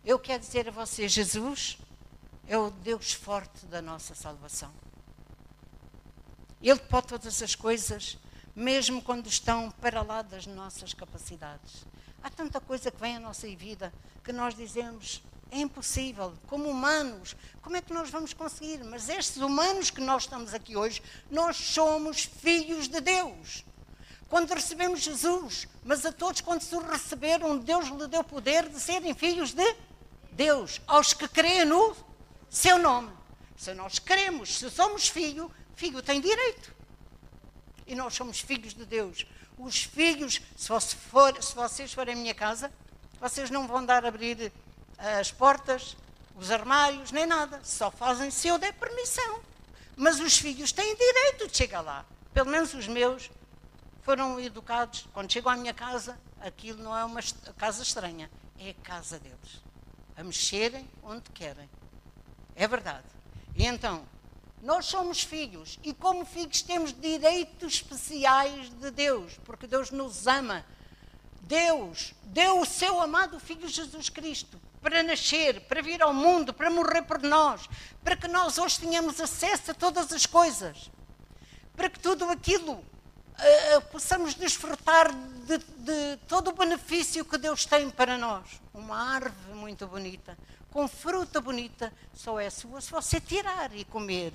eu 0.05 0.19
quero 0.19 0.41
dizer 0.41 0.69
a 0.69 0.73
você: 0.73 1.09
Jesus 1.09 1.79
é 2.47 2.59
o 2.59 2.71
Deus 2.71 3.13
forte 3.13 3.67
da 3.67 3.81
nossa 3.81 4.15
salvação. 4.15 4.73
Ele 6.61 6.81
pode 6.81 7.07
todas 7.07 7.43
as 7.43 7.55
coisas, 7.55 8.19
mesmo 8.59 9.01
quando 9.01 9.29
estão 9.29 9.71
para 9.71 10.03
lá 10.03 10.21
das 10.21 10.45
nossas 10.45 10.93
capacidades. 10.93 11.87
Há 12.21 12.29
tanta 12.29 12.61
coisa 12.61 12.91
que 12.91 13.01
vem 13.01 13.17
à 13.17 13.21
nossa 13.21 13.47
vida 13.55 13.95
que 14.25 14.33
nós 14.33 14.53
dizemos 14.55 15.23
é 15.49 15.61
impossível. 15.61 16.35
Como 16.49 16.69
humanos, 16.69 17.37
como 17.63 17.77
é 17.77 17.81
que 17.81 17.95
nós 17.95 18.11
vamos 18.11 18.33
conseguir? 18.33 18.83
Mas 18.83 19.09
estes 19.09 19.37
humanos 19.37 19.91
que 19.91 20.01
nós 20.01 20.25
estamos 20.25 20.53
aqui 20.53 20.77
hoje, 20.77 21.01
nós 21.31 21.57
somos 21.57 22.25
filhos 22.25 22.89
de 22.89 23.01
Deus. 23.01 23.65
Quando 24.29 24.53
recebemos 24.53 25.01
Jesus, 25.01 25.69
mas 25.85 26.05
a 26.05 26.11
todos 26.11 26.41
quando 26.41 26.63
se 26.63 26.77
receberam, 26.77 27.57
Deus 27.59 27.87
lhe 27.89 28.09
deu 28.09 28.25
poder 28.25 28.69
de 28.69 28.81
serem 28.81 29.15
filhos 29.15 29.53
de 29.53 29.77
Deus, 30.33 30.81
aos 30.87 31.13
que 31.15 31.29
creem 31.29 31.65
no 31.65 31.97
seu 32.51 32.77
nome. 32.77 33.11
Se 33.57 33.73
nós 33.73 34.01
queremos, 34.01 34.59
se 34.59 34.69
somos 34.69 35.09
filhos, 35.09 35.49
Filho 35.79 36.03
tem 36.03 36.21
direito. 36.21 36.75
E 37.89 37.95
nós 37.95 38.15
somos 38.15 38.39
filhos 38.39 38.75
de 38.75 38.85
Deus. 38.85 39.27
Os 39.57 39.83
filhos, 39.83 40.41
se, 40.55 40.95
for, 40.95 41.43
se 41.43 41.55
vocês 41.55 41.93
forem 41.93 42.15
à 42.15 42.17
minha 42.17 42.35
casa, 42.35 42.71
vocês 43.19 43.51
não 43.51 43.67
vão 43.67 43.85
dar 43.85 44.05
a 44.05 44.09
abrir 44.09 44.53
eh, 44.99 45.19
as 45.19 45.33
portas, 45.33 45.97
os 46.37 46.51
armários, 46.51 47.11
nem 47.11 47.27
nada. 47.27 47.61
Só 47.65 47.91
fazem 47.91 48.31
se 48.31 48.47
eu 48.47 48.59
der 48.59 48.75
permissão. 48.75 49.41
Mas 49.97 50.21
os 50.21 50.39
filhos 50.39 50.71
têm 50.71 50.95
direito 50.95 51.49
de 51.49 51.57
chegar 51.57 51.81
lá. 51.81 52.05
Pelo 52.33 52.51
menos 52.51 52.75
os 52.75 52.87
meus 52.87 53.31
foram 54.03 54.39
educados. 54.39 55.09
Quando 55.13 55.33
chegam 55.33 55.51
à 55.51 55.57
minha 55.57 55.75
casa, 55.75 56.21
aquilo 56.41 56.83
não 56.83 56.97
é 56.97 57.05
uma 57.05 57.21
casa 57.57 57.83
estranha, 57.83 58.31
é 58.59 58.71
a 58.71 58.75
casa 58.75 59.19
deles. 59.19 59.63
A 60.17 60.23
mexerem 60.23 60.89
onde 61.03 61.31
querem. 61.31 61.69
É 62.55 62.69
verdade. 62.69 63.07
E 63.57 63.65
então, 63.65 64.05
nós 64.63 64.87
somos 64.87 65.23
filhos 65.23 65.79
e, 65.83 65.95
como 65.95 66.25
filhos, 66.25 66.63
temos 66.63 66.93
direitos 66.93 67.75
especiais 67.75 68.69
de 68.71 68.91
Deus, 68.91 69.39
porque 69.45 69.67
Deus 69.67 69.91
nos 69.91 70.27
ama. 70.27 70.65
Deus 71.43 72.13
deu 72.25 72.61
o 72.61 72.67
seu 72.67 73.01
amado 73.01 73.41
Filho 73.41 73.69
Jesus 73.69 74.09
Cristo 74.09 74.61
para 74.81 75.03
nascer, 75.03 75.63
para 75.63 75.81
vir 75.83 76.03
ao 76.03 76.13
mundo, 76.13 76.53
para 76.53 76.71
morrer 76.71 77.03
por 77.03 77.23
nós, 77.23 77.69
para 78.03 78.17
que 78.17 78.29
nós 78.29 78.59
hoje 78.59 78.81
tenhamos 78.81 79.21
acesso 79.21 79.71
a 79.71 79.75
todas 79.75 80.13
as 80.13 80.27
coisas, 80.27 80.91
para 81.75 81.89
que 81.89 81.99
tudo 81.99 82.25
aquilo 82.27 82.75
uh, 82.75 83.81
possamos 83.91 84.35
desfrutar 84.35 85.13
de, 85.13 85.59
de 85.59 86.17
todo 86.27 86.49
o 86.49 86.53
benefício 86.53 87.25
que 87.25 87.39
Deus 87.39 87.65
tem 87.65 87.89
para 87.91 88.19
nós. 88.19 88.61
Uma 88.75 89.15
árvore 89.15 89.55
muito 89.55 89.87
bonita, 89.87 90.39
com 90.79 90.87
fruta 90.87 91.41
bonita, 91.41 91.93
só 92.15 92.39
é 92.39 92.49
sua 92.49 92.81
se 92.81 92.93
você 92.93 93.21
tirar 93.21 93.75
e 93.75 93.85
comer 93.85 94.33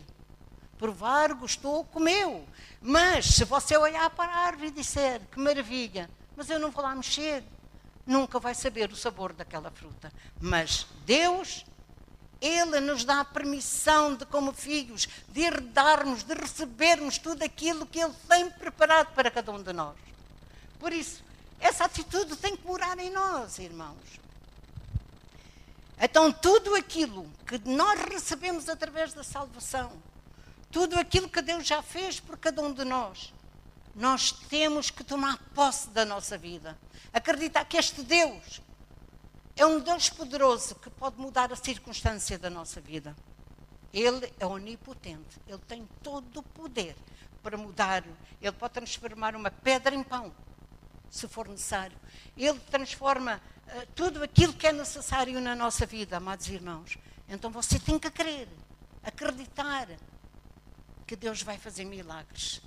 provar, 0.78 1.34
gostou, 1.34 1.86
comeu. 1.86 2.46
Mas 2.82 3.28
se 3.28 3.46
você 3.46 3.78
olhar 3.78 4.10
para 4.10 4.30
a 4.30 4.40
árvore 4.48 4.68
e 4.68 4.72
disser 4.72 5.22
que 5.32 5.40
maravilha, 5.40 6.10
mas 6.36 6.50
eu 6.50 6.60
não 6.60 6.70
vou 6.70 6.84
lá 6.84 6.94
mexer, 6.94 7.46
nunca 8.06 8.42
vai 8.42 8.54
saber 8.54 8.92
o 8.92 8.96
sabor 8.98 9.32
daquela 9.32 9.72
fruta. 9.72 10.12
Mas 10.42 10.86
Deus, 11.06 11.66
Ele 12.42 12.82
nos 12.82 13.06
dá 13.06 13.22
a 13.22 13.26
permissão 13.26 14.14
de, 14.14 14.26
como 14.26 14.52
filhos, 14.52 15.08
de 15.30 15.44
herdarmos, 15.44 16.24
de 16.24 16.34
recebermos 16.34 17.18
tudo 17.18 17.42
aquilo 17.42 17.86
que 17.86 18.02
Ele 18.02 18.14
tem 18.28 18.50
preparado 18.50 19.14
para 19.14 19.32
cada 19.32 19.50
um 19.50 19.64
de 19.64 19.72
nós. 19.72 19.96
Por 20.78 20.92
isso, 20.92 21.24
essa 21.62 21.86
atitude 21.86 22.36
tem 22.36 22.58
que 22.58 22.68
morar 22.68 23.00
em 23.00 23.12
nós, 23.12 23.60
irmãos. 23.60 24.23
Então, 26.06 26.34
tudo 26.34 26.76
aquilo 26.76 27.32
que 27.48 27.58
nós 27.64 27.98
recebemos 28.02 28.68
através 28.68 29.14
da 29.14 29.24
salvação, 29.24 29.90
tudo 30.70 31.00
aquilo 31.00 31.30
que 31.30 31.42
Deus 31.42 31.66
já 31.66 31.82
fez 31.82 32.20
por 32.20 32.38
cada 32.38 32.62
um 32.62 32.74
de 32.74 32.84
nós. 32.84 33.34
Nós 33.96 34.34
temos 34.34 34.90
que 34.90 35.02
tomar 35.02 35.38
posse 35.56 35.88
da 35.92 36.04
nossa 36.04 36.38
vida. 36.38 36.78
Acreditar 37.14 37.64
que 37.64 37.78
este 37.78 38.04
Deus 38.04 38.62
é 39.56 39.66
um 39.66 39.80
Deus 39.80 40.10
poderoso 40.10 40.76
que 40.76 40.90
pode 40.90 41.18
mudar 41.22 41.54
a 41.54 41.56
circunstância 41.56 42.38
da 42.38 42.50
nossa 42.50 42.82
vida. 42.82 43.16
Ele 43.94 44.34
é 44.38 44.46
onipotente, 44.46 45.40
ele 45.48 45.62
tem 45.70 45.88
todo 46.02 46.42
o 46.42 46.44
poder 46.44 46.98
para 47.42 47.56
mudar. 47.56 48.04
Ele 48.42 48.52
pode 48.52 48.74
transformar 48.74 49.38
uma 49.38 49.52
pedra 49.52 49.96
em 49.96 50.04
pão, 50.04 50.34
se 51.14 51.28
for 51.28 51.48
necessário. 51.48 51.96
Ele 52.36 52.60
transforma 52.72 53.40
uh, 53.68 53.88
tudo 53.94 54.24
aquilo 54.24 54.52
que 54.52 54.66
é 54.66 54.74
necessário 54.74 55.40
na 55.40 55.56
nossa 55.56 55.86
vida, 55.86 56.18
amados 56.18 56.48
irmãos. 56.48 56.98
Então 57.30 57.52
você 57.52 57.78
tem 57.78 58.00
que 58.00 58.10
crer, 58.10 58.48
acreditar, 59.04 59.88
que 61.06 61.16
Deus 61.16 61.44
vai 61.44 61.60
fazer 61.60 61.86
milagres, 61.86 62.62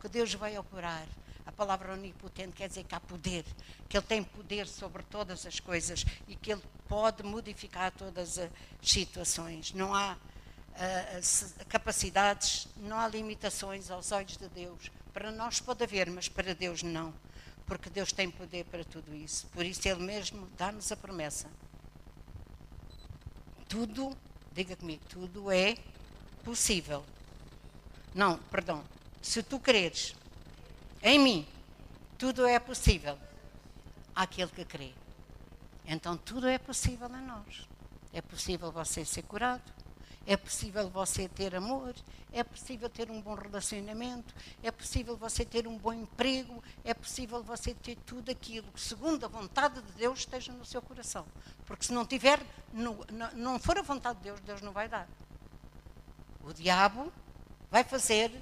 que 0.00 0.08
Deus 0.08 0.34
vai 0.34 0.58
operar. 0.58 1.06
A 1.46 1.52
palavra 1.52 1.92
onipotente 1.92 2.54
quer 2.56 2.68
dizer 2.68 2.82
que 2.82 2.94
há 2.94 2.98
poder, 2.98 3.44
que 3.88 3.96
Ele 3.96 4.06
tem 4.06 4.24
poder 4.24 4.66
sobre 4.66 5.04
todas 5.04 5.46
as 5.46 5.60
coisas 5.60 6.04
e 6.26 6.34
que 6.34 6.50
Ele 6.50 6.62
pode 6.88 7.22
modificar 7.22 7.92
todas 7.92 8.36
as 8.36 8.50
situações. 8.82 9.72
Não 9.72 9.94
há 9.94 10.14
uh, 10.16 11.64
capacidades, 11.68 12.66
não 12.76 12.98
há 12.98 13.06
limitações 13.06 13.92
aos 13.92 14.10
olhos 14.10 14.36
de 14.36 14.48
Deus. 14.48 14.90
Para 15.12 15.30
nós 15.30 15.60
pode 15.60 15.84
haver, 15.84 16.10
mas 16.10 16.28
para 16.28 16.52
Deus 16.52 16.82
não. 16.82 17.14
Porque 17.66 17.88
Deus 17.88 18.12
tem 18.12 18.30
poder 18.30 18.64
para 18.64 18.84
tudo 18.84 19.14
isso. 19.14 19.46
Por 19.48 19.64
isso 19.64 19.86
Ele 19.88 20.02
mesmo 20.02 20.48
dá-nos 20.56 20.90
a 20.92 20.96
promessa. 20.96 21.48
Tudo, 23.68 24.16
diga 24.52 24.76
comigo, 24.76 25.02
tudo 25.08 25.50
é 25.50 25.76
possível. 26.44 27.04
Não, 28.14 28.38
perdão. 28.38 28.84
Se 29.22 29.42
tu 29.42 29.58
creres 29.58 30.14
em 31.02 31.18
mim, 31.18 31.48
tudo 32.18 32.46
é 32.46 32.58
possível 32.58 33.18
àquele 34.14 34.50
que 34.50 34.64
crê. 34.64 34.92
Então 35.86 36.16
tudo 36.16 36.46
é 36.46 36.58
possível 36.58 37.06
a 37.06 37.20
nós. 37.20 37.68
É 38.12 38.20
possível 38.20 38.70
você 38.70 39.04
ser 39.04 39.22
curado, 39.22 39.62
é 40.26 40.36
possível 40.36 40.88
você 40.88 41.28
ter 41.28 41.54
amor, 41.54 41.94
é 42.32 42.42
possível 42.42 42.88
ter 42.88 43.10
um 43.10 43.20
bom 43.20 43.34
relacionamento, 43.34 44.34
é 44.62 44.70
possível 44.70 45.16
você 45.16 45.44
ter 45.44 45.66
um 45.66 45.76
bom 45.76 45.92
emprego, 45.92 46.62
é 46.84 46.94
possível 46.94 47.42
você 47.42 47.74
ter 47.74 47.96
tudo 48.06 48.30
aquilo 48.30 48.70
que, 48.72 48.80
segundo 48.80 49.24
a 49.24 49.28
vontade 49.28 49.80
de 49.82 49.92
Deus, 49.92 50.20
esteja 50.20 50.52
no 50.52 50.64
seu 50.64 50.80
coração. 50.80 51.26
Porque 51.66 51.84
se 51.84 51.92
não 51.92 52.06
tiver, 52.06 52.40
não, 52.72 52.98
não 53.34 53.58
for 53.58 53.78
a 53.78 53.82
vontade 53.82 54.18
de 54.18 54.24
Deus, 54.24 54.40
Deus 54.40 54.62
não 54.62 54.72
vai 54.72 54.88
dar. 54.88 55.08
O 56.42 56.52
diabo 56.52 57.12
vai 57.70 57.84
fazer, 57.84 58.32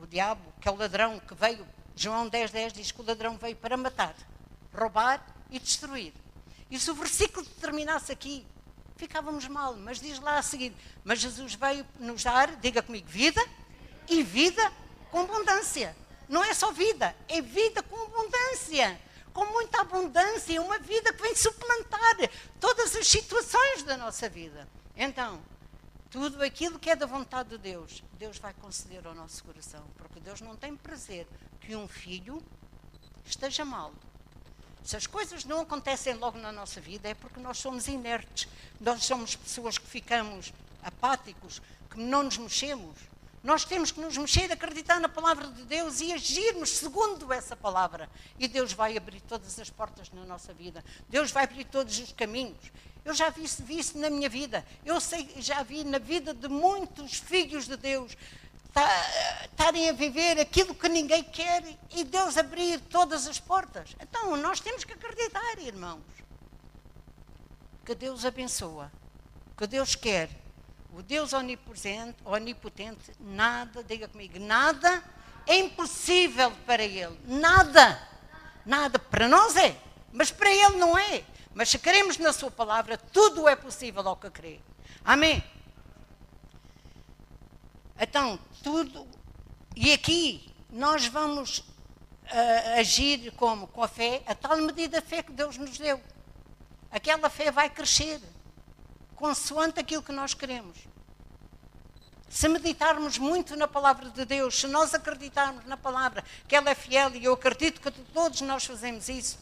o 0.00 0.06
diabo, 0.06 0.42
que 0.60 0.68
é 0.68 0.70
o 0.70 0.76
ladrão 0.76 1.18
que 1.20 1.34
veio, 1.34 1.66
João 1.94 2.28
10, 2.28 2.50
10 2.50 2.72
diz 2.72 2.92
que 2.92 3.00
o 3.00 3.04
ladrão 3.04 3.36
veio 3.36 3.56
para 3.56 3.76
matar, 3.76 4.14
roubar 4.74 5.24
e 5.50 5.58
destruir. 5.58 6.12
E 6.70 6.78
se 6.78 6.90
o 6.90 6.94
versículo 6.94 7.44
terminasse 7.60 8.10
aqui, 8.12 8.46
ficávamos 8.96 9.46
mal. 9.48 9.76
Mas 9.76 10.00
diz 10.00 10.18
lá 10.18 10.38
a 10.38 10.42
seguir: 10.42 10.74
Mas 11.04 11.20
Jesus 11.20 11.54
veio 11.54 11.86
nos 11.98 12.22
dar, 12.22 12.56
diga 12.56 12.82
comigo, 12.82 13.06
vida 13.08 13.42
e 14.08 14.22
vida 14.22 14.72
com 15.10 15.20
abundância. 15.20 15.96
Não 16.28 16.42
é 16.42 16.54
só 16.54 16.72
vida, 16.72 17.14
é 17.28 17.40
vida 17.40 17.82
com 17.82 17.96
abundância. 18.00 19.00
Com 19.32 19.46
muita 19.46 19.80
abundância, 19.80 20.60
uma 20.60 20.78
vida 20.78 21.12
que 21.12 21.22
vem 21.22 21.34
suplantar 21.34 22.16
todas 22.60 22.94
as 22.94 23.06
situações 23.06 23.82
da 23.82 23.96
nossa 23.96 24.28
vida. 24.28 24.68
Então, 24.94 25.42
tudo 26.10 26.42
aquilo 26.42 26.78
que 26.78 26.90
é 26.90 26.96
da 26.96 27.06
vontade 27.06 27.50
de 27.50 27.58
Deus, 27.58 28.02
Deus 28.18 28.38
vai 28.38 28.52
conceder 28.54 29.06
ao 29.06 29.14
nosso 29.14 29.42
coração. 29.42 29.82
Porque 29.96 30.20
Deus 30.20 30.42
não 30.42 30.54
tem 30.54 30.76
prazer 30.76 31.26
que 31.60 31.74
um 31.74 31.88
filho 31.88 32.42
esteja 33.24 33.64
mal. 33.64 33.94
Se 34.84 34.96
as 34.96 35.06
coisas 35.06 35.44
não 35.44 35.60
acontecem 35.60 36.14
logo 36.14 36.38
na 36.38 36.50
nossa 36.50 36.80
vida, 36.80 37.08
é 37.08 37.14
porque 37.14 37.40
nós 37.40 37.58
somos 37.58 37.86
inertes. 37.86 38.48
Nós 38.80 39.04
somos 39.04 39.36
pessoas 39.36 39.78
que 39.78 39.86
ficamos 39.86 40.52
apáticos, 40.82 41.62
que 41.90 42.00
não 42.00 42.24
nos 42.24 42.36
mexemos. 42.38 42.96
Nós 43.42 43.64
temos 43.64 43.90
que 43.90 44.00
nos 44.00 44.16
mexer, 44.16 44.52
acreditar 44.52 45.00
na 45.00 45.08
palavra 45.08 45.48
de 45.48 45.64
Deus 45.64 46.00
e 46.00 46.12
agirmos 46.12 46.70
segundo 46.70 47.32
essa 47.32 47.56
palavra. 47.56 48.08
E 48.38 48.46
Deus 48.46 48.72
vai 48.72 48.96
abrir 48.96 49.20
todas 49.20 49.58
as 49.58 49.68
portas 49.68 50.10
na 50.12 50.24
nossa 50.24 50.52
vida. 50.52 50.84
Deus 51.08 51.30
vai 51.30 51.44
abrir 51.44 51.64
todos 51.64 51.98
os 51.98 52.12
caminhos. 52.12 52.70
Eu 53.04 53.14
já 53.14 53.30
vi, 53.30 53.44
vi 53.64 53.78
isso 53.80 53.98
na 53.98 54.08
minha 54.08 54.28
vida. 54.28 54.64
Eu 54.84 55.00
sei, 55.00 55.28
já 55.38 55.62
vi 55.64 55.82
na 55.82 55.98
vida 55.98 56.32
de 56.32 56.46
muitos 56.48 57.14
filhos 57.14 57.66
de 57.66 57.76
Deus 57.76 58.16
estarem 59.44 59.90
a 59.90 59.92
viver 59.92 60.40
aquilo 60.40 60.74
que 60.74 60.88
ninguém 60.88 61.22
quer 61.22 61.62
e 61.90 62.04
Deus 62.04 62.36
abrir 62.36 62.80
todas 62.80 63.26
as 63.26 63.38
portas. 63.38 63.94
Então, 64.00 64.36
nós 64.36 64.60
temos 64.60 64.84
que 64.84 64.92
acreditar, 64.92 65.58
irmãos, 65.58 66.02
que 67.84 67.94
Deus 67.94 68.24
abençoa, 68.24 68.90
que 69.56 69.66
Deus 69.66 69.94
quer. 69.94 70.30
O 70.94 71.02
Deus 71.02 71.32
onipotente, 71.32 72.18
onipotente, 72.22 73.12
nada, 73.18 73.82
diga 73.82 74.08
comigo, 74.08 74.38
nada 74.38 75.02
é 75.46 75.56
impossível 75.56 76.52
para 76.66 76.82
Ele. 76.82 77.18
Nada. 77.26 78.00
Nada. 78.64 78.98
Para 78.98 79.28
nós 79.28 79.56
é, 79.56 79.76
mas 80.12 80.30
para 80.30 80.50
Ele 80.50 80.76
não 80.76 80.96
é. 80.96 81.24
Mas 81.54 81.68
se 81.70 81.78
queremos 81.78 82.18
na 82.18 82.32
Sua 82.32 82.50
palavra, 82.50 82.96
tudo 82.96 83.48
é 83.48 83.56
possível 83.56 84.06
ao 84.06 84.16
que 84.16 84.30
crê. 84.30 84.60
Amém? 85.04 85.42
Então, 87.98 88.38
tudo. 88.62 89.06
E 89.76 89.92
aqui 89.92 90.54
nós 90.70 91.06
vamos 91.06 91.58
uh, 91.58 92.78
agir 92.78 93.32
como? 93.32 93.66
Com 93.66 93.82
a 93.82 93.88
fé, 93.88 94.22
a 94.26 94.34
tal 94.34 94.56
medida 94.58 95.00
a 95.00 95.02
fé 95.02 95.22
que 95.22 95.32
Deus 95.32 95.58
nos 95.58 95.76
deu. 95.76 96.00
Aquela 96.90 97.28
fé 97.28 97.50
vai 97.50 97.68
crescer, 97.68 98.20
consoante 99.16 99.80
aquilo 99.80 100.02
que 100.02 100.12
nós 100.12 100.34
queremos. 100.34 100.76
Se 102.28 102.48
meditarmos 102.48 103.18
muito 103.18 103.56
na 103.56 103.68
palavra 103.68 104.08
de 104.08 104.24
Deus, 104.24 104.58
se 104.58 104.66
nós 104.66 104.94
acreditarmos 104.94 105.66
na 105.66 105.76
palavra, 105.76 106.24
que 106.48 106.56
ela 106.56 106.70
é 106.70 106.74
fiel, 106.74 107.14
e 107.14 107.24
eu 107.24 107.34
acredito 107.34 107.80
que 107.80 107.90
todos 107.90 108.40
nós 108.40 108.64
fazemos 108.64 109.08
isso, 109.08 109.38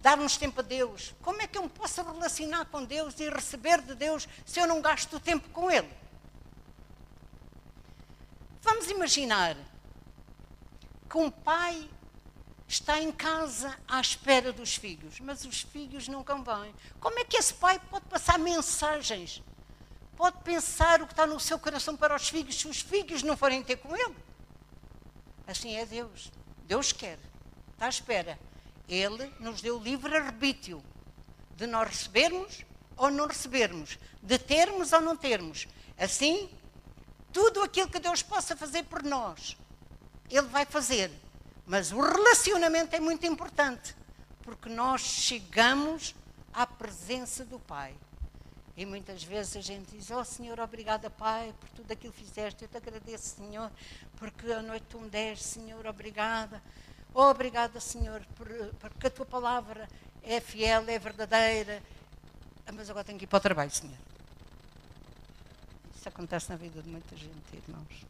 darmos 0.00 0.36
tempo 0.36 0.60
a 0.60 0.62
Deus, 0.62 1.14
como 1.20 1.42
é 1.42 1.48
que 1.48 1.58
eu 1.58 1.62
me 1.62 1.68
posso 1.68 2.00
relacionar 2.02 2.66
com 2.66 2.84
Deus 2.84 3.18
e 3.18 3.28
receber 3.28 3.80
de 3.80 3.94
Deus 3.96 4.28
se 4.46 4.60
eu 4.60 4.68
não 4.68 4.80
gasto 4.80 5.18
tempo 5.18 5.48
com 5.50 5.68
Ele? 5.68 5.90
Vamos 8.60 8.90
imaginar 8.90 9.56
que 11.08 11.16
um 11.16 11.30
pai 11.30 11.88
está 12.66 13.00
em 13.00 13.10
casa 13.10 13.78
à 13.88 14.00
espera 14.00 14.52
dos 14.52 14.74
filhos, 14.76 15.20
mas 15.20 15.44
os 15.44 15.62
filhos 15.62 16.06
nunca 16.06 16.34
vêm. 16.34 16.74
Como 17.00 17.18
é 17.18 17.24
que 17.24 17.36
esse 17.36 17.54
pai 17.54 17.80
pode 17.90 18.04
passar 18.06 18.38
mensagens? 18.38 19.42
Pode 20.16 20.42
pensar 20.42 21.00
o 21.00 21.06
que 21.06 21.12
está 21.12 21.26
no 21.26 21.40
seu 21.40 21.58
coração 21.58 21.96
para 21.96 22.14
os 22.14 22.28
filhos 22.28 22.56
se 22.56 22.68
os 22.68 22.80
filhos 22.80 23.22
não 23.22 23.36
forem 23.36 23.62
ter 23.62 23.76
com 23.76 23.96
ele? 23.96 24.16
Assim 25.46 25.76
é 25.76 25.86
Deus. 25.86 26.30
Deus 26.64 26.92
quer. 26.92 27.18
Está 27.72 27.86
à 27.86 27.88
espera. 27.88 28.38
Ele 28.88 29.32
nos 29.40 29.62
deu 29.62 29.78
livre-arbítrio 29.78 30.82
de 31.56 31.66
nós 31.66 31.88
recebermos 31.88 32.64
ou 32.96 33.10
não 33.10 33.26
recebermos, 33.26 33.98
de 34.22 34.38
termos 34.38 34.92
ou 34.92 35.00
não 35.00 35.16
termos. 35.16 35.66
Assim, 35.96 36.50
tudo 37.32 37.62
aquilo 37.62 37.88
que 37.88 37.98
Deus 37.98 38.22
possa 38.22 38.56
fazer 38.56 38.84
por 38.84 39.02
nós, 39.02 39.56
Ele 40.30 40.46
vai 40.48 40.64
fazer. 40.64 41.10
Mas 41.66 41.92
o 41.92 42.00
relacionamento 42.00 42.96
é 42.96 43.00
muito 43.00 43.26
importante, 43.26 43.94
porque 44.42 44.68
nós 44.68 45.02
chegamos 45.02 46.14
à 46.52 46.66
presença 46.66 47.44
do 47.44 47.58
Pai. 47.58 47.94
E 48.76 48.86
muitas 48.86 49.22
vezes 49.22 49.56
a 49.56 49.60
gente 49.60 49.90
diz: 49.90 50.10
Oh 50.10 50.24
Senhor, 50.24 50.58
obrigada, 50.60 51.10
Pai, 51.10 51.52
por 51.60 51.68
tudo 51.70 51.92
aquilo 51.92 52.12
que 52.12 52.24
fizeste. 52.24 52.62
Eu 52.62 52.68
te 52.68 52.76
agradeço, 52.76 53.36
Senhor, 53.36 53.70
porque 54.16 54.50
a 54.52 54.62
noite 54.62 54.86
tu 54.88 55.00
me 55.00 55.08
deste, 55.08 55.44
Senhor, 55.44 55.84
obrigada. 55.86 56.62
Oh, 57.12 57.24
obrigada, 57.24 57.80
Senhor, 57.80 58.24
por, 58.36 58.48
porque 58.78 59.08
a 59.08 59.10
tua 59.10 59.26
palavra 59.26 59.88
é 60.22 60.40
fiel, 60.40 60.84
é 60.86 60.98
verdadeira. 60.98 61.82
Ah, 62.66 62.72
mas 62.72 62.88
agora 62.88 63.04
tenho 63.04 63.18
que 63.18 63.24
ir 63.24 63.28
para 63.28 63.38
o 63.38 63.40
trabalho, 63.40 63.70
Senhor. 63.70 63.96
Isso 65.98 66.08
acontece 66.08 66.48
na 66.48 66.54
vida 66.54 66.80
de 66.80 66.88
muita 66.88 67.16
gente, 67.16 67.34
irmãos. 67.52 68.06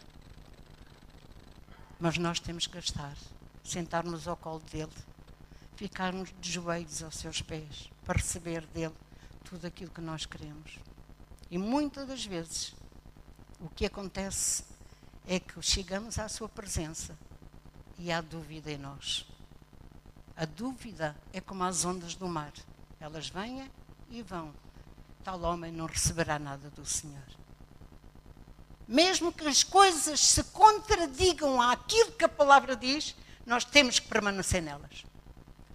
Mas 1.99 2.19
nós 2.19 2.39
temos 2.39 2.67
que 2.67 2.75
gastar, 2.75 3.17
sentarmos 3.65 4.29
ao 4.29 4.37
colo 4.37 4.61
dele, 4.71 4.93
ficarmos 5.75 6.31
de 6.39 6.53
joelhos 6.53 7.03
aos 7.03 7.17
seus 7.17 7.41
pés, 7.41 7.91
para 8.05 8.19
receber 8.19 8.67
dele 8.67 8.95
tudo 9.43 9.67
aquilo 9.67 9.91
que 9.91 10.03
nós 10.03 10.27
queremos. 10.27 10.79
E 11.51 11.57
muitas 11.57 12.07
das 12.07 12.27
vezes 12.27 12.75
o 13.59 13.71
que 13.71 13.87
acontece 13.87 14.65
é 15.27 15.41
que 15.41 15.61
chegamos 15.63 16.19
à 16.19 16.29
sua 16.29 16.49
presença 16.49 17.17
e 17.99 18.13
há 18.13 18.21
dúvida 18.21 18.71
em 18.71 18.77
nós. 18.77 19.27
A 20.37 20.45
dúvida 20.45 21.17
é 21.33 21.41
como 21.41 21.65
as 21.65 21.87
ondas 21.87 22.15
do 22.15 22.29
mar. 22.29 22.53
Elas 23.01 23.31
vêm 23.31 23.69
e 24.11 24.21
vão. 24.21 24.53
Tal 25.25 25.41
homem 25.41 25.73
não 25.73 25.87
receberá 25.87 26.39
nada 26.39 26.69
do 26.69 26.85
Senhor 26.85 27.38
mesmo 28.89 29.31
que 29.31 29.47
as 29.47 29.63
coisas 29.63 30.19
se 30.19 30.43
contradigam 30.45 31.61
àquilo 31.61 32.13
que 32.13 32.25
a 32.25 32.29
palavra 32.29 32.75
diz, 32.75 33.15
nós 33.45 33.63
temos 33.63 33.99
que 33.99 34.09
permanecer 34.09 34.63
nelas. 34.63 35.05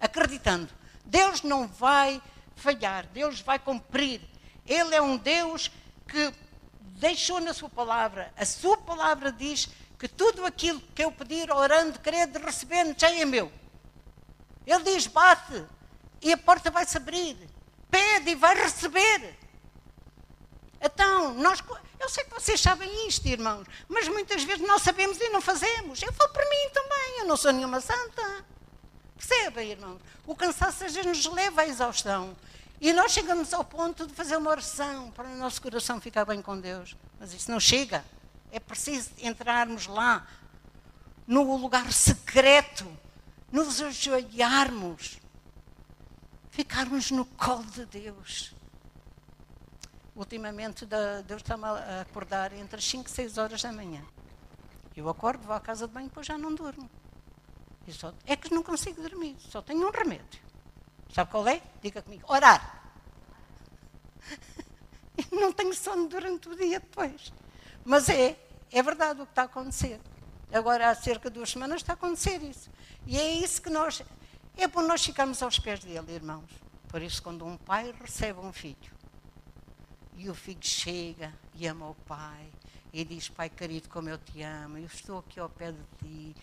Acreditando. 0.00 0.68
Deus 1.04 1.42
não 1.42 1.68
vai 1.68 2.20
falhar, 2.56 3.06
Deus 3.06 3.40
vai 3.40 3.60
cumprir. 3.60 4.20
Ele 4.66 4.94
é 4.94 5.00
um 5.00 5.16
Deus 5.16 5.70
que 6.08 6.34
deixou 6.80 7.38
na 7.38 7.54
sua 7.54 7.68
palavra. 7.68 8.32
A 8.36 8.44
sua 8.44 8.76
palavra 8.78 9.30
diz 9.30 9.68
que 9.96 10.08
tudo 10.08 10.44
aquilo 10.44 10.80
que 10.94 11.04
eu 11.04 11.12
pedir, 11.12 11.52
orando, 11.52 12.00
querendo, 12.00 12.38
recebendo, 12.38 12.98
já 12.98 13.10
é 13.10 13.24
meu. 13.24 13.52
Ele 14.66 14.82
diz: 14.82 15.06
bate 15.06 15.64
e 16.20 16.32
a 16.32 16.36
porta 16.36 16.70
vai 16.70 16.84
se 16.84 16.96
abrir. 16.96 17.36
Pede 17.88 18.30
e 18.30 18.34
vai 18.34 18.56
receber. 18.56 19.38
Então, 20.80 21.34
nós, 21.34 21.62
eu 22.04 22.08
sei 22.08 22.24
que 22.24 22.34
vocês 22.34 22.60
sabem 22.60 23.08
isto, 23.08 23.26
irmãos, 23.26 23.66
mas 23.88 24.06
muitas 24.08 24.44
vezes 24.44 24.66
nós 24.66 24.82
sabemos 24.82 25.18
e 25.18 25.30
não 25.30 25.40
fazemos. 25.40 26.02
Eu 26.02 26.12
falo 26.12 26.30
para 26.32 26.44
mim 26.44 26.70
também, 26.72 27.20
eu 27.20 27.26
não 27.26 27.36
sou 27.36 27.50
nenhuma 27.50 27.80
santa. 27.80 28.44
Percebem, 29.16 29.70
irmãos? 29.70 30.00
O 30.26 30.36
cansaço 30.36 30.84
às 30.84 30.94
vezes 30.94 31.06
nos 31.06 31.34
leva 31.34 31.62
à 31.62 31.66
exaustão. 31.66 32.36
E 32.80 32.92
nós 32.92 33.12
chegamos 33.12 33.54
ao 33.54 33.64
ponto 33.64 34.06
de 34.06 34.12
fazer 34.12 34.36
uma 34.36 34.50
oração 34.50 35.10
para 35.12 35.26
o 35.26 35.36
nosso 35.36 35.62
coração 35.62 35.98
ficar 36.00 36.26
bem 36.26 36.42
com 36.42 36.60
Deus. 36.60 36.94
Mas 37.18 37.32
isso 37.32 37.50
não 37.50 37.58
chega. 37.58 38.04
É 38.52 38.60
preciso 38.60 39.10
entrarmos 39.18 39.86
lá, 39.86 40.26
no 41.26 41.56
lugar 41.56 41.90
secreto, 41.90 42.86
nos 43.50 43.80
ajoelharmos, 43.80 45.18
ficarmos 46.50 47.10
no 47.10 47.24
colo 47.24 47.64
de 47.64 47.86
Deus. 47.86 48.53
Ultimamente, 50.16 50.86
Deus 51.26 51.42
está-me 51.42 51.64
a 51.64 52.02
acordar 52.02 52.52
entre 52.52 52.76
as 52.76 52.84
5 52.84 53.08
e 53.08 53.10
6 53.10 53.38
horas 53.38 53.62
da 53.62 53.72
manhã. 53.72 54.02
Eu 54.96 55.08
acordo, 55.08 55.44
vou 55.44 55.56
à 55.56 55.60
casa 55.60 55.88
de 55.88 55.92
banho 55.92 56.06
e 56.06 56.08
depois 56.08 56.26
já 56.26 56.38
não 56.38 56.54
durmo. 56.54 56.88
Só, 57.88 58.14
é 58.24 58.36
que 58.36 58.54
não 58.54 58.62
consigo 58.62 59.02
dormir, 59.02 59.36
só 59.40 59.60
tenho 59.60 59.86
um 59.86 59.90
remédio. 59.90 60.40
Sabe 61.12 61.30
qual 61.30 61.46
é? 61.48 61.60
Diga 61.82 62.00
comigo: 62.00 62.24
orar. 62.28 62.82
não 65.30 65.52
tenho 65.52 65.74
sono 65.74 66.08
durante 66.08 66.48
o 66.48 66.56
dia 66.56 66.80
depois. 66.80 67.32
Mas 67.84 68.08
é, 68.08 68.38
é 68.72 68.82
verdade 68.82 69.20
o 69.20 69.26
que 69.26 69.32
está 69.32 69.42
a 69.42 69.46
acontecer. 69.46 70.00
Agora, 70.52 70.88
há 70.88 70.94
cerca 70.94 71.28
de 71.28 71.34
duas 71.34 71.50
semanas 71.50 71.82
está 71.82 71.92
a 71.92 71.94
acontecer 71.94 72.42
isso. 72.42 72.70
E 73.06 73.18
é 73.18 73.32
isso 73.34 73.60
que 73.60 73.68
nós. 73.68 74.02
É 74.56 74.68
bom 74.68 74.82
nós 74.82 75.04
ficarmos 75.04 75.42
aos 75.42 75.58
pés 75.58 75.80
dele, 75.80 76.12
irmãos. 76.12 76.48
Por 76.88 77.02
isso, 77.02 77.20
quando 77.22 77.44
um 77.44 77.56
pai 77.56 77.92
recebe 78.00 78.38
um 78.38 78.52
filho, 78.52 78.93
e 80.16 80.30
o 80.30 80.34
filho 80.34 80.62
chega 80.62 81.32
e 81.54 81.66
ama 81.66 81.88
o 81.88 81.94
pai, 81.94 82.50
e 82.92 83.04
diz: 83.04 83.28
Pai 83.28 83.48
querido, 83.48 83.88
como 83.88 84.08
eu 84.08 84.18
te 84.18 84.42
amo, 84.42 84.78
eu 84.78 84.86
estou 84.86 85.18
aqui 85.18 85.40
ao 85.40 85.48
pé 85.48 85.72
de 85.72 85.82
ti, 85.98 86.36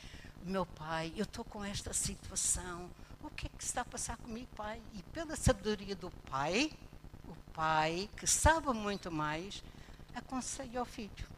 meu 0.43 0.65
pai, 0.65 1.13
eu 1.15 1.23
estou 1.23 1.45
com 1.45 1.63
esta 1.63 1.93
situação, 1.93 2.89
o 3.23 3.29
que 3.29 3.47
é 3.47 3.49
que 3.49 3.63
está 3.63 3.81
a 3.81 3.85
passar 3.85 4.17
comigo, 4.17 4.47
pai? 4.55 4.81
E 4.93 5.03
pela 5.13 5.35
sabedoria 5.35 5.95
do 5.95 6.09
pai, 6.29 6.71
o 7.25 7.35
pai, 7.53 8.09
que 8.17 8.25
sabe 8.25 8.67
muito 8.73 9.11
mais, 9.11 9.63
aconselha 10.15 10.79
ao 10.79 10.85
filho. 10.85 11.29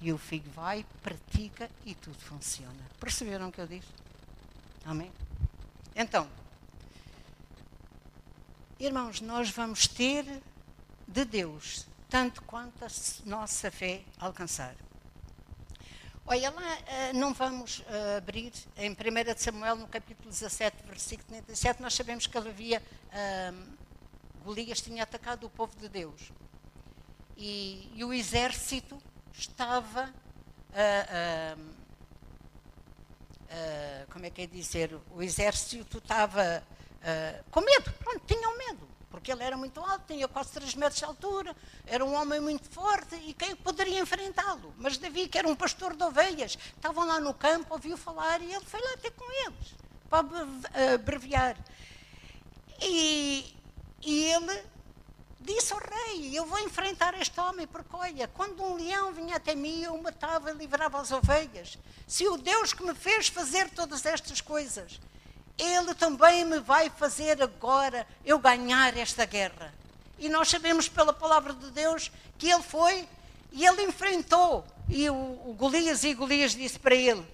E 0.00 0.12
o 0.12 0.18
filho 0.18 0.50
vai, 0.52 0.86
pratica 1.02 1.68
e 1.84 1.94
tudo 1.94 2.18
funciona. 2.18 2.78
Perceberam 3.00 3.48
o 3.48 3.52
que 3.52 3.60
eu 3.60 3.66
disse? 3.66 3.88
Amém? 4.84 5.12
Então, 5.94 6.28
irmãos, 8.78 9.20
nós 9.20 9.50
vamos 9.50 9.88
ter 9.88 10.40
de 11.08 11.24
Deus 11.24 11.86
tanto 12.08 12.42
quanto 12.42 12.84
a 12.84 12.88
nossa 13.24 13.70
fé 13.70 14.02
alcançar. 14.18 14.74
Olha, 16.24 16.50
lá 16.50 16.78
eh, 16.86 17.12
não 17.14 17.32
vamos 17.32 17.82
eh, 17.88 18.16
abrir 18.18 18.52
em 18.76 18.90
1 18.90 18.94
Samuel, 19.36 19.76
no 19.76 19.88
capítulo 19.88 20.28
17, 20.28 20.84
versículo 20.86 21.28
37, 21.28 21.80
nós 21.80 21.94
sabemos 21.94 22.26
que 22.26 22.36
havia, 22.36 22.82
um, 23.52 23.76
Golias 24.44 24.80
tinha 24.80 25.02
atacado 25.02 25.46
o 25.46 25.50
povo 25.50 25.74
de 25.78 25.88
Deus. 25.88 26.30
E, 27.36 27.90
e 27.94 28.04
o 28.04 28.12
exército 28.12 29.00
estava, 29.32 30.04
uh, 30.04 31.56
uh, 31.56 31.60
uh, 33.44 34.12
como 34.12 34.26
é 34.26 34.30
que 34.30 34.42
é 34.42 34.46
dizer, 34.46 34.98
o 35.10 35.22
exército 35.22 35.98
estava 35.98 36.62
com 37.50 37.60
medo, 37.60 37.92
pronto, 37.92 38.20
tinham 38.26 38.58
medo 38.58 38.97
porque 39.10 39.32
ele 39.32 39.42
era 39.42 39.56
muito 39.56 39.80
alto, 39.80 40.04
tinha 40.06 40.28
quase 40.28 40.50
3 40.52 40.74
metros 40.74 40.98
de 40.98 41.04
altura, 41.04 41.56
era 41.86 42.04
um 42.04 42.14
homem 42.14 42.40
muito 42.40 42.68
forte 42.68 43.14
e 43.26 43.34
quem 43.34 43.56
poderia 43.56 44.00
enfrentá-lo? 44.00 44.74
Mas 44.76 44.98
Davi, 44.98 45.28
que 45.28 45.38
era 45.38 45.48
um 45.48 45.56
pastor 45.56 45.96
de 45.96 46.04
ovelhas, 46.04 46.58
estavam 46.76 47.06
lá 47.06 47.18
no 47.20 47.32
campo, 47.32 47.72
ouviu 47.72 47.96
falar 47.96 48.42
e 48.42 48.52
ele 48.52 48.64
foi 48.64 48.80
lá 48.80 48.96
ter 48.98 49.10
com 49.12 49.24
eles, 49.46 49.74
para 50.08 50.26
abreviar. 50.94 51.56
E, 52.80 53.54
e 54.02 54.24
ele 54.24 54.62
disse 55.40 55.72
ao 55.72 55.80
rei: 55.80 56.38
Eu 56.38 56.44
vou 56.44 56.58
enfrentar 56.60 57.18
este 57.20 57.40
homem, 57.40 57.66
porque 57.66 57.94
olha, 57.94 58.28
quando 58.28 58.62
um 58.62 58.76
leão 58.76 59.12
vinha 59.12 59.36
até 59.36 59.54
mim, 59.54 59.82
eu 59.82 59.96
matava 60.00 60.50
e 60.50 60.54
livrava 60.54 61.00
as 61.00 61.10
ovelhas. 61.10 61.78
Se 62.06 62.26
o 62.28 62.36
Deus 62.36 62.72
que 62.72 62.84
me 62.84 62.94
fez 62.94 63.28
fazer 63.28 63.70
todas 63.70 64.04
estas 64.06 64.40
coisas 64.40 65.00
ele 65.58 65.94
também 65.94 66.44
me 66.44 66.60
vai 66.60 66.88
fazer 66.88 67.42
agora 67.42 68.06
eu 68.24 68.38
ganhar 68.38 68.96
esta 68.96 69.24
guerra. 69.24 69.74
E 70.18 70.28
nós 70.28 70.48
sabemos 70.48 70.88
pela 70.88 71.12
palavra 71.12 71.52
de 71.52 71.70
Deus 71.70 72.10
que 72.38 72.50
ele 72.50 72.62
foi 72.62 73.08
e 73.52 73.66
ele 73.66 73.82
enfrentou. 73.82 74.64
E 74.88 75.10
o, 75.10 75.14
o 75.14 75.54
Golias 75.58 76.04
e 76.04 76.14
Golias 76.14 76.52
disse 76.52 76.78
para 76.78 76.94
ele: 76.94 77.26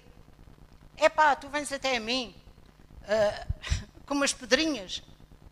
Epá, 0.97 1.35
tu 1.35 1.47
vens 1.49 1.71
até 1.71 1.97
a 1.97 1.99
mim 1.99 2.35
uh, 3.03 3.53
com 4.05 4.15
umas 4.15 4.33
pedrinhas. 4.33 5.03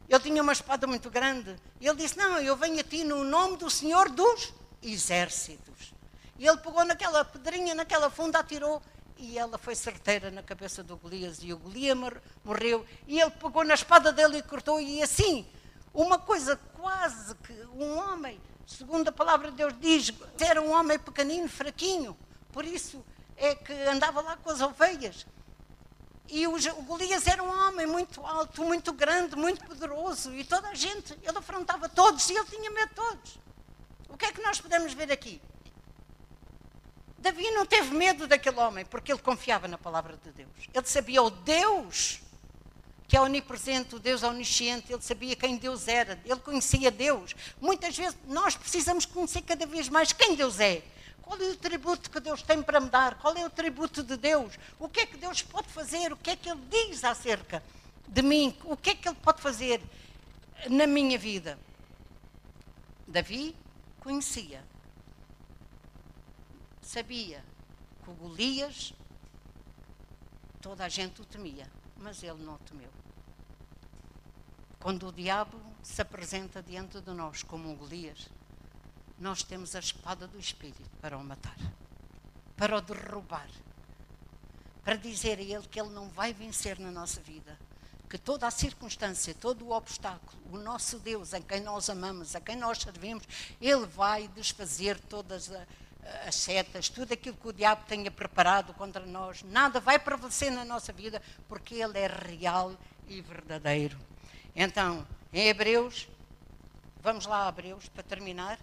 Ele 0.10 0.20
tinha 0.20 0.42
uma 0.42 0.52
espada 0.52 0.86
muito 0.86 1.10
grande. 1.10 1.56
E 1.80 1.88
ele 1.88 1.98
disse: 1.98 2.18
Não, 2.18 2.40
eu 2.40 2.56
venho 2.56 2.80
a 2.80 2.84
ti 2.84 3.04
no 3.04 3.24
nome 3.24 3.58
do 3.58 3.70
Senhor 3.70 4.10
dos 4.10 4.54
Exércitos. 4.82 5.94
E 6.38 6.48
ele 6.48 6.58
pegou 6.58 6.84
naquela 6.84 7.24
pedrinha, 7.24 7.74
naquela 7.76 8.10
funda, 8.10 8.40
atirou 8.40 8.82
e 9.24 9.38
ela 9.38 9.58
foi 9.58 9.74
certeira 9.74 10.30
na 10.30 10.44
cabeça 10.44 10.84
do 10.84 10.98
Golias 10.98 11.40
e 11.42 11.54
o 11.54 11.58
Golias 11.58 11.98
morreu 12.44 12.86
e 13.08 13.22
ele 13.22 13.32
pegou 13.32 13.64
na 13.64 13.74
espada 13.74 14.12
dele 14.12 14.40
e 14.40 14.44
cortou 14.44 14.82
e 14.82 15.02
assim, 15.02 15.48
uma 15.94 16.20
coisa 16.20 16.58
quase 16.74 17.34
que 17.36 17.54
um 17.74 17.98
homem, 17.98 18.38
segundo 18.68 19.08
a 19.08 19.14
palavra 19.14 19.50
de 19.50 19.56
Deus 19.56 19.74
diz, 19.80 20.12
era 20.38 20.62
um 20.62 20.72
homem 20.72 21.00
pequenino, 21.00 21.48
fraquinho, 21.48 22.18
por 22.52 22.66
isso 22.66 23.02
é 23.38 23.56
que 23.56 23.72
andava 23.88 24.20
lá 24.20 24.36
com 24.36 24.50
as 24.50 24.60
ovelhas. 24.60 25.26
E 26.28 26.46
o, 26.46 26.58
Golias 26.84 27.26
era 27.26 27.42
um 27.42 27.50
homem 27.50 27.88
muito 27.88 28.20
alto, 28.26 28.62
muito 28.62 28.92
grande, 28.92 29.38
muito 29.38 29.64
poderoso 29.64 30.36
e 30.36 30.44
toda 30.44 30.68
a 30.68 30.76
gente, 30.76 31.18
ele 31.24 31.38
afrontava 31.38 31.88
todos 31.88 32.30
e 32.30 32.34
ele 32.34 32.46
tinha 32.46 32.70
medo 32.70 32.90
de 32.90 32.96
todos. 32.96 33.40
O 34.10 34.18
que 34.18 34.26
é 34.26 34.34
que 34.34 34.42
nós 34.42 34.60
podemos 34.60 34.92
ver 34.92 35.10
aqui? 35.14 35.42
Davi 37.24 37.50
não 37.52 37.66
teve 37.66 37.96
medo 37.96 38.28
daquele 38.28 38.60
homem, 38.60 38.84
porque 38.84 39.10
ele 39.10 39.22
confiava 39.22 39.66
na 39.66 39.78
palavra 39.78 40.20
de 40.22 40.30
Deus. 40.32 40.50
Ele 40.74 40.86
sabia 40.86 41.24
o 41.24 41.30
Deus, 41.30 42.20
que 43.08 43.16
é 43.16 43.22
onipresente, 43.22 43.96
o 43.96 44.00
Deus 44.00 44.24
onisciente, 44.24 44.92
ele 44.92 45.02
sabia 45.02 45.34
quem 45.34 45.56
Deus 45.56 45.88
era, 45.88 46.20
ele 46.26 46.42
conhecia 46.42 46.92
Deus. 46.92 47.34
Muitas 47.62 47.96
vezes 47.96 48.18
nós 48.28 48.58
precisamos 48.58 49.06
conhecer 49.06 49.42
cada 49.42 49.66
vez 49.66 49.88
mais 49.88 50.12
quem 50.12 50.36
Deus 50.36 50.60
é. 50.60 50.84
Qual 51.22 51.40
é 51.40 51.46
o 51.46 51.56
tributo 51.56 52.12
que 52.12 52.20
Deus 52.20 52.42
tem 52.42 52.62
para 52.62 52.82
me 52.82 52.90
dar? 52.90 53.16
Qual 53.16 53.34
é 53.38 53.46
o 53.46 53.50
tributo 53.50 54.04
de 54.04 54.18
Deus? 54.18 54.60
O 54.78 54.90
que 54.90 55.00
é 55.00 55.06
que 55.06 55.16
Deus 55.16 55.42
pode 55.42 55.70
fazer? 55.70 56.12
O 56.12 56.18
que 56.18 56.32
é 56.32 56.36
que 56.36 56.50
Ele 56.50 56.60
diz 56.70 57.06
acerca 57.06 57.64
de 58.06 58.22
mim? 58.22 58.54
O 58.66 58.76
que 58.76 58.90
é 58.90 58.96
que 58.96 59.08
Ele 59.08 59.16
pode 59.24 59.42
fazer 59.42 59.82
na 60.70 60.86
minha 60.86 61.18
vida? 61.18 61.58
Davi 63.08 63.56
conhecia 64.02 64.62
sabia 66.94 67.44
que 68.04 68.12
o 68.12 68.14
Golias, 68.14 68.94
toda 70.62 70.86
a 70.86 70.90
gente 70.90 71.24
o 71.24 71.26
temia, 71.26 71.68
mas 71.98 72.22
ele 72.22 72.44
não 72.44 72.54
o 72.54 72.60
temeu. 72.60 72.92
Quando 74.80 75.08
o 75.08 75.12
diabo 75.12 75.60
se 75.82 76.04
apresenta 76.04 76.62
diante 76.62 77.02
de 77.02 77.12
nós 77.12 77.42
como 77.42 77.68
um 77.68 77.76
Golias, 77.76 78.30
nós 79.18 79.42
temos 79.42 79.76
a 79.76 79.80
espada 79.80 80.28
do 80.28 80.38
Espírito 80.38 80.88
para 81.02 81.18
o 81.18 81.24
matar, 81.24 81.58
para 82.56 82.78
o 82.78 82.82
derrubar, 82.82 83.50
para 84.84 84.96
dizer 84.96 85.40
a 85.40 85.42
ele 85.42 85.68
que 85.68 85.82
ele 85.82 85.90
não 85.90 86.10
vai 86.10 86.32
vencer 86.32 86.78
na 86.78 86.92
nossa 86.92 87.20
vida, 87.22 87.58
que 88.08 88.20
toda 88.20 88.46
a 88.46 88.52
circunstância, 88.52 89.34
todo 89.34 89.66
o 89.66 89.72
obstáculo, 89.72 90.40
o 90.52 90.60
nosso 90.60 91.00
Deus, 91.00 91.34
a 91.34 91.42
quem 91.42 91.62
nós 91.62 91.90
amamos, 91.90 92.36
a 92.36 92.42
quem 92.42 92.56
nós 92.56 92.78
servimos, 92.78 93.24
ele 93.60 93.88
vai 93.88 94.28
desfazer 94.28 95.00
todas 95.00 95.50
as 95.50 95.66
as 96.26 96.36
setas, 96.36 96.90
tudo 96.90 97.14
aquilo 97.14 97.36
que 97.38 97.48
o 97.48 97.54
diabo 97.54 97.86
tenha 97.88 98.12
preparado 98.12 98.74
contra 98.74 99.06
nós, 99.06 99.44
nada 99.44 99.80
vai 99.80 100.00
prevalecer 100.00 100.52
na 100.52 100.66
nossa 100.66 100.92
vida, 100.92 101.22
porque 101.48 101.76
ele 101.76 101.98
é 101.98 102.08
real 102.08 102.76
e 103.08 103.22
verdadeiro. 103.22 103.98
Então, 104.56 105.08
em 105.32 105.48
Hebreus, 105.48 106.08
vamos 107.02 107.26
lá 107.26 107.46
a 107.46 107.50
Hebreus 107.50 107.88
para 107.90 108.04
terminar. 108.04 108.60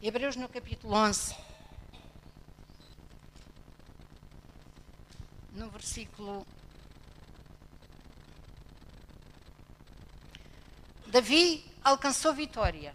Hebreus 0.00 0.34
no 0.34 0.48
capítulo 0.48 0.94
11, 0.94 1.36
no 5.52 5.70
versículo 5.70 6.44
Davi 11.12 11.62
alcançou 11.84 12.32
vitória. 12.32 12.94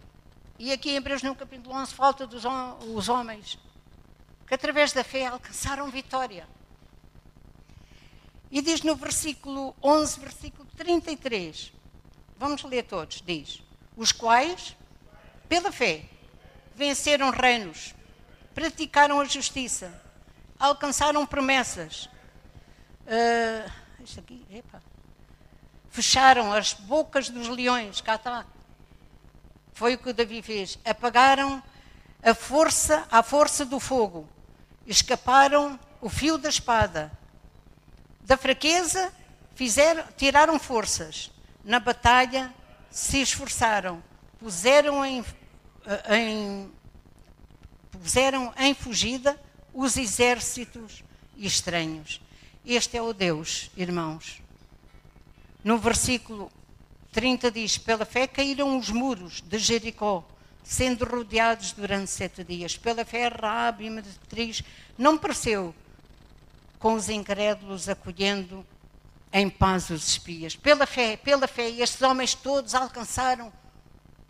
E 0.58 0.72
aqui 0.72 0.90
em 0.90 0.96
Hebreus 0.96 1.22
no 1.22 1.36
capítulo 1.36 1.72
11 1.76 1.94
falta 1.94 2.26
dos 2.26 2.42
os 2.44 3.08
homens 3.08 3.56
que 4.44 4.54
através 4.54 4.92
da 4.92 5.04
fé 5.04 5.26
alcançaram 5.26 5.88
vitória. 5.88 6.44
E 8.50 8.60
diz 8.60 8.82
no 8.82 8.96
versículo 8.96 9.72
11, 9.80 10.18
versículo 10.18 10.68
33, 10.76 11.72
vamos 12.36 12.64
ler 12.64 12.82
todos, 12.86 13.22
diz, 13.24 13.62
os 13.96 14.10
quais, 14.10 14.74
pela 15.48 15.70
fé, 15.70 16.04
venceram 16.74 17.30
reinos, 17.30 17.94
praticaram 18.52 19.20
a 19.20 19.26
justiça, 19.26 19.94
alcançaram 20.58 21.24
promessas. 21.24 22.06
Uh, 23.06 23.70
isto 24.02 24.18
aqui, 24.18 24.44
epa. 24.50 24.82
Fecharam 25.98 26.52
as 26.52 26.74
bocas 26.74 27.28
dos 27.28 27.48
leões, 27.48 28.00
cá 28.00 28.14
está. 28.14 28.46
Foi 29.72 29.96
o 29.96 29.98
que 29.98 30.10
o 30.10 30.14
Davi 30.14 30.40
fez. 30.42 30.78
Apagaram 30.84 31.60
a 32.22 32.32
força, 32.34 33.04
a 33.10 33.20
força 33.20 33.64
do 33.64 33.80
fogo. 33.80 34.28
Escaparam 34.86 35.76
o 36.00 36.08
fio 36.08 36.38
da 36.38 36.48
espada. 36.48 37.10
Da 38.20 38.36
fraqueza 38.36 39.12
fizeram, 39.56 40.04
tiraram 40.16 40.56
forças. 40.60 41.32
Na 41.64 41.80
batalha 41.80 42.54
se 42.92 43.20
esforçaram. 43.20 44.00
Puseram 44.38 45.04
em, 45.04 45.24
em, 46.10 46.72
puseram 47.90 48.54
em 48.56 48.72
fugida 48.72 49.36
os 49.74 49.96
exércitos 49.96 51.02
estranhos. 51.36 52.20
Este 52.64 52.96
é 52.96 53.02
o 53.02 53.12
Deus, 53.12 53.68
irmãos. 53.76 54.46
No 55.64 55.78
versículo 55.78 56.50
30 57.12 57.50
diz: 57.50 57.78
Pela 57.78 58.04
fé 58.04 58.26
caíram 58.26 58.78
os 58.78 58.90
muros 58.90 59.40
de 59.40 59.58
Jericó, 59.58 60.24
sendo 60.62 61.04
rodeados 61.04 61.72
durante 61.72 62.10
sete 62.10 62.44
dias. 62.44 62.76
Pela 62.76 63.04
fé, 63.04 63.28
Raab 63.28 63.84
e 63.84 63.90
Meretriz 63.90 64.62
não 64.96 65.18
pareceu 65.18 65.74
com 66.78 66.94
os 66.94 67.08
incrédulos 67.08 67.88
acolhendo 67.88 68.64
em 69.32 69.50
paz 69.50 69.90
os 69.90 70.08
espias. 70.08 70.54
Pela 70.54 70.86
fé, 70.86 71.16
pela 71.16 71.48
fé, 71.48 71.68
estes 71.68 72.02
homens 72.02 72.34
todos 72.34 72.74
alcançaram 72.74 73.52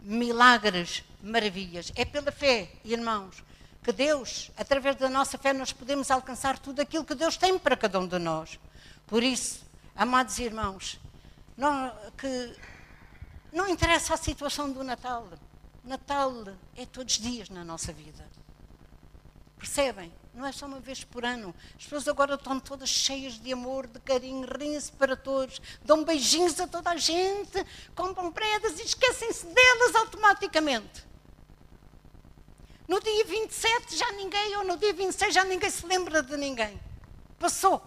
milagres, 0.01 1.05
maravilhas. 1.23 1.93
É 1.95 2.05
pela 2.05 2.33
fé, 2.33 2.71
irmãos, 2.85 3.45
que 3.83 3.93
Deus, 3.93 4.51
através 4.57 4.97
da 4.97 5.09
nossa 5.09 5.37
fé, 5.39 5.53
nós 5.53 5.73
podemos 5.73 6.11
alcançar 6.11 6.59
tudo 6.59 6.81
aquilo 6.81 7.05
que 7.05 7.15
Deus 7.15 7.37
tem 7.37 7.59
para 7.59 7.77
cada 7.77 7.99
um 8.01 8.07
de 8.07 8.19
nós. 8.19 8.59
Por 9.07 9.23
isso, 9.23 9.63
amados 9.95 10.39
irmãos, 10.39 10.99
não, 11.59 11.93
que 12.17 12.57
não 13.53 13.69
interessa 13.69 14.15
a 14.15 14.17
situação 14.17 14.71
do 14.71 14.85
Natal. 14.85 15.29
Natal 15.83 16.33
é 16.77 16.87
todos 16.87 17.17
os 17.17 17.21
dias 17.21 17.49
na 17.49 17.65
nossa 17.65 17.93
vida. 17.93 18.25
Percebem? 19.59 20.13
Não 20.33 20.47
é 20.47 20.53
só 20.53 20.67
uma 20.67 20.79
vez 20.79 21.03
por 21.03 21.25
ano. 21.25 21.53
As 21.77 21.83
pessoas 21.83 22.07
agora 22.07 22.37
estão 22.37 22.61
todas 22.61 22.89
cheias 22.89 23.41
de 23.41 23.53
amor, 23.53 23.89
de 23.89 23.99
carinho, 23.99 24.47
riem-se 24.47 24.93
para 24.93 25.17
todos, 25.17 25.61
dão 25.85 26.05
beijinhos 26.05 26.61
a 26.61 26.69
toda 26.69 26.91
a 26.91 26.97
gente, 26.97 27.67
compram 27.93 28.31
prendas 28.31 28.79
e 28.79 28.85
esquecem-se 28.85 29.47
delas 29.47 29.97
automaticamente. 29.97 31.05
No 32.87 33.01
dia 33.01 33.25
27 33.25 33.97
já 33.97 34.13
ninguém, 34.13 34.57
ou 34.59 34.65
no 34.65 34.77
dia 34.77 34.93
26 34.93 35.35
já 35.35 35.43
ninguém 35.43 35.71
se 35.71 35.85
lembra 35.85 36.23
de 36.23 36.37
ninguém. 36.37 36.81
Passou. 37.37 37.83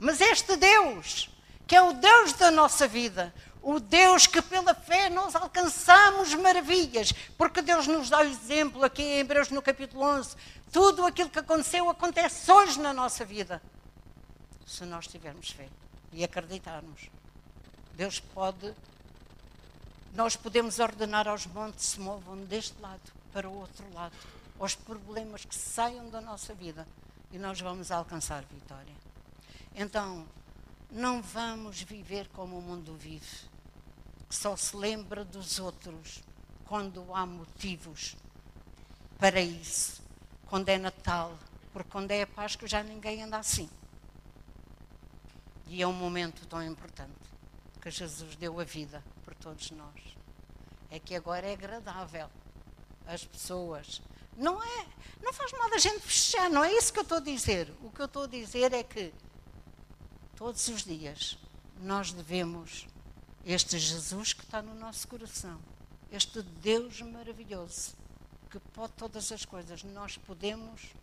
Mas 0.00 0.20
este 0.20 0.56
Deus, 0.56 1.30
que 1.70 1.76
é 1.76 1.82
o 1.82 1.92
Deus 1.92 2.32
da 2.32 2.50
nossa 2.50 2.88
vida, 2.88 3.32
o 3.62 3.78
Deus 3.78 4.26
que 4.26 4.42
pela 4.42 4.74
fé 4.74 5.08
nós 5.08 5.36
alcançamos 5.36 6.34
maravilhas, 6.34 7.12
porque 7.38 7.62
Deus 7.62 7.86
nos 7.86 8.10
dá 8.10 8.18
o 8.18 8.24
exemplo 8.24 8.82
aqui 8.82 9.00
em 9.00 9.18
Hebreus 9.20 9.50
no 9.50 9.62
capítulo 9.62 10.02
11. 10.02 10.34
Tudo 10.72 11.06
aquilo 11.06 11.30
que 11.30 11.38
aconteceu 11.38 11.88
acontece 11.88 12.50
hoje 12.50 12.80
na 12.80 12.92
nossa 12.92 13.24
vida. 13.24 13.62
Se 14.66 14.84
nós 14.84 15.06
tivermos 15.06 15.50
fé 15.50 15.68
e 16.12 16.24
acreditarmos. 16.24 17.08
Deus 17.94 18.18
pode, 18.18 18.74
nós 20.12 20.34
podemos 20.34 20.80
ordenar 20.80 21.28
aos 21.28 21.46
montes 21.46 21.84
se 21.84 22.00
movam 22.00 22.36
deste 22.46 22.82
lado 22.82 23.12
para 23.32 23.48
o 23.48 23.56
outro 23.60 23.84
lado, 23.94 24.16
aos 24.58 24.74
problemas 24.74 25.44
que 25.44 25.54
saiam 25.54 26.10
da 26.10 26.20
nossa 26.20 26.52
vida 26.52 26.84
e 27.30 27.38
nós 27.38 27.60
vamos 27.60 27.92
alcançar 27.92 28.42
vitória. 28.42 28.92
Então, 29.72 30.26
não 30.90 31.22
vamos 31.22 31.82
viver 31.82 32.28
como 32.28 32.58
o 32.58 32.62
mundo 32.62 32.96
vive, 32.96 33.48
que 34.28 34.34
só 34.34 34.56
se 34.56 34.76
lembra 34.76 35.24
dos 35.24 35.58
outros 35.58 36.22
quando 36.64 37.14
há 37.14 37.24
motivos 37.24 38.16
para 39.18 39.40
isso. 39.40 40.02
Quando 40.46 40.68
é 40.68 40.78
Natal, 40.78 41.38
porque 41.72 41.90
quando 41.90 42.10
é 42.10 42.22
a 42.22 42.26
Páscoa 42.26 42.66
já 42.66 42.82
ninguém 42.82 43.22
anda 43.22 43.38
assim. 43.38 43.70
E 45.68 45.80
é 45.80 45.86
um 45.86 45.92
momento 45.92 46.44
tão 46.46 46.62
importante 46.62 47.12
que 47.80 47.90
Jesus 47.90 48.34
deu 48.34 48.58
a 48.58 48.64
vida 48.64 49.04
por 49.24 49.34
todos 49.34 49.70
nós. 49.70 50.16
É 50.90 50.98
que 50.98 51.14
agora 51.14 51.46
é 51.46 51.52
agradável 51.52 52.28
as 53.06 53.24
pessoas. 53.24 54.02
Não 54.36 54.60
é, 54.60 54.86
não 55.22 55.32
faz 55.32 55.52
mal 55.52 55.72
a 55.72 55.78
gente 55.78 56.00
fechar, 56.00 56.50
não 56.50 56.64
é 56.64 56.72
isso 56.72 56.92
que 56.92 56.98
eu 56.98 57.04
estou 57.04 57.18
a 57.18 57.20
dizer. 57.20 57.72
O 57.82 57.90
que 57.90 58.00
eu 58.00 58.06
estou 58.06 58.24
a 58.24 58.26
dizer 58.26 58.72
é 58.72 58.82
que 58.82 59.12
todos 60.40 60.68
os 60.68 60.84
dias 60.84 61.36
nós 61.82 62.12
devemos 62.12 62.86
este 63.44 63.78
Jesus 63.78 64.32
que 64.32 64.42
está 64.42 64.62
no 64.62 64.74
nosso 64.74 65.06
coração, 65.06 65.60
este 66.10 66.40
Deus 66.40 67.02
maravilhoso 67.02 67.94
que 68.48 68.58
pode 68.58 68.94
todas 68.94 69.30
as 69.32 69.44
coisas, 69.44 69.84
nós 69.84 70.16
podemos 70.16 70.94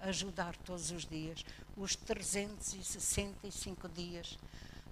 ajudar 0.00 0.56
todos 0.56 0.90
os 0.90 1.04
dias. 1.04 1.44
Os 1.76 1.94
365 1.94 3.86
dias 3.90 4.38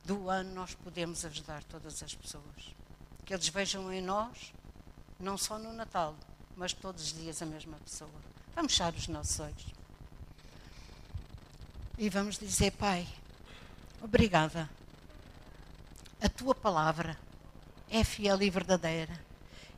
do 0.05 0.29
ano 0.29 0.55
nós 0.55 0.75
podemos 0.75 1.25
ajudar 1.25 1.65
todas 1.65 2.03
as 2.03 2.15
pessoas. 2.15 2.75
Que 3.25 3.33
eles 3.33 3.49
vejam 3.49 3.91
em 3.91 4.03
nós, 4.03 4.53
não 5.19 5.39
só 5.39 5.59
no 5.59 5.73
Natal, 5.73 6.15
mas 6.55 6.75
todos 6.75 7.05
os 7.05 7.15
dias 7.15 7.41
a 7.41 7.47
mesma 7.47 7.79
pessoa. 7.79 8.11
Vamos 8.55 8.73
fechar 8.73 8.93
os 8.93 9.09
nossos 9.09 9.41
olhos. 9.41 9.65
E 11.97 12.11
vamos 12.11 12.39
dizer, 12.39 12.71
Pai, 12.73 13.09
Obrigada. 14.05 14.69
A 16.21 16.29
tua 16.29 16.55
palavra 16.55 17.19
é 17.89 18.05
fiel 18.05 18.43
e 18.43 18.51
verdadeira. 18.51 19.19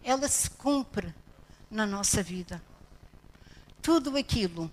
Ela 0.03 0.27
se 0.27 0.51
cumpre 0.51 1.15
na 1.71 1.87
nossa 1.87 2.25
vida. 2.25 2.61
Tudo 3.81 4.17
aquilo 4.17 4.69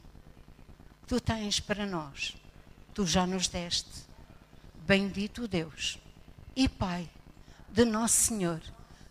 que 1.02 1.08
tu 1.08 1.22
tens 1.22 1.60
para 1.60 1.86
nós, 1.86 2.36
tu 2.96 3.06
já 3.06 3.28
nos 3.28 3.48
deste. 3.48 3.92
Bendito 4.88 5.48
Deus 5.48 6.00
e 6.56 6.68
Pai 6.68 7.08
de 7.70 7.86
nosso 7.86 8.16
Senhor 8.16 8.60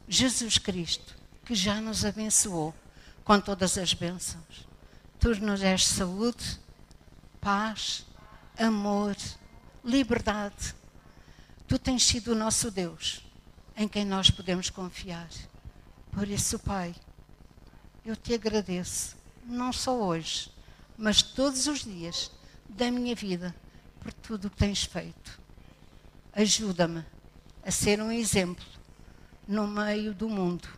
Jesus 0.08 0.58
Cristo, 0.58 1.14
que 1.44 1.54
já 1.54 1.80
nos 1.80 2.04
abençoou 2.04 2.74
com 3.22 3.40
todas 3.40 3.78
as 3.78 3.94
bênçãos. 3.94 4.66
Tu 5.20 5.40
nos 5.40 5.60
deste 5.60 5.86
saúde, 5.86 6.58
paz, 7.40 8.04
amor 8.58 9.16
liberdade. 9.84 10.74
Tu 11.66 11.78
tens 11.78 12.04
sido 12.04 12.32
o 12.32 12.34
nosso 12.34 12.70
Deus, 12.70 13.24
em 13.76 13.88
quem 13.88 14.04
nós 14.04 14.30
podemos 14.30 14.70
confiar. 14.70 15.28
Por 16.10 16.28
isso, 16.28 16.58
Pai, 16.58 16.94
eu 18.04 18.14
te 18.14 18.34
agradeço, 18.34 19.16
não 19.44 19.72
só 19.72 19.98
hoje, 19.98 20.50
mas 20.96 21.22
todos 21.22 21.66
os 21.66 21.84
dias 21.84 22.30
da 22.68 22.90
minha 22.90 23.14
vida, 23.14 23.54
por 24.00 24.12
tudo 24.12 24.46
o 24.46 24.50
que 24.50 24.56
tens 24.56 24.84
feito. 24.84 25.40
Ajuda-me 26.32 27.04
a 27.64 27.70
ser 27.70 28.00
um 28.00 28.10
exemplo 28.10 28.64
no 29.46 29.66
meio 29.66 30.14
do 30.14 30.28
mundo 30.28 30.68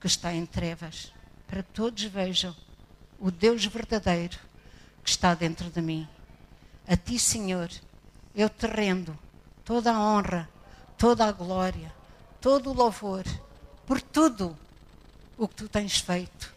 que 0.00 0.06
está 0.06 0.32
em 0.32 0.46
trevas, 0.46 1.12
para 1.46 1.62
que 1.62 1.72
todos 1.72 2.02
vejam 2.04 2.54
o 3.18 3.30
Deus 3.30 3.64
verdadeiro 3.64 4.38
que 5.02 5.10
está 5.10 5.34
dentro 5.34 5.70
de 5.70 5.80
mim. 5.80 6.06
A 6.86 6.96
ti, 6.96 7.18
Senhor, 7.18 7.70
eu 8.34 8.48
te 8.48 8.66
rendo 8.66 9.18
toda 9.64 9.92
a 9.92 10.00
honra, 10.00 10.48
toda 10.96 11.26
a 11.26 11.32
glória, 11.32 11.92
todo 12.40 12.70
o 12.70 12.74
louvor 12.74 13.24
por 13.88 14.02
tudo 14.02 14.54
o 15.38 15.48
que 15.48 15.54
tu 15.54 15.68
tens 15.68 15.98
feito 15.98 16.52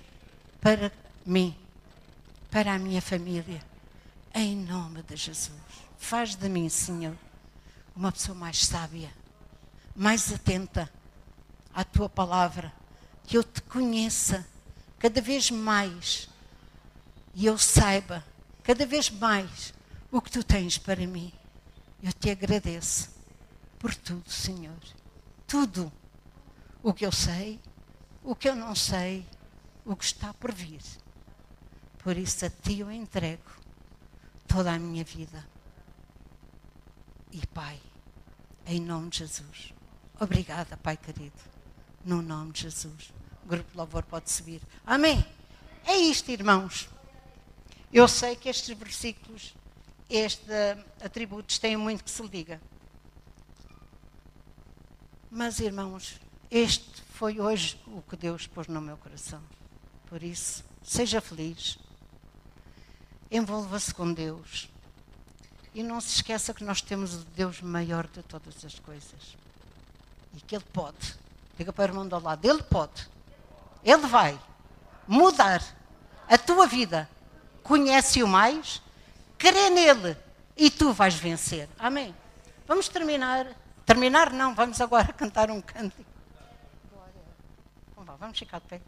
para 0.59 0.91
mim, 1.25 1.55
para 2.51 2.73
a 2.73 2.77
minha 2.77 3.01
família. 3.01 3.63
Em 4.33 4.55
nome 4.55 5.01
de 5.03 5.15
Jesus. 5.15 5.51
Faz 5.97 6.35
de 6.35 6.49
mim, 6.49 6.67
Senhor, 6.67 7.15
uma 7.95 8.11
pessoa 8.11 8.37
mais 8.37 8.65
sábia, 8.65 9.09
mais 9.95 10.33
atenta 10.33 10.91
à 11.73 11.85
tua 11.85 12.09
palavra, 12.09 12.73
que 13.23 13.37
eu 13.37 13.43
te 13.45 13.61
conheça 13.61 14.45
cada 14.99 15.21
vez 15.21 15.49
mais 15.49 16.27
e 17.33 17.45
eu 17.45 17.57
saiba 17.57 18.25
cada 18.61 18.85
vez 18.85 19.09
mais 19.09 19.73
o 20.11 20.21
que 20.21 20.31
tu 20.31 20.43
tens 20.43 20.77
para 20.77 21.07
mim. 21.07 21.31
Eu 22.01 22.11
te 22.13 22.29
agradeço 22.29 23.09
por 23.77 23.93
tudo, 23.93 24.29
Senhor. 24.29 24.79
Tudo. 25.47 25.91
O 26.81 26.93
que 26.93 27.05
eu 27.05 27.11
sei, 27.11 27.59
o 28.23 28.35
que 28.35 28.49
eu 28.49 28.55
não 28.55 28.73
sei, 28.73 29.25
o 29.85 29.95
que 29.95 30.03
está 30.03 30.33
por 30.33 30.51
vir. 30.51 30.81
Por 31.99 32.17
isso 32.17 32.45
a 32.45 32.49
ti 32.49 32.79
eu 32.79 32.91
entrego 32.91 33.51
toda 34.47 34.71
a 34.73 34.79
minha 34.79 35.03
vida. 35.03 35.47
E 37.31 37.45
Pai, 37.47 37.79
em 38.65 38.79
nome 38.79 39.09
de 39.09 39.19
Jesus. 39.19 39.73
Obrigada, 40.19 40.75
Pai 40.77 40.97
querido. 40.97 41.39
No 42.03 42.21
nome 42.21 42.51
de 42.51 42.63
Jesus. 42.63 43.13
O 43.43 43.47
grupo 43.47 43.71
de 43.71 43.77
louvor 43.77 44.03
pode 44.03 44.31
subir. 44.31 44.61
Amém. 44.85 45.23
É 45.85 45.95
isto, 45.95 46.31
irmãos. 46.31 46.89
Eu 47.93 48.07
sei 48.07 48.35
que 48.35 48.49
estes 48.49 48.75
versículos, 48.77 49.53
estes 50.17 50.47
atributos, 51.03 51.59
têm 51.59 51.77
muito 51.77 52.03
que 52.03 52.11
se 52.11 52.21
lhe 52.21 52.29
diga. 52.29 52.61
Mas, 55.29 55.59
irmãos, 55.59 56.19
este 56.49 57.01
foi 57.13 57.39
hoje 57.39 57.79
o 57.87 58.01
que 58.01 58.17
Deus 58.17 58.47
pôs 58.47 58.67
no 58.67 58.81
meu 58.81 58.97
coração. 58.97 59.41
Por 60.07 60.21
isso, 60.21 60.63
seja 60.83 61.21
feliz. 61.21 61.77
Envolva-se 63.31 63.93
com 63.93 64.11
Deus. 64.11 64.69
E 65.73 65.81
não 65.81 66.01
se 66.01 66.15
esqueça 66.15 66.53
que 66.53 66.65
nós 66.65 66.81
temos 66.81 67.15
o 67.15 67.25
Deus 67.25 67.61
maior 67.61 68.07
de 68.07 68.21
todas 68.23 68.65
as 68.65 68.77
coisas. 68.77 69.37
E 70.35 70.41
que 70.41 70.55
Ele 70.55 70.65
pode. 70.73 71.15
Diga 71.57 71.71
para 71.71 71.83
o 71.83 71.93
irmão 71.93 72.07
do 72.07 72.19
lado, 72.19 72.45
Ele 72.45 72.61
pode. 72.63 73.07
Ele 73.83 74.05
vai 74.07 74.37
mudar 75.07 75.63
a 76.27 76.37
tua 76.37 76.67
vida. 76.67 77.09
Conhece-o 77.63 78.27
mais, 78.27 78.81
crê 79.41 79.71
nele 79.71 80.15
e 80.55 80.69
tu 80.69 80.93
vais 80.93 81.15
vencer. 81.15 81.67
Amém. 81.79 82.15
Vamos 82.67 82.87
terminar. 82.87 83.47
Terminar 83.83 84.31
não, 84.31 84.53
vamos 84.53 84.79
agora 84.79 85.11
cantar 85.17 85.49
um 85.49 85.59
cântico. 85.59 86.11
Vamos 88.19 88.37
ficar 88.37 88.59
de 88.59 88.67
pé. 88.67 88.81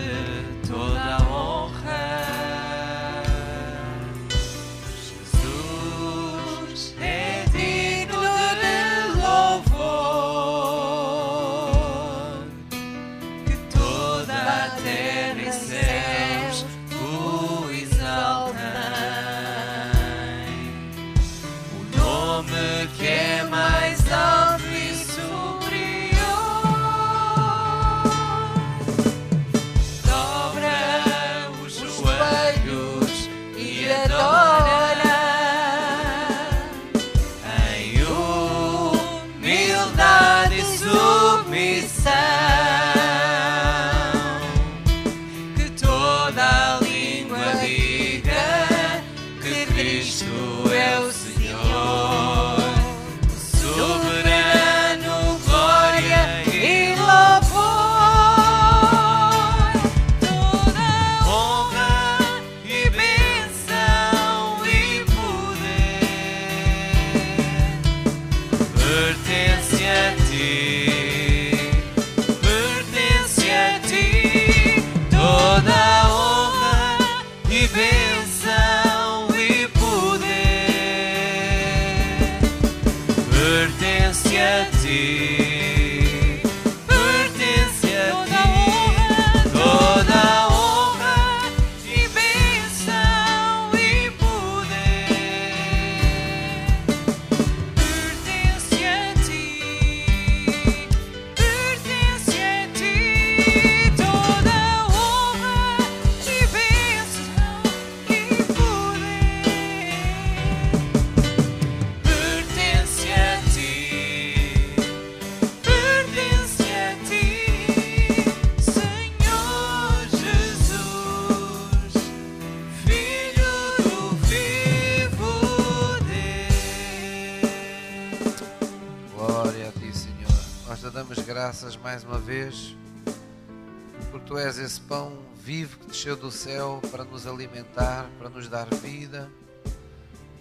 desceu 136.06 136.16
do 136.16 136.32
céu 136.32 136.80
para 136.91 137.03
nos 137.03 137.26
alimentar, 137.26 138.08
para 138.20 138.30
nos 138.30 138.47
dar 138.47 138.68
vida, 138.76 139.28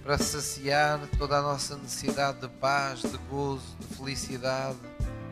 para 0.02 0.18
saciar 0.18 1.00
toda 1.16 1.38
a 1.38 1.42
nossa 1.42 1.74
necessidade 1.78 2.38
de 2.38 2.48
paz, 2.48 3.00
de 3.00 3.16
gozo, 3.30 3.74
de 3.80 3.96
felicidade, 3.96 4.76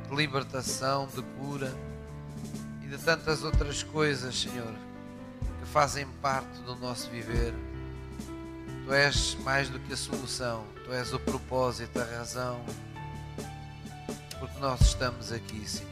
de 0.09 0.16
libertação, 0.16 1.07
de 1.07 1.20
cura 1.39 1.70
e 2.83 2.87
de 2.87 2.97
tantas 2.97 3.45
outras 3.45 3.83
coisas, 3.83 4.35
Senhor, 4.41 4.72
que 5.61 5.68
fazem 5.68 6.07
parte 6.22 6.62
do 6.62 6.76
nosso 6.76 7.11
viver. 7.11 7.53
Tu 8.87 8.93
és 8.95 9.35
mais 9.45 9.68
do 9.68 9.78
que 9.80 9.93
a 9.93 9.97
solução, 9.99 10.64
tu 10.87 10.95
és 10.95 11.12
o 11.12 11.20
propósito, 11.20 12.01
a 12.01 12.05
razão, 12.05 12.64
porque 14.41 14.59
nós 14.61 14.80
estamos 14.80 15.30
aqui, 15.30 15.68
Senhor. 15.68 15.91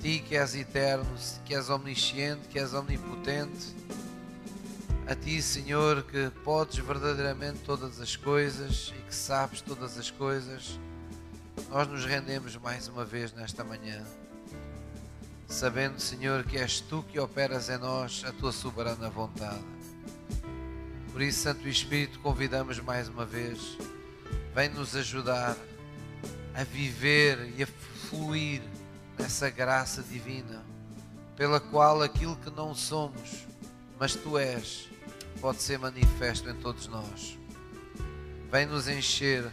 Ti 0.00 0.20
que 0.20 0.36
és 0.36 0.54
eterno, 0.54 1.06
que 1.44 1.54
és 1.54 1.68
omnisciente, 1.68 2.48
que 2.48 2.58
és 2.58 2.72
omnipotente, 2.72 3.74
a 5.08 5.14
Ti, 5.14 5.40
Senhor, 5.40 6.02
que 6.02 6.30
podes 6.44 6.78
verdadeiramente 6.78 7.60
todas 7.60 7.98
as 8.00 8.14
coisas 8.14 8.92
e 8.96 9.02
que 9.02 9.14
sabes 9.14 9.60
todas 9.60 9.98
as 9.98 10.10
coisas, 10.10 10.78
nós 11.70 11.88
nos 11.88 12.04
rendemos 12.04 12.56
mais 12.56 12.88
uma 12.88 13.04
vez 13.04 13.32
nesta 13.32 13.64
manhã, 13.64 14.04
sabendo, 15.48 15.98
Senhor, 15.98 16.44
que 16.44 16.58
és 16.58 16.80
Tu 16.80 17.02
que 17.04 17.18
operas 17.18 17.68
em 17.68 17.78
nós 17.78 18.22
a 18.26 18.32
Tua 18.32 18.52
soberana 18.52 19.08
vontade. 19.08 19.64
Por 21.10 21.22
isso, 21.22 21.40
Santo 21.40 21.66
Espírito, 21.66 22.20
convidamos 22.20 22.78
mais 22.78 23.08
uma 23.08 23.24
vez, 23.24 23.76
vem 24.54 24.68
nos 24.68 24.94
ajudar 24.94 25.56
a 26.54 26.64
viver 26.64 27.54
e 27.56 27.62
a 27.62 27.66
fluir 27.66 28.62
nessa 29.18 29.50
graça 29.50 30.02
divina, 30.02 30.64
pela 31.36 31.60
qual 31.60 32.02
aquilo 32.02 32.36
que 32.36 32.50
não 32.50 32.74
somos, 32.74 33.46
mas 33.98 34.14
tu 34.14 34.38
és, 34.38 34.88
pode 35.40 35.62
ser 35.62 35.78
manifesto 35.78 36.48
em 36.48 36.54
todos 36.54 36.86
nós. 36.86 37.38
Vem 38.50 38.66
nos 38.66 38.88
encher 38.88 39.50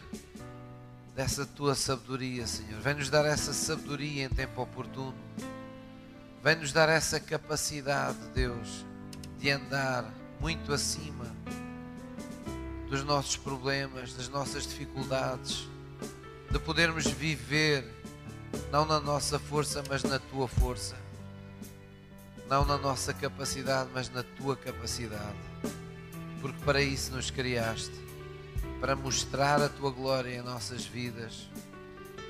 dessa 1.15 1.45
tua 1.45 1.75
sabedoria, 1.75 2.45
Senhor. 2.45 2.79
Vem 2.81 2.95
nos 2.95 3.09
dar 3.09 3.25
essa 3.25 3.53
sabedoria 3.53 4.25
em 4.25 4.29
tempo 4.29 4.61
oportuno. 4.61 5.15
Vem 6.43 6.55
nos 6.57 6.71
dar 6.71 6.89
essa 6.89 7.19
capacidade, 7.19 8.17
Deus, 8.33 8.85
de 9.39 9.49
andar 9.49 10.13
muito 10.39 10.71
acima 10.73 11.25
dos 12.89 13.03
nossos 13.03 13.35
problemas, 13.35 14.13
das 14.13 14.29
nossas 14.29 14.67
dificuldades, 14.67 15.67
de 16.51 16.59
podermos 16.59 17.05
viver 17.07 17.94
não 18.71 18.85
na 18.85 18.99
nossa 18.99 19.39
força, 19.39 19.83
mas 19.89 20.03
na 20.03 20.19
tua 20.19 20.47
força, 20.47 20.95
não 22.49 22.65
na 22.65 22.77
nossa 22.77 23.13
capacidade, 23.13 23.89
mas 23.93 24.09
na 24.09 24.23
tua 24.23 24.55
capacidade, 24.55 25.37
porque 26.41 26.63
para 26.63 26.81
isso 26.81 27.13
nos 27.13 27.31
criaste 27.31 28.05
para 28.79 28.95
mostrar 28.95 29.61
a 29.61 29.69
tua 29.69 29.89
glória 29.89 30.35
em 30.35 30.41
nossas 30.41 30.85
vidas 30.85 31.49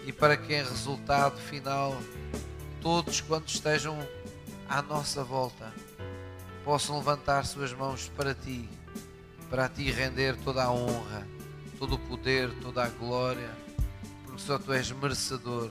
e 0.05 0.13
para 0.13 0.37
que 0.37 0.53
em 0.53 0.63
resultado 0.63 1.37
final 1.37 1.97
todos 2.81 3.19
quando 3.21 3.47
estejam 3.47 3.97
à 4.69 4.81
nossa 4.81 5.23
volta 5.23 5.73
possam 6.63 6.97
levantar 6.97 7.45
suas 7.45 7.73
mãos 7.73 8.11
para 8.15 8.33
ti, 8.33 8.69
para 9.49 9.67
ti 9.67 9.91
render 9.91 10.35
toda 10.37 10.63
a 10.63 10.71
honra, 10.71 11.27
todo 11.77 11.95
o 11.95 11.99
poder, 11.99 12.51
toda 12.61 12.83
a 12.83 12.89
glória, 12.89 13.51
porque 14.25 14.41
só 14.41 14.57
tu 14.57 14.73
és 14.73 14.91
merecedor, 14.91 15.69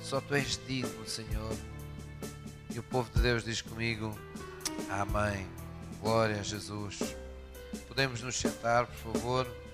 só 0.00 0.20
tu 0.20 0.34
és 0.34 0.58
digno, 0.66 1.06
Senhor. 1.06 1.56
E 2.74 2.78
o 2.78 2.82
povo 2.82 3.10
de 3.14 3.20
Deus 3.20 3.44
diz 3.44 3.62
comigo: 3.62 4.16
Amém. 4.90 5.46
Glória 6.00 6.40
a 6.40 6.42
Jesus. 6.42 7.16
Podemos 7.86 8.22
nos 8.22 8.36
sentar, 8.36 8.86
por 8.86 9.12
favor. 9.12 9.67